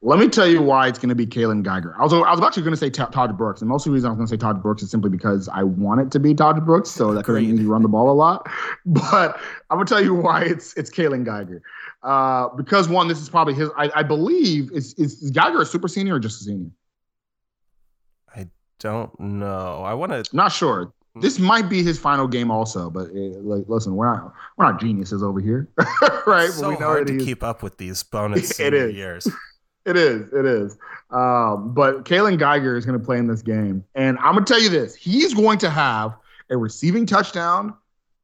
Let 0.00 0.20
me 0.20 0.28
tell 0.28 0.46
you 0.46 0.62
why 0.62 0.86
it's 0.86 0.98
going 0.98 1.08
to 1.08 1.16
be 1.16 1.26
Kaylon 1.26 1.64
Geiger. 1.64 1.92
I 1.98 2.04
was, 2.04 2.12
I 2.12 2.30
was 2.30 2.40
actually 2.40 2.62
going 2.62 2.74
to 2.74 2.76
say 2.76 2.88
Tahj 2.88 3.36
Brooks, 3.36 3.60
and 3.60 3.68
most 3.68 3.84
of 3.84 3.90
the 3.90 3.94
reason 3.94 4.06
I 4.06 4.10
was 4.10 4.16
going 4.16 4.28
to 4.28 4.30
say 4.30 4.36
Tahj 4.36 4.62
Brooks 4.62 4.80
is 4.80 4.92
simply 4.92 5.10
because 5.10 5.48
I 5.48 5.64
want 5.64 6.00
it 6.00 6.12
to 6.12 6.20
be 6.20 6.34
Tahj 6.34 6.64
Brooks, 6.64 6.88
so 6.88 7.12
that 7.14 7.24
could 7.24 7.34
mean 7.34 7.56
you 7.56 7.68
run 7.68 7.82
the 7.82 7.88
ball 7.88 8.10
a 8.10 8.14
lot. 8.14 8.46
But 8.86 9.40
I'm 9.70 9.76
going 9.76 9.86
to 9.86 9.92
tell 9.92 10.02
you 10.02 10.14
why 10.14 10.44
it's 10.44 10.74
it's 10.74 10.88
Kaylon 10.88 11.24
Geiger. 11.24 11.62
Uh, 12.02 12.48
because 12.50 12.88
one, 12.88 13.08
this 13.08 13.20
is 13.20 13.28
probably 13.28 13.54
his. 13.54 13.70
I, 13.76 13.90
I 13.96 14.02
believe 14.04 14.70
is, 14.70 14.94
is 14.94 15.20
is 15.20 15.30
Geiger 15.30 15.62
a 15.62 15.66
super 15.66 15.88
senior 15.88 16.14
or 16.14 16.20
just 16.20 16.40
a 16.40 16.44
senior? 16.44 16.70
I 18.34 18.48
don't 18.78 19.18
know. 19.18 19.82
I 19.84 19.94
want 19.94 20.12
to. 20.12 20.24
Not 20.36 20.52
sure. 20.52 20.92
This 21.20 21.40
might 21.40 21.68
be 21.68 21.82
his 21.82 21.98
final 21.98 22.28
game, 22.28 22.50
also. 22.50 22.88
But 22.90 23.08
uh, 23.10 23.40
like, 23.42 23.64
listen, 23.66 23.96
we're 23.96 24.14
not 24.14 24.32
we're 24.56 24.70
not 24.70 24.80
geniuses 24.80 25.22
over 25.22 25.40
here, 25.40 25.68
right? 26.26 26.50
So 26.50 26.62
but 26.62 26.68
we 26.70 26.74
know 26.76 26.86
hard 26.86 27.06
to 27.08 27.18
keep 27.18 27.42
up 27.42 27.62
with 27.62 27.76
these 27.78 28.02
bonus 28.04 28.58
it 28.60 28.74
is. 28.74 28.94
years. 28.94 29.28
It 29.84 29.96
is. 29.96 30.32
It 30.32 30.44
is. 30.44 30.76
Um, 31.10 31.72
but 31.72 32.04
Kaylon 32.04 32.38
Geiger 32.38 32.76
is 32.76 32.84
going 32.84 32.98
to 32.98 33.04
play 33.04 33.18
in 33.18 33.26
this 33.26 33.42
game. 33.42 33.84
And 33.94 34.18
I'm 34.18 34.34
going 34.34 34.44
to 34.44 34.52
tell 34.52 34.62
you 34.62 34.68
this 34.68 34.94
he's 34.94 35.34
going 35.34 35.58
to 35.58 35.70
have 35.70 36.14
a 36.50 36.56
receiving 36.56 37.06
touchdown 37.06 37.74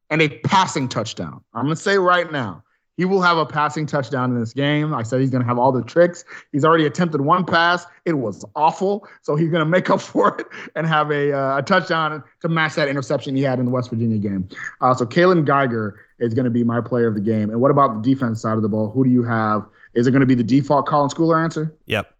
and 0.09 0.21
a 0.21 0.29
passing 0.39 0.87
touchdown. 0.87 1.43
I'm 1.53 1.65
going 1.65 1.75
to 1.75 1.81
say 1.81 1.97
right 1.97 2.31
now, 2.31 2.63
he 2.97 3.03
will 3.03 3.21
have 3.21 3.37
a 3.37 3.45
passing 3.45 3.85
touchdown 3.85 4.31
in 4.31 4.39
this 4.39 4.53
game. 4.53 4.93
I 4.93 5.03
said 5.03 5.19
he's 5.19 5.29
going 5.29 5.41
to 5.41 5.47
have 5.47 5.59
all 5.59 5.71
the 5.71 5.83
tricks. 5.83 6.23
He's 6.51 6.63
already 6.63 6.85
attempted 6.85 7.21
one 7.21 7.43
pass. 7.45 7.85
It 8.05 8.13
was 8.13 8.45
awful. 8.55 9.05
So 9.21 9.35
he's 9.35 9.49
going 9.49 9.59
to 9.59 9.69
make 9.69 9.89
up 9.89 10.01
for 10.01 10.37
it 10.39 10.47
and 10.75 10.87
have 10.87 11.11
a, 11.11 11.33
uh, 11.33 11.57
a 11.57 11.61
touchdown 11.61 12.23
to 12.41 12.49
match 12.49 12.75
that 12.75 12.87
interception 12.87 13.35
he 13.35 13.41
had 13.41 13.59
in 13.59 13.65
the 13.65 13.71
West 13.71 13.89
Virginia 13.89 14.17
game. 14.17 14.47
Uh, 14.79 14.93
so 14.93 15.05
Kaylon 15.05 15.45
Geiger 15.45 15.99
is 16.19 16.33
going 16.33 16.45
to 16.45 16.51
be 16.51 16.63
my 16.63 16.79
player 16.79 17.07
of 17.07 17.15
the 17.15 17.21
game. 17.21 17.49
And 17.49 17.59
what 17.59 17.71
about 17.71 18.01
the 18.01 18.13
defense 18.13 18.41
side 18.41 18.55
of 18.55 18.61
the 18.61 18.69
ball? 18.69 18.89
Who 18.91 19.03
do 19.03 19.09
you 19.09 19.23
have? 19.23 19.65
Is 19.95 20.07
it 20.07 20.11
going 20.11 20.21
to 20.21 20.27
be 20.27 20.35
the 20.35 20.43
default 20.43 20.87
Colin 20.87 21.09
Schooler 21.09 21.41
answer? 21.41 21.73
Yep. 21.85 22.13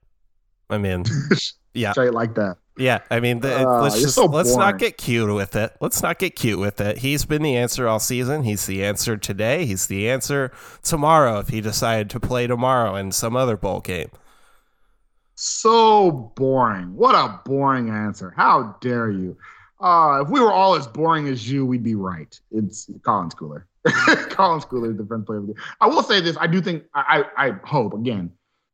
I 0.70 0.78
mean, 0.78 1.06
yeah, 1.74 1.92
straight 1.92 2.14
like 2.14 2.36
that. 2.36 2.58
Yeah, 2.78 3.00
I 3.10 3.22
mean, 3.22 3.40
the, 3.40 3.66
uh, 3.66 3.82
let's 3.84 4.02
just 4.02 4.16
so 4.16 4.26
let's 4.26 4.56
not 4.56 4.80
get 4.80 4.98
cute 4.98 5.34
with 5.34 5.56
it. 5.56 5.74
Let's 5.80 6.02
not 6.02 6.20
get 6.20 6.36
cute 6.36 6.60
with 6.60 6.82
it. 6.82 6.98
He's 6.98 7.24
been 7.24 7.42
the 7.42 7.56
answer 7.56 7.88
all 7.88 8.00
season. 8.00 8.44
He's 8.44 8.66
the 8.66 8.84
answer 8.84 9.16
today. 9.16 9.66
He's 9.66 9.88
the 9.88 10.10
answer 10.10 10.52
tomorrow 10.84 11.40
if 11.40 11.50
he 11.50 11.62
decided 11.62 12.10
to 12.10 12.20
play 12.20 12.48
tomorrow 12.48 12.96
in 12.96 13.12
some 13.14 13.36
other 13.36 13.56
bowl 13.56 13.80
game. 13.80 14.10
So 15.36 16.34
boring. 16.36 16.96
What 16.96 17.16
a 17.16 17.40
boring 17.46 17.90
answer. 17.90 18.34
How 18.36 18.78
dare 18.82 19.10
you? 19.10 19.38
Uh, 19.80 20.24
if 20.24 20.30
we 20.30 20.40
were 20.40 20.52
all 20.52 20.76
as 20.76 20.88
boring 20.88 21.28
as 21.28 21.50
you, 21.50 21.66
we'd 21.66 21.84
be 21.84 21.96
right. 21.96 22.38
It's 22.52 22.90
Colin 23.04 23.30
Schooler. 23.30 23.64
Colin 24.30 24.62
Schooler 24.62 24.92
is 24.92 24.98
defense 24.98 25.26
player 25.26 25.40
of 25.40 25.48
the 25.48 25.54
game. 25.54 25.64
I 25.82 25.88
will 25.88 26.04
say 26.04 26.20
this. 26.20 26.38
I 26.40 26.48
do 26.48 26.62
think, 26.62 26.84
I, 26.94 27.26
I, 27.38 27.52
hope, 27.64 27.94
again, 27.94 28.32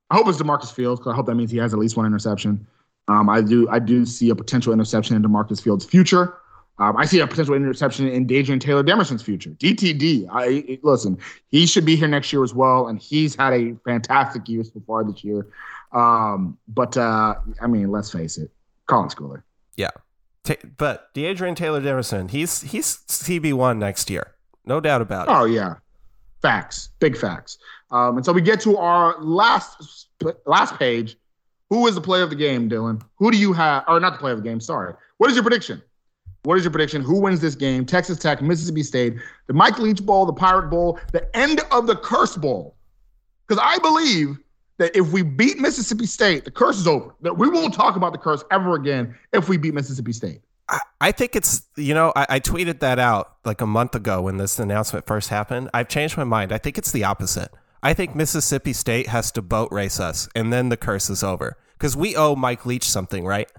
I 0.09 0.15
hope 0.15 0.27
it's 0.27 0.41
DaMarcus 0.41 0.73
Fields 0.73 0.99
because 0.99 1.13
I 1.13 1.15
hope 1.15 1.25
that 1.25 1.35
means 1.35 1.51
he 1.51 1.57
has 1.57 1.73
at 1.73 1.79
least 1.79 1.97
one 1.97 2.05
interception. 2.05 2.65
Um, 3.07 3.29
I 3.29 3.41
do 3.41 3.67
I 3.69 3.79
do 3.79 4.05
see 4.05 4.29
a 4.29 4.35
potential 4.35 4.71
interception 4.71 5.15
in 5.15 5.23
DaMarcus 5.23 5.61
Fields' 5.61 5.85
future. 5.85 6.37
Um, 6.79 6.97
I 6.97 7.05
see 7.05 7.19
a 7.19 7.27
potential 7.27 7.55
interception 7.55 8.07
in 8.07 8.25
Dadrian 8.25 8.59
Taylor 8.59 8.83
Demerson's 8.83 9.21
future. 9.21 9.51
DTD. 9.51 10.27
I 10.31 10.79
listen. 10.81 11.17
He 11.49 11.65
should 11.65 11.85
be 11.85 11.95
here 11.95 12.07
next 12.07 12.31
year 12.31 12.43
as 12.43 12.53
well, 12.53 12.87
and 12.87 12.99
he's 12.99 13.35
had 13.35 13.53
a 13.53 13.75
fantastic 13.85 14.47
year 14.47 14.63
so 14.63 14.81
far 14.87 15.03
this 15.03 15.23
year. 15.23 15.47
Um, 15.91 16.57
but 16.67 16.97
uh, 16.97 17.35
I 17.61 17.67
mean, 17.67 17.91
let's 17.91 18.11
face 18.11 18.37
it, 18.37 18.49
Colin 18.87 19.09
Schooler. 19.09 19.43
Yeah, 19.77 19.91
but 20.77 21.13
Dadrian 21.13 21.55
Taylor 21.55 21.81
Demerson, 21.81 22.31
he's 22.31 22.61
he's 22.61 22.97
CB 23.07 23.53
one 23.53 23.77
next 23.79 24.09
year, 24.09 24.35
no 24.65 24.79
doubt 24.79 25.01
about 25.01 25.27
it. 25.27 25.31
Oh 25.31 25.45
yeah, 25.45 25.75
facts, 26.41 26.89
big 26.99 27.17
facts. 27.17 27.57
Um, 27.91 28.17
and 28.17 28.25
so 28.25 28.31
we 28.31 28.41
get 28.41 28.61
to 28.61 28.77
our 28.77 29.21
last 29.21 30.07
last 30.45 30.77
page. 30.77 31.17
Who 31.69 31.87
is 31.87 31.95
the 31.95 32.01
player 32.01 32.23
of 32.23 32.29
the 32.29 32.35
game, 32.35 32.69
Dylan? 32.69 33.01
Who 33.17 33.31
do 33.31 33.37
you 33.37 33.53
have? 33.53 33.85
Or 33.87 33.99
not 33.99 34.13
the 34.13 34.19
player 34.19 34.33
of 34.33 34.43
the 34.43 34.49
game. 34.49 34.59
Sorry. 34.59 34.93
What 35.17 35.29
is 35.29 35.35
your 35.35 35.43
prediction? 35.43 35.81
What 36.43 36.57
is 36.57 36.63
your 36.63 36.71
prediction? 36.71 37.01
Who 37.01 37.21
wins 37.21 37.39
this 37.39 37.55
game? 37.55 37.85
Texas 37.85 38.17
Tech, 38.17 38.41
Mississippi 38.41 38.83
State, 38.83 39.15
the 39.47 39.53
Mike 39.53 39.77
Leach 39.77 40.03
Bowl, 40.03 40.25
the 40.25 40.33
Pirate 40.33 40.69
Bowl, 40.69 40.99
the 41.13 41.33
end 41.37 41.61
of 41.71 41.87
the 41.87 41.95
Curse 41.95 42.35
Bowl. 42.35 42.75
Because 43.47 43.63
I 43.63 43.77
believe 43.77 44.37
that 44.81 44.97
if 44.97 45.11
we 45.11 45.21
beat 45.21 45.59
Mississippi 45.59 46.07
State, 46.07 46.43
the 46.43 46.49
curse 46.49 46.77
is 46.77 46.87
over. 46.87 47.13
That 47.21 47.37
we 47.37 47.47
won't 47.47 47.73
talk 47.73 47.95
about 47.95 48.13
the 48.13 48.17
curse 48.17 48.43
ever 48.49 48.75
again 48.75 49.15
if 49.31 49.47
we 49.47 49.57
beat 49.57 49.75
Mississippi 49.75 50.11
State. 50.11 50.41
I 50.99 51.11
think 51.11 51.35
it's, 51.35 51.63
you 51.75 51.93
know, 51.93 52.13
I, 52.15 52.25
I, 52.29 52.39
tweeted 52.39 52.79
that 52.79 52.99
out 52.99 53.35
like 53.43 53.59
a 53.59 53.65
month 53.65 53.95
ago 53.95 54.21
when 54.21 54.37
this 54.37 54.57
announcement 54.59 55.05
first 55.05 55.29
happened. 55.29 55.69
I've 55.73 55.89
changed 55.89 56.15
my 56.15 56.23
mind. 56.23 56.51
I 56.53 56.57
think 56.57 56.77
it's 56.77 56.91
the 56.91 57.03
opposite. 57.03 57.51
I 57.83 57.93
think 57.93 58.15
Mississippi 58.15 58.73
State 58.73 59.07
has 59.07 59.31
to 59.33 59.41
boat 59.41 59.69
race 59.71 59.99
us, 59.99 60.29
and 60.35 60.53
then 60.53 60.69
the 60.69 60.77
curse 60.77 61.09
is 61.09 61.23
over 61.23 61.57
because 61.73 61.97
we 61.97 62.15
owe 62.15 62.35
Mike 62.35 62.65
Leach 62.65 62.87
something, 62.87 63.25
right? 63.25 63.51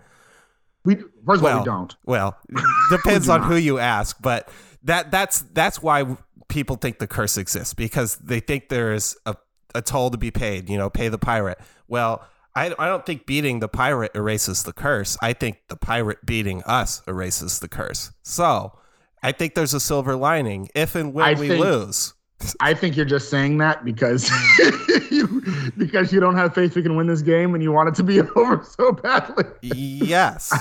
We 0.85 0.97
first 0.97 1.11
of 1.39 1.43
well, 1.43 1.55
all 1.55 1.61
we 1.61 1.65
don't. 1.65 1.97
Well, 2.07 2.39
depends 2.91 3.29
on 3.29 3.43
who 3.43 3.57
you 3.57 3.79
ask, 3.79 4.17
but 4.21 4.49
that 4.85 5.11
that's 5.11 5.41
that's 5.53 5.83
why 5.83 6.17
people 6.49 6.77
think 6.77 6.99
the 6.99 7.07
curse 7.07 7.37
exists 7.37 7.75
because 7.75 8.17
they 8.17 8.41
think 8.41 8.69
there 8.69 8.93
is 8.93 9.17
a, 9.27 9.35
a 9.75 9.83
toll 9.83 10.11
to 10.11 10.19
be 10.19 10.31
paid. 10.31 10.71
You 10.71 10.79
know, 10.79 10.89
pay 10.89 11.09
the 11.09 11.19
pirate. 11.19 11.59
Well, 11.89 12.25
I 12.55 12.75
I 12.79 12.87
don't 12.87 13.05
think 13.07 13.27
beating 13.27 13.61
the 13.61 13.69
pirate 13.69 14.13
erases 14.15 14.63
the 14.63 14.73
curse. 14.73 15.17
I 15.23 15.33
think 15.33 15.59
the 15.69 15.77
pirate 15.77 16.25
beating 16.25 16.63
us 16.65 17.03
erases 17.07 17.59
the 17.61 17.69
curse. 17.69 18.13
So 18.23 18.79
I 19.23 19.33
think 19.33 19.55
there's 19.55 19.75
a 19.75 19.81
silver 19.81 20.17
lining 20.17 20.69
if 20.75 20.95
and 20.95 21.15
when 21.15 21.25
I 21.25 21.35
we 21.35 21.49
think, 21.49 21.65
lose. 21.65 22.15
I 22.61 22.75
think 22.75 22.97
you're 22.97 23.07
just 23.07 23.31
saying 23.31 23.59
that 23.59 23.85
because 23.85 24.31
you 25.11 25.43
because 25.79 26.13
you 26.13 26.21
don't 26.21 26.37
have 26.37 26.55
faith 26.55 26.75
we 26.75 26.83
can 26.83 26.97
win 26.97 27.07
this 27.07 27.23
game 27.23 27.55
and 27.55 27.63
you 27.63 27.73
want 27.73 27.89
it 27.89 27.95
to 27.97 28.03
be 28.03 28.21
over 28.37 28.65
so 28.65 28.93
badly. 28.93 29.45
yes, 29.63 30.53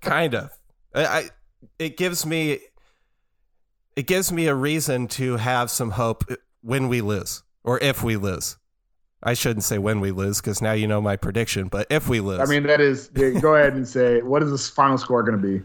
kind 0.00 0.34
of. 0.34 0.50
I, 0.94 1.04
I 1.06 1.30
it 1.78 1.96
gives 1.96 2.24
me 2.24 2.60
it 3.96 4.06
gives 4.06 4.32
me 4.32 4.46
a 4.46 4.54
reason 4.54 5.06
to 5.06 5.36
have 5.36 5.70
some 5.70 5.92
hope 5.92 6.24
when 6.62 6.88
we 6.88 7.00
lose 7.00 7.42
or 7.62 7.78
if 7.80 8.02
we 8.02 8.16
lose. 8.16 8.56
I 9.24 9.34
shouldn't 9.34 9.64
say 9.64 9.78
when 9.78 10.00
we 10.00 10.10
lose 10.10 10.40
because 10.40 10.60
now 10.60 10.72
you 10.72 10.86
know 10.86 11.00
my 11.00 11.16
prediction. 11.16 11.68
But 11.68 11.86
if 11.90 12.08
we 12.08 12.20
lose, 12.20 12.40
I 12.40 12.46
mean 12.46 12.64
that 12.64 12.80
is. 12.80 13.08
Go 13.08 13.54
ahead 13.54 13.74
and 13.74 13.86
say 13.86 14.22
what 14.22 14.42
is 14.42 14.50
this 14.50 14.68
final 14.68 14.98
score 14.98 15.22
going 15.22 15.40
to 15.40 15.46
be? 15.46 15.64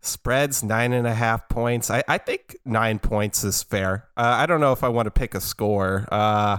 Spreads 0.00 0.62
nine 0.62 0.92
and 0.92 1.06
a 1.06 1.14
half 1.14 1.48
points. 1.48 1.90
I, 1.90 2.04
I 2.06 2.18
think 2.18 2.56
nine 2.64 2.98
points 2.98 3.42
is 3.44 3.62
fair. 3.62 4.06
Uh, 4.16 4.36
I 4.38 4.46
don't 4.46 4.60
know 4.60 4.72
if 4.72 4.84
I 4.84 4.88
want 4.88 5.06
to 5.06 5.10
pick 5.10 5.34
a 5.34 5.40
score. 5.40 6.06
Uh, 6.12 6.58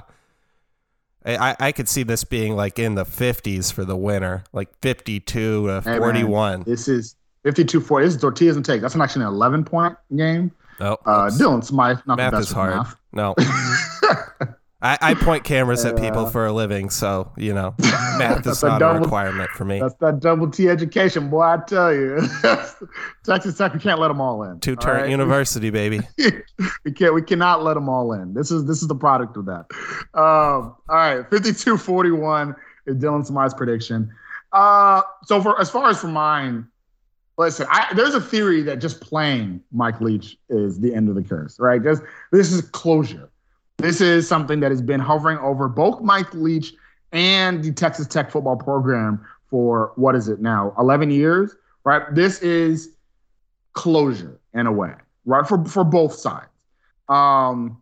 I, 1.25 1.55
I 1.59 1.71
could 1.71 1.89
see 1.89 2.03
this 2.03 2.23
being 2.23 2.55
like 2.55 2.79
in 2.79 2.95
the 2.95 3.03
50s 3.03 3.71
for 3.71 3.83
the 3.83 3.97
winner, 3.97 4.43
like 4.53 4.69
52 4.81 5.67
to 5.67 5.81
hey 5.81 5.97
41. 5.97 6.59
Man, 6.59 6.63
this 6.65 6.87
is 6.87 7.15
52 7.43 7.81
40. 7.81 8.05
This 8.05 8.15
is 8.15 8.21
tortillas 8.21 8.55
and 8.55 8.65
take. 8.65 8.81
That's 8.81 8.95
an 8.95 9.01
actually 9.01 9.23
an 9.23 9.33
11 9.33 9.65
point 9.65 9.97
game. 10.15 10.51
Oh, 10.79 10.97
uh, 11.05 11.29
Dylan 11.29 11.63
Smythe, 11.63 11.99
not 12.05 12.17
math 12.17 12.31
the 12.31 12.37
best 12.37 12.49
is 12.49 12.55
hard. 12.55 12.75
Math. 12.75 12.95
No. 13.11 13.35
I, 14.79 14.97
I, 15.01 15.13
point 15.15 15.43
cameras 15.43 15.83
at 15.85 15.97
people 15.97 16.27
for 16.27 16.45
a 16.45 16.53
living, 16.53 16.91
so 16.91 17.31
you 17.35 17.51
know, 17.51 17.73
math 17.79 18.45
is 18.45 18.61
not 18.61 18.75
a, 18.75 18.79
double, 18.79 18.97
a, 18.97 19.01
requirement 19.01 19.49
for 19.51 19.65
me. 19.65 19.79
That's 19.79 19.95
that 19.95 20.19
double 20.19 20.51
T 20.51 20.69
education, 20.69 21.31
boy. 21.31 21.41
I 21.41 21.57
tell 21.65 21.91
you, 21.91 22.21
Texas 23.25 23.57
Tech, 23.57 23.73
we 23.73 23.79
can't 23.79 23.99
let 23.99 24.09
them 24.09 24.21
all 24.21 24.43
in. 24.43 24.59
Two 24.59 24.75
turn 24.75 25.01
right? 25.01 25.09
university, 25.09 25.71
baby. 25.71 26.01
we 26.85 26.91
can't. 26.91 27.15
We 27.15 27.23
cannot 27.23 27.63
let 27.63 27.73
them 27.73 27.89
all 27.89 28.13
in. 28.13 28.35
This 28.35 28.51
is 28.51 28.65
this 28.65 28.83
is 28.83 28.87
the 28.87 28.95
product 28.95 29.35
of 29.35 29.45
that. 29.45 29.65
Um, 30.13 30.75
all 30.89 30.95
right, 30.95 31.27
52-41 31.27 32.55
is 32.85 32.97
Dylan 32.97 33.25
Smythe's 33.25 33.55
prediction. 33.55 34.13
Uh, 34.51 35.01
so 35.23 35.41
for 35.41 35.59
as 35.59 35.71
far 35.71 35.89
as 35.89 35.99
for 35.99 36.07
mine, 36.07 36.67
listen, 37.39 37.65
I, 37.71 37.91
there's 37.95 38.13
a 38.13 38.21
theory 38.21 38.61
that 38.61 38.77
just 38.77 39.01
playing 39.01 39.59
Mike 39.71 39.99
Leach 40.01 40.37
is 40.49 40.79
the 40.79 40.93
end 40.93 41.09
of 41.09 41.15
the 41.15 41.23
curse, 41.23 41.59
right? 41.59 41.81
Just 41.81 42.03
this 42.31 42.51
is 42.51 42.61
closure 42.61 43.31
This 43.77 44.01
is 44.01 44.27
something 44.27 44.59
that 44.61 44.71
has 44.71 44.81
been 44.81 44.99
hovering 44.99 45.37
over 45.37 45.67
both 45.67 46.01
Mike 46.01 46.33
Leach 46.33 46.73
and 47.11 47.63
the 47.63 47.71
Texas 47.71 48.07
Tech 48.07 48.31
football 48.31 48.55
program 48.55 49.23
for 49.51 49.93
what 49.95 50.15
is 50.15 50.27
it 50.27 50.41
now? 50.41 50.73
11 50.79 51.11
years, 51.11 51.55
right? 51.83 52.01
This 52.13 52.41
is 52.41 52.95
closure 53.73 54.39
in 54.55 54.65
a 54.65 54.71
way, 54.71 54.93
right? 55.25 55.47
For 55.47 55.63
for 55.65 55.83
both 55.83 56.13
sides. 56.13 56.47
Um 57.07 57.81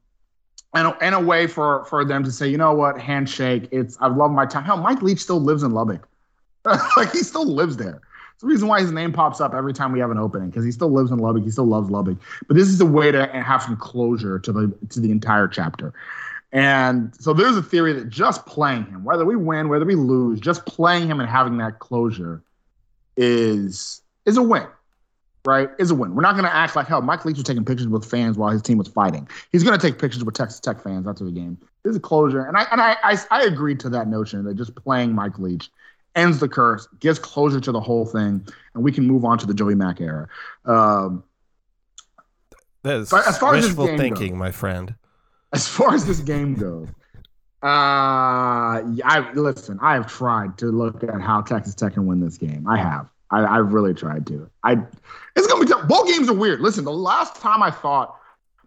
and 0.73 0.93
and 0.99 1.15
a 1.15 1.19
way 1.19 1.47
for 1.47 1.85
for 1.85 2.03
them 2.03 2.25
to 2.25 2.31
say, 2.31 2.49
you 2.49 2.57
know 2.57 2.73
what, 2.73 2.99
handshake. 2.99 3.69
It's 3.71 3.97
I 4.01 4.07
love 4.07 4.31
my 4.31 4.45
time. 4.45 4.65
Hell, 4.65 4.77
Mike 4.77 5.01
Leach 5.01 5.19
still 5.19 5.39
lives 5.39 5.63
in 5.63 5.71
Lubbock. 5.71 6.07
like 6.97 7.11
he 7.13 7.19
still 7.19 7.45
lives 7.45 7.77
there. 7.77 8.01
It's 8.35 8.41
the 8.41 8.47
reason 8.47 8.67
why 8.67 8.81
his 8.81 8.91
name 8.91 9.13
pops 9.13 9.39
up 9.39 9.53
every 9.53 9.71
time 9.71 9.93
we 9.93 9.99
have 9.99 10.11
an 10.11 10.17
opening 10.17 10.49
because 10.49 10.65
he 10.65 10.71
still 10.73 10.91
lives 10.91 11.09
in 11.09 11.19
Lubbock. 11.19 11.45
He 11.45 11.51
still 11.51 11.67
loves 11.67 11.89
Lubbock. 11.89 12.17
But 12.49 12.57
this 12.57 12.67
is 12.67 12.81
a 12.81 12.85
way 12.85 13.09
to 13.09 13.27
have 13.27 13.63
some 13.63 13.77
closure 13.77 14.39
to 14.39 14.51
the 14.51 14.77
to 14.89 14.99
the 14.99 15.09
entire 15.09 15.47
chapter. 15.47 15.93
And 16.51 17.15
so 17.17 17.31
there's 17.31 17.55
a 17.55 17.63
theory 17.63 17.93
that 17.93 18.09
just 18.09 18.45
playing 18.45 18.87
him, 18.87 19.05
whether 19.05 19.23
we 19.23 19.37
win, 19.37 19.69
whether 19.69 19.85
we 19.85 19.95
lose, 19.95 20.41
just 20.41 20.65
playing 20.65 21.07
him 21.07 21.21
and 21.21 21.29
having 21.29 21.59
that 21.59 21.79
closure 21.79 22.43
is 23.15 24.01
is 24.25 24.35
a 24.35 24.43
win. 24.43 24.67
Right? 25.45 25.69
Is 25.79 25.91
a 25.91 25.95
win. 25.95 26.13
We're 26.13 26.21
not 26.21 26.33
going 26.33 26.43
to 26.43 26.53
act 26.53 26.75
like 26.75 26.87
hell. 26.87 27.01
Mike 27.01 27.23
Leach 27.23 27.37
was 27.37 27.45
taking 27.45 27.63
pictures 27.63 27.87
with 27.87 28.03
fans 28.03 28.37
while 28.37 28.51
his 28.51 28.61
team 28.61 28.77
was 28.77 28.89
fighting. 28.89 29.29
He's 29.53 29.63
going 29.63 29.79
to 29.79 29.87
take 29.87 29.97
pictures 29.97 30.25
with 30.25 30.35
Texas 30.35 30.59
Tech 30.59 30.83
fans 30.83 31.07
after 31.07 31.23
the 31.23 31.31
game. 31.31 31.57
There's 31.83 31.95
a 31.95 32.01
closure, 32.01 32.43
and 32.43 32.57
I 32.57 32.65
and 32.69 32.81
I, 32.81 32.97
I 33.01 33.17
I 33.31 33.43
agreed 33.43 33.79
to 33.81 33.89
that 33.91 34.09
notion 34.09 34.43
that 34.43 34.55
just 34.55 34.75
playing 34.75 35.13
Mike 35.13 35.39
Leach 35.39 35.69
ends 36.15 36.39
the 36.39 36.47
curse, 36.47 36.87
gives 36.99 37.19
closure 37.19 37.59
to 37.59 37.71
the 37.71 37.79
whole 37.79 38.05
thing, 38.05 38.45
and 38.73 38.83
we 38.83 38.91
can 38.91 39.05
move 39.05 39.25
on 39.25 39.37
to 39.39 39.45
the 39.45 39.53
Joey 39.53 39.75
Mack 39.75 39.99
era. 40.01 40.27
Um, 40.65 41.23
That 42.83 42.97
is 42.97 43.13
as 43.13 43.37
far 43.37 43.55
as 43.55 43.65
this 43.67 43.75
game 43.75 43.97
thinking, 43.97 44.31
goes- 44.33 44.39
my 44.39 44.51
friend. 44.51 44.95
as 45.53 45.67
far 45.67 45.93
as 45.93 46.05
this 46.05 46.19
game 46.19 46.55
goes, 46.55 46.87
uh, 47.63 47.65
I 49.03 49.31
listen. 49.33 49.79
I 49.81 49.93
have 49.95 50.07
tried 50.07 50.57
to 50.59 50.67
look 50.67 51.03
at 51.03 51.19
how 51.21 51.41
Texas 51.41 51.73
Tech 51.75 51.93
can 51.93 52.05
win 52.05 52.19
this 52.19 52.37
game. 52.37 52.67
I 52.67 52.77
have. 52.77 53.07
I, 53.31 53.43
I've 53.43 53.73
really 53.73 53.93
tried 53.93 54.27
to. 54.27 54.49
I. 54.63 54.73
It's 55.35 55.47
gonna 55.47 55.65
be 55.65 55.71
tough. 55.71 55.87
Bowl 55.87 56.05
games 56.05 56.29
are 56.29 56.33
weird. 56.35 56.61
Listen, 56.61 56.85
the 56.85 56.91
last 56.91 57.41
time 57.41 57.63
I 57.63 57.71
thought 57.71 58.15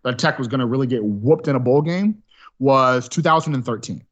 that 0.03 0.19
Tech 0.19 0.39
was 0.39 0.49
gonna 0.49 0.67
really 0.67 0.87
get 0.89 1.05
whooped 1.05 1.47
in 1.49 1.55
a 1.57 1.61
bowl 1.61 1.81
game 1.83 2.23
was 2.59 3.09
2013. 3.09 4.05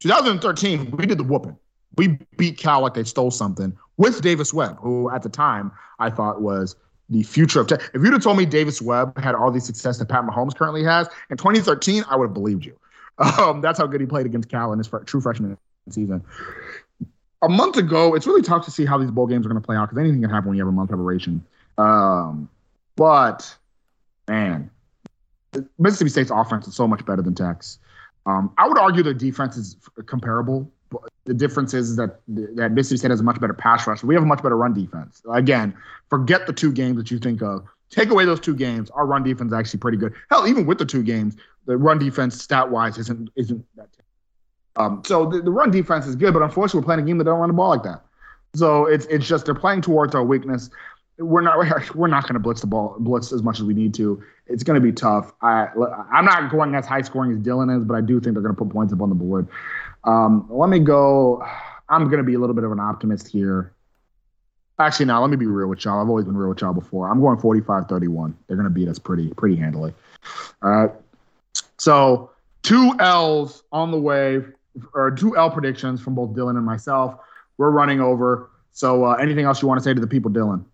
2013, 0.00 0.90
we 0.92 1.06
did 1.06 1.18
the 1.18 1.24
whooping. 1.24 1.56
We 1.96 2.18
beat 2.36 2.58
Cal 2.58 2.80
like 2.80 2.94
they 2.94 3.04
stole 3.04 3.30
something 3.30 3.76
with 3.96 4.22
Davis 4.22 4.52
Webb, 4.52 4.78
who 4.80 5.10
at 5.10 5.22
the 5.22 5.28
time 5.28 5.70
I 5.98 6.10
thought 6.10 6.42
was 6.42 6.76
the 7.10 7.22
future 7.22 7.60
of 7.60 7.66
Tech. 7.66 7.82
If 7.94 8.02
you'd 8.02 8.12
have 8.12 8.22
told 8.22 8.36
me 8.36 8.46
Davis 8.46 8.80
Webb 8.80 9.18
had 9.18 9.34
all 9.34 9.50
the 9.50 9.60
success 9.60 9.98
that 9.98 10.08
Pat 10.08 10.24
Mahomes 10.24 10.56
currently 10.56 10.82
has 10.84 11.08
in 11.30 11.36
2013, 11.36 12.04
I 12.08 12.16
would 12.16 12.26
have 12.26 12.34
believed 12.34 12.64
you. 12.64 12.76
Um, 13.38 13.60
that's 13.60 13.78
how 13.78 13.86
good 13.86 14.00
he 14.00 14.08
played 14.08 14.26
against 14.26 14.48
Cal 14.48 14.72
in 14.72 14.78
his 14.78 14.88
fr- 14.88 14.98
true 14.98 15.20
freshman 15.20 15.56
season. 15.88 16.24
A 17.42 17.48
month 17.48 17.76
ago, 17.76 18.14
it's 18.14 18.26
really 18.26 18.42
tough 18.42 18.64
to 18.64 18.72
see 18.72 18.84
how 18.84 18.98
these 18.98 19.10
bowl 19.10 19.26
games 19.26 19.46
are 19.46 19.48
going 19.48 19.60
to 19.60 19.64
play 19.64 19.76
out 19.76 19.88
because 19.88 20.00
anything 20.00 20.20
can 20.20 20.30
happen 20.30 20.48
when 20.48 20.56
you 20.56 20.64
have 20.64 20.68
a 20.68 20.72
month 20.72 20.88
preparation. 20.88 21.44
Um, 21.78 22.48
but 22.96 23.54
man, 24.26 24.70
Mississippi 25.78 26.10
State's 26.10 26.30
offense 26.30 26.66
is 26.66 26.74
so 26.74 26.88
much 26.88 27.04
better 27.06 27.22
than 27.22 27.34
Tech's. 27.34 27.78
Um, 28.26 28.52
I 28.58 28.66
would 28.66 28.78
argue 28.78 29.02
their 29.02 29.14
defense 29.14 29.56
is 29.56 29.76
comparable. 30.06 30.70
The 31.24 31.34
difference 31.34 31.74
is 31.74 31.96
that 31.96 32.20
that 32.28 32.72
Mississippi 32.72 32.98
State 32.98 33.10
has 33.10 33.20
a 33.20 33.24
much 33.24 33.40
better 33.40 33.54
pass 33.54 33.86
rush. 33.86 34.02
We 34.02 34.14
have 34.14 34.22
a 34.22 34.26
much 34.26 34.42
better 34.42 34.56
run 34.56 34.74
defense. 34.74 35.22
Again, 35.32 35.74
forget 36.10 36.46
the 36.46 36.52
two 36.52 36.72
games 36.72 36.96
that 36.98 37.10
you 37.10 37.18
think 37.18 37.42
of. 37.42 37.64
Take 37.90 38.10
away 38.10 38.24
those 38.24 38.40
two 38.40 38.54
games, 38.54 38.90
our 38.90 39.06
run 39.06 39.22
defense 39.22 39.48
is 39.48 39.52
actually 39.52 39.80
pretty 39.80 39.98
good. 39.98 40.12
Hell, 40.30 40.46
even 40.46 40.66
with 40.66 40.78
the 40.78 40.84
two 40.84 41.02
games, 41.02 41.36
the 41.66 41.76
run 41.76 41.98
defense 41.98 42.42
stat 42.42 42.70
wise 42.70 42.98
isn't 42.98 43.30
isn't 43.36 43.64
that. 43.76 43.88
Um, 44.76 45.02
so 45.06 45.26
the, 45.26 45.40
the 45.40 45.50
run 45.50 45.70
defense 45.70 46.06
is 46.06 46.16
good, 46.16 46.34
but 46.34 46.42
unfortunately, 46.42 46.80
we're 46.80 46.86
playing 46.86 47.00
a 47.00 47.04
game 47.04 47.18
that 47.18 47.24
don't 47.24 47.38
run 47.38 47.48
the 47.48 47.54
ball 47.54 47.70
like 47.70 47.84
that. 47.84 48.02
So 48.54 48.86
it's 48.86 49.06
it's 49.06 49.26
just 49.26 49.44
they're 49.44 49.54
playing 49.54 49.82
towards 49.82 50.14
our 50.14 50.24
weakness. 50.24 50.70
We're 51.18 51.42
not 51.42 51.56
we're 51.94 52.08
not 52.08 52.24
going 52.24 52.34
to 52.34 52.40
blitz 52.40 52.60
the 52.60 52.66
ball 52.66 52.96
blitz 52.98 53.32
as 53.32 53.42
much 53.42 53.60
as 53.60 53.64
we 53.64 53.74
need 53.74 53.94
to. 53.94 54.22
It's 54.46 54.64
going 54.64 54.74
to 54.74 54.80
be 54.80 54.92
tough. 54.92 55.32
I 55.42 55.68
I'm 56.12 56.24
not 56.24 56.50
going 56.50 56.74
as 56.74 56.86
high 56.86 57.02
scoring 57.02 57.32
as 57.32 57.38
Dylan 57.38 57.76
is, 57.76 57.84
but 57.84 57.94
I 57.94 58.00
do 58.00 58.20
think 58.20 58.34
they're 58.34 58.42
going 58.42 58.54
to 58.54 58.58
put 58.58 58.72
points 58.72 58.92
up 58.92 59.00
on 59.00 59.08
the 59.08 59.14
board. 59.14 59.48
Um, 60.04 60.46
let 60.50 60.68
me 60.68 60.78
go. 60.78 61.44
I'm 61.88 62.04
going 62.04 62.18
to 62.18 62.24
be 62.24 62.34
a 62.34 62.38
little 62.38 62.54
bit 62.54 62.64
of 62.64 62.72
an 62.72 62.80
optimist 62.80 63.28
here. 63.28 63.72
Actually, 64.78 65.06
now 65.06 65.20
let 65.20 65.30
me 65.30 65.36
be 65.36 65.46
real 65.46 65.68
with 65.68 65.84
y'all. 65.84 66.00
I've 66.00 66.08
always 66.08 66.24
been 66.24 66.36
real 66.36 66.48
with 66.48 66.60
y'all 66.60 66.74
before. 66.74 67.08
I'm 67.08 67.20
going 67.20 67.38
45-31. 67.38 68.34
They're 68.46 68.56
going 68.56 68.64
to 68.64 68.70
beat 68.70 68.88
us 68.88 68.98
pretty 68.98 69.28
pretty 69.34 69.56
handily. 69.56 69.94
All 70.62 70.70
right. 70.70 70.90
So 71.78 72.30
two 72.62 72.94
L's 72.98 73.62
on 73.70 73.90
the 73.92 74.00
way, 74.00 74.40
or 74.92 75.10
two 75.12 75.36
L 75.36 75.50
predictions 75.50 76.00
from 76.00 76.14
both 76.16 76.30
Dylan 76.30 76.56
and 76.56 76.66
myself. 76.66 77.16
We're 77.56 77.70
running 77.70 78.00
over. 78.00 78.50
So 78.72 79.04
uh, 79.04 79.14
anything 79.14 79.44
else 79.44 79.62
you 79.62 79.68
want 79.68 79.78
to 79.78 79.84
say 79.84 79.94
to 79.94 80.00
the 80.00 80.06
people, 80.08 80.30
Dylan? 80.30 80.64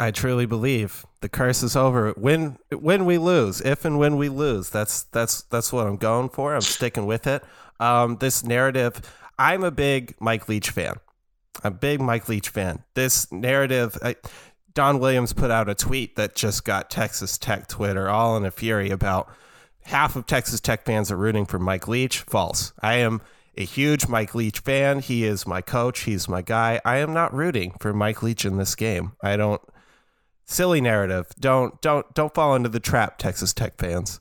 I 0.00 0.10
truly 0.12 0.46
believe 0.46 1.04
the 1.20 1.28
curse 1.28 1.62
is 1.62 1.76
over. 1.76 2.10
When 2.12 2.58
when 2.70 3.04
we 3.04 3.18
lose, 3.18 3.60
if 3.60 3.84
and 3.84 3.98
when 3.98 4.16
we 4.16 4.28
lose, 4.28 4.70
that's 4.70 5.04
that's 5.04 5.42
that's 5.42 5.72
what 5.72 5.86
I'm 5.86 5.96
going 5.96 6.28
for. 6.28 6.54
I'm 6.54 6.60
sticking 6.60 7.06
with 7.06 7.26
it. 7.26 7.42
Um, 7.80 8.16
this 8.18 8.44
narrative. 8.44 9.00
I'm 9.38 9.62
a 9.62 9.70
big 9.70 10.16
Mike 10.20 10.48
Leach 10.48 10.70
fan. 10.70 10.94
I'm 11.62 11.72
a 11.72 11.76
big 11.76 12.00
Mike 12.00 12.28
Leach 12.28 12.48
fan. 12.48 12.84
This 12.94 13.30
narrative. 13.32 13.96
I, 14.02 14.16
Don 14.74 15.00
Williams 15.00 15.32
put 15.32 15.50
out 15.50 15.68
a 15.68 15.74
tweet 15.74 16.14
that 16.16 16.36
just 16.36 16.64
got 16.64 16.90
Texas 16.90 17.36
Tech 17.36 17.66
Twitter 17.66 18.08
all 18.08 18.36
in 18.36 18.44
a 18.44 18.50
fury 18.50 18.90
about 18.90 19.28
half 19.84 20.14
of 20.14 20.26
Texas 20.26 20.60
Tech 20.60 20.84
fans 20.84 21.10
are 21.10 21.16
rooting 21.16 21.46
for 21.46 21.58
Mike 21.58 21.88
Leach. 21.88 22.20
False. 22.20 22.72
I 22.80 22.94
am 22.94 23.20
a 23.56 23.64
huge 23.64 24.06
Mike 24.06 24.36
Leach 24.36 24.60
fan. 24.60 25.00
He 25.00 25.24
is 25.24 25.46
my 25.46 25.60
coach. 25.62 26.00
He's 26.00 26.28
my 26.28 26.42
guy. 26.42 26.80
I 26.84 26.98
am 26.98 27.12
not 27.12 27.34
rooting 27.34 27.74
for 27.80 27.92
Mike 27.92 28.22
Leach 28.22 28.44
in 28.44 28.56
this 28.56 28.76
game. 28.76 29.12
I 29.20 29.36
don't 29.36 29.60
silly 30.48 30.80
narrative. 30.80 31.28
Don't 31.38 31.80
don't 31.80 32.12
don't 32.14 32.34
fall 32.34 32.56
into 32.56 32.68
the 32.68 32.80
trap, 32.80 33.18
Texas 33.18 33.52
Tech 33.52 33.78
fans. 33.78 34.18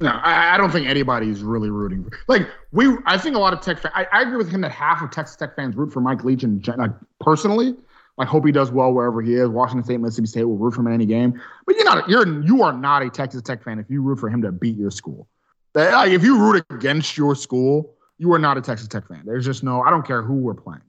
No, 0.00 0.10
I, 0.10 0.54
I 0.54 0.56
don't 0.58 0.70
think 0.70 0.86
anybody's 0.86 1.42
really 1.42 1.70
rooting. 1.70 2.10
Like 2.28 2.48
we, 2.72 2.96
I 3.06 3.16
think 3.18 3.34
a 3.34 3.38
lot 3.38 3.52
of 3.52 3.60
Tech. 3.60 3.80
Fan, 3.80 3.92
I, 3.94 4.06
I 4.12 4.22
agree 4.22 4.36
with 4.36 4.50
him 4.50 4.60
that 4.62 4.72
half 4.72 5.02
of 5.02 5.10
Texas 5.10 5.36
Tech 5.36 5.56
fans 5.56 5.74
root 5.74 5.92
for 5.92 6.00
Mike 6.00 6.24
Leach 6.24 6.44
like 6.76 6.90
personally. 7.20 7.74
Like 8.18 8.28
hope 8.28 8.46
he 8.46 8.52
does 8.52 8.70
well 8.70 8.94
wherever 8.94 9.20
he 9.20 9.34
is. 9.34 9.48
Washington 9.48 9.84
State, 9.84 10.00
Mississippi 10.00 10.26
State 10.26 10.44
will 10.44 10.56
root 10.56 10.72
for 10.72 10.80
him 10.80 10.86
in 10.86 10.94
any 10.94 11.04
game. 11.04 11.40
But 11.66 11.76
you're 11.76 11.84
not. 11.84 12.08
You're 12.08 12.42
you 12.42 12.62
are 12.62 12.72
not 12.72 13.02
a 13.02 13.10
Texas 13.10 13.42
Tech 13.42 13.62
fan 13.62 13.78
if 13.78 13.90
you 13.90 14.00
root 14.02 14.18
for 14.18 14.30
him 14.30 14.40
to 14.42 14.52
beat 14.52 14.76
your 14.76 14.90
school. 14.90 15.28
Like 15.74 16.10
if 16.10 16.22
you 16.22 16.38
root 16.38 16.64
against 16.70 17.18
your 17.18 17.34
school, 17.34 17.94
you 18.18 18.32
are 18.32 18.38
not 18.38 18.56
a 18.56 18.62
Texas 18.62 18.88
Tech 18.88 19.06
fan. 19.08 19.22
There's 19.26 19.44
just 19.44 19.62
no. 19.62 19.82
I 19.82 19.90
don't 19.90 20.06
care 20.06 20.22
who 20.22 20.34
we're 20.34 20.54
playing. 20.54 20.82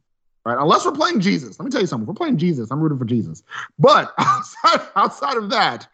Right? 0.48 0.58
Unless 0.58 0.86
we're 0.86 0.94
playing 0.94 1.20
Jesus. 1.20 1.60
Let 1.60 1.66
me 1.66 1.72
tell 1.72 1.82
you 1.82 1.88
something. 1.88 2.08
We're 2.08 2.14
playing 2.14 2.38
Jesus, 2.38 2.72
I'm 2.72 2.80
rooting 2.80 2.98
for 2.98 3.04
Jesus. 3.04 3.44
But 3.78 4.14
outside, 4.18 4.80
outside 4.96 5.36
of 5.36 5.50
that, 5.50 5.86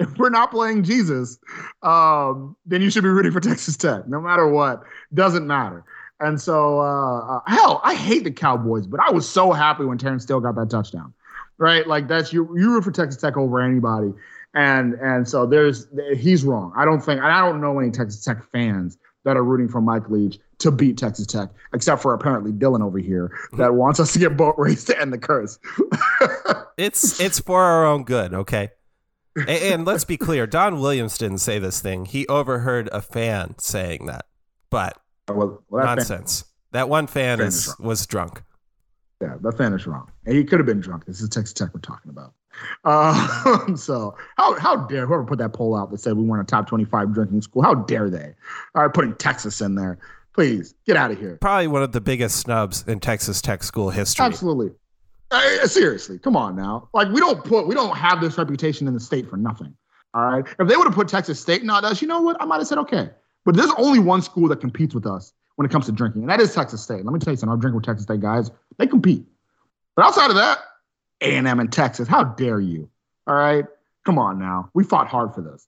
if 0.00 0.18
we're 0.18 0.30
not 0.30 0.50
playing 0.50 0.82
Jesus, 0.82 1.38
um, 1.84 2.56
then 2.66 2.82
you 2.82 2.90
should 2.90 3.04
be 3.04 3.08
rooting 3.08 3.30
for 3.30 3.38
Texas 3.40 3.76
Tech, 3.76 4.08
no 4.08 4.20
matter 4.20 4.48
what. 4.48 4.82
Doesn't 5.14 5.46
matter. 5.46 5.84
And 6.18 6.40
so, 6.40 6.80
uh, 6.80 7.36
uh, 7.36 7.40
hell, 7.46 7.80
I 7.84 7.94
hate 7.94 8.24
the 8.24 8.32
Cowboys, 8.32 8.84
but 8.84 8.98
I 8.98 9.12
was 9.12 9.28
so 9.28 9.52
happy 9.52 9.84
when 9.84 9.96
Terence 9.96 10.24
Steele 10.24 10.40
got 10.40 10.56
that 10.56 10.70
touchdown. 10.70 11.14
Right? 11.58 11.86
Like 11.86 12.08
that's 12.08 12.32
you. 12.32 12.48
You 12.58 12.72
root 12.72 12.82
for 12.82 12.90
Texas 12.90 13.22
Tech 13.22 13.36
over 13.36 13.60
anybody. 13.60 14.12
And 14.54 14.94
and 14.94 15.28
so 15.28 15.46
there's 15.46 15.86
he's 16.16 16.42
wrong. 16.42 16.72
I 16.76 16.84
don't 16.84 17.00
think 17.00 17.20
I 17.20 17.46
don't 17.46 17.60
know 17.60 17.78
any 17.78 17.92
Texas 17.92 18.24
Tech 18.24 18.42
fans 18.50 18.98
that 19.24 19.36
are 19.36 19.44
rooting 19.44 19.68
for 19.68 19.80
Mike 19.80 20.08
Leach 20.08 20.38
to 20.58 20.70
beat 20.70 20.96
Texas 20.96 21.26
Tech, 21.26 21.50
except 21.72 22.02
for 22.02 22.14
apparently 22.14 22.52
Dylan 22.52 22.82
over 22.82 22.98
here 22.98 23.36
that 23.54 23.74
wants 23.74 24.00
us 24.00 24.12
to 24.12 24.18
get 24.18 24.36
boat 24.36 24.54
race 24.58 24.84
to 24.84 24.98
end 25.00 25.12
the 25.12 25.18
curse. 25.18 25.58
It's 26.76 27.20
it's 27.20 27.38
for 27.38 27.62
our 27.62 27.84
own 27.84 28.04
good, 28.04 28.32
okay? 28.32 28.70
And, 29.36 29.48
and 29.50 29.84
let's 29.84 30.04
be 30.04 30.16
clear, 30.16 30.46
Don 30.46 30.80
Williams 30.80 31.18
didn't 31.18 31.38
say 31.38 31.58
this 31.58 31.80
thing. 31.80 32.06
He 32.06 32.26
overheard 32.26 32.88
a 32.90 33.02
fan 33.02 33.54
saying 33.58 34.06
that. 34.06 34.24
But 34.70 34.96
oh, 35.28 35.34
well, 35.34 35.62
well, 35.68 35.84
that 35.84 35.88
fan- 35.88 35.96
nonsense. 35.96 36.44
That 36.72 36.88
one 36.88 37.06
fan 37.06 37.38
Fan 37.38 37.46
is 37.46 37.66
is 37.66 37.78
was 37.78 38.06
drunk. 38.06 38.42
Yeah, 39.20 39.34
that 39.42 39.58
fan 39.58 39.74
is 39.74 39.86
wrong. 39.86 40.10
And 40.24 40.36
he 40.36 40.44
could 40.44 40.58
have 40.58 40.66
been 40.66 40.80
drunk. 40.80 41.04
This 41.04 41.20
is 41.20 41.28
Texas 41.28 41.52
Tech 41.52 41.74
we're 41.74 41.80
talking 41.80 42.10
about. 42.10 42.32
Uh, 42.84 43.74
so 43.76 44.16
how 44.36 44.58
how 44.58 44.76
dare 44.76 45.06
whoever 45.06 45.24
put 45.24 45.38
that 45.38 45.52
poll 45.52 45.76
out 45.76 45.90
that 45.90 45.98
said 45.98 46.16
we 46.16 46.24
weren't 46.24 46.42
a 46.42 46.50
top 46.50 46.66
twenty 46.66 46.84
five 46.84 47.12
drinking 47.12 47.42
school? 47.42 47.62
How 47.62 47.74
dare 47.74 48.10
they? 48.10 48.34
All 48.74 48.82
right, 48.84 48.92
putting 48.92 49.14
Texas 49.16 49.60
in 49.60 49.74
there. 49.74 49.98
Please 50.34 50.74
get 50.86 50.96
out 50.96 51.10
of 51.10 51.18
here. 51.18 51.38
Probably 51.40 51.66
one 51.66 51.82
of 51.82 51.92
the 51.92 52.00
biggest 52.00 52.38
snubs 52.38 52.84
in 52.86 53.00
Texas 53.00 53.42
Tech 53.42 53.62
school 53.62 53.90
history. 53.90 54.24
Absolutely. 54.24 54.70
Uh, 55.30 55.66
seriously, 55.66 56.18
come 56.18 56.36
on 56.36 56.56
now. 56.56 56.88
Like 56.92 57.08
we 57.08 57.20
don't 57.20 57.44
put 57.44 57.66
we 57.66 57.74
don't 57.74 57.96
have 57.96 58.20
this 58.20 58.38
reputation 58.38 58.88
in 58.88 58.94
the 58.94 59.00
state 59.00 59.28
for 59.28 59.36
nothing. 59.36 59.74
All 60.14 60.28
right. 60.28 60.44
If 60.58 60.68
they 60.68 60.76
would 60.76 60.86
have 60.86 60.94
put 60.94 61.08
Texas 61.08 61.40
State 61.40 61.62
not 61.62 61.84
us, 61.84 62.02
you 62.02 62.08
know 62.08 62.20
what? 62.20 62.40
I 62.40 62.44
might 62.44 62.58
have 62.58 62.66
said 62.66 62.78
okay. 62.78 63.10
But 63.44 63.56
there's 63.56 63.70
only 63.78 63.98
one 63.98 64.22
school 64.22 64.48
that 64.48 64.60
competes 64.60 64.94
with 64.94 65.06
us 65.06 65.32
when 65.56 65.66
it 65.66 65.70
comes 65.70 65.86
to 65.86 65.92
drinking, 65.92 66.22
and 66.22 66.30
that 66.30 66.40
is 66.40 66.54
Texas 66.54 66.82
State. 66.82 67.04
Let 67.04 67.12
me 67.12 67.20
tell 67.20 67.32
you 67.32 67.36
something. 67.36 67.52
I'm 67.52 67.60
drinking 67.60 67.76
with 67.76 67.84
Texas 67.84 68.04
State 68.04 68.20
guys. 68.20 68.50
They 68.78 68.86
compete. 68.86 69.24
But 69.96 70.06
outside 70.06 70.30
of 70.30 70.36
that, 70.36 70.58
A&M 71.20 71.60
and 71.60 71.72
Texas, 71.72 72.08
how 72.08 72.24
dare 72.24 72.60
you? 72.60 72.88
All 73.26 73.34
right. 73.34 73.64
Come 74.04 74.18
on 74.18 74.38
now. 74.38 74.70
We 74.74 74.84
fought 74.84 75.08
hard 75.08 75.34
for 75.34 75.42
this. 75.42 75.66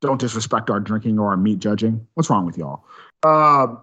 don't 0.00 0.20
disrespect 0.20 0.70
our 0.70 0.80
drinking 0.80 1.18
or 1.18 1.30
our 1.30 1.36
meat 1.36 1.58
judging. 1.58 2.06
What's 2.14 2.30
wrong 2.30 2.46
with 2.46 2.56
y'all? 2.56 2.84
Uh, 3.22 3.76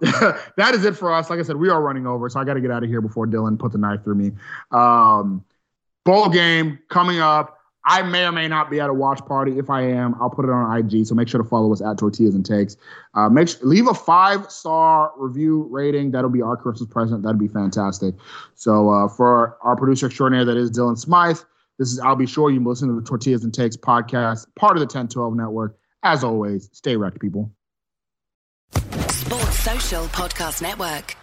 that 0.56 0.74
is 0.74 0.84
it 0.84 0.96
for 0.96 1.12
us. 1.12 1.30
Like 1.30 1.38
I 1.38 1.42
said, 1.42 1.56
we 1.56 1.68
are 1.68 1.80
running 1.80 2.06
over, 2.06 2.28
so 2.28 2.40
I 2.40 2.44
got 2.44 2.54
to 2.54 2.60
get 2.60 2.70
out 2.70 2.82
of 2.82 2.88
here 2.88 3.00
before 3.00 3.26
Dylan 3.26 3.58
put 3.58 3.72
the 3.72 3.78
knife 3.78 4.02
through 4.04 4.16
me. 4.16 4.32
Um, 4.70 5.44
bowl 6.04 6.28
game 6.28 6.78
coming 6.88 7.20
up. 7.20 7.59
I 7.84 8.02
may 8.02 8.26
or 8.26 8.32
may 8.32 8.46
not 8.46 8.70
be 8.70 8.78
at 8.80 8.90
a 8.90 8.94
watch 8.94 9.24
party. 9.24 9.58
If 9.58 9.70
I 9.70 9.82
am, 9.82 10.14
I'll 10.20 10.30
put 10.30 10.44
it 10.44 10.50
on 10.50 10.76
IG. 10.76 11.06
So 11.06 11.14
make 11.14 11.28
sure 11.28 11.42
to 11.42 11.48
follow 11.48 11.72
us 11.72 11.80
at 11.80 11.98
Tortillas 11.98 12.34
and 12.34 12.44
Takes. 12.44 12.76
Uh, 13.14 13.28
make 13.28 13.48
sure, 13.48 13.60
leave 13.62 13.88
a 13.88 13.94
five 13.94 14.50
star 14.50 15.12
review 15.16 15.66
rating. 15.70 16.10
That'll 16.10 16.30
be 16.30 16.42
our 16.42 16.56
Christmas 16.56 16.90
present. 16.90 17.22
That'd 17.22 17.38
be 17.38 17.48
fantastic. 17.48 18.14
So 18.54 18.90
uh, 18.90 19.08
for 19.08 19.56
our 19.62 19.76
producer 19.76 20.06
extraordinaire, 20.06 20.44
that 20.44 20.56
is 20.56 20.70
Dylan 20.70 20.98
Smythe. 20.98 21.38
This 21.78 21.92
is 21.92 21.98
I'll 22.00 22.16
be 22.16 22.26
sure 22.26 22.50
you 22.50 22.62
listen 22.62 22.88
to 22.88 22.94
the 22.94 23.06
Tortillas 23.06 23.44
and 23.44 23.54
Takes 23.54 23.76
podcast, 23.76 24.46
part 24.56 24.72
of 24.72 24.80
the 24.80 24.84
1012 24.84 25.34
network. 25.34 25.78
As 26.02 26.22
always, 26.22 26.68
stay 26.72 26.96
wrecked, 26.96 27.20
people. 27.20 27.50
Sports 28.74 29.58
Social 29.60 30.04
Podcast 30.06 30.60
Network. 30.60 31.16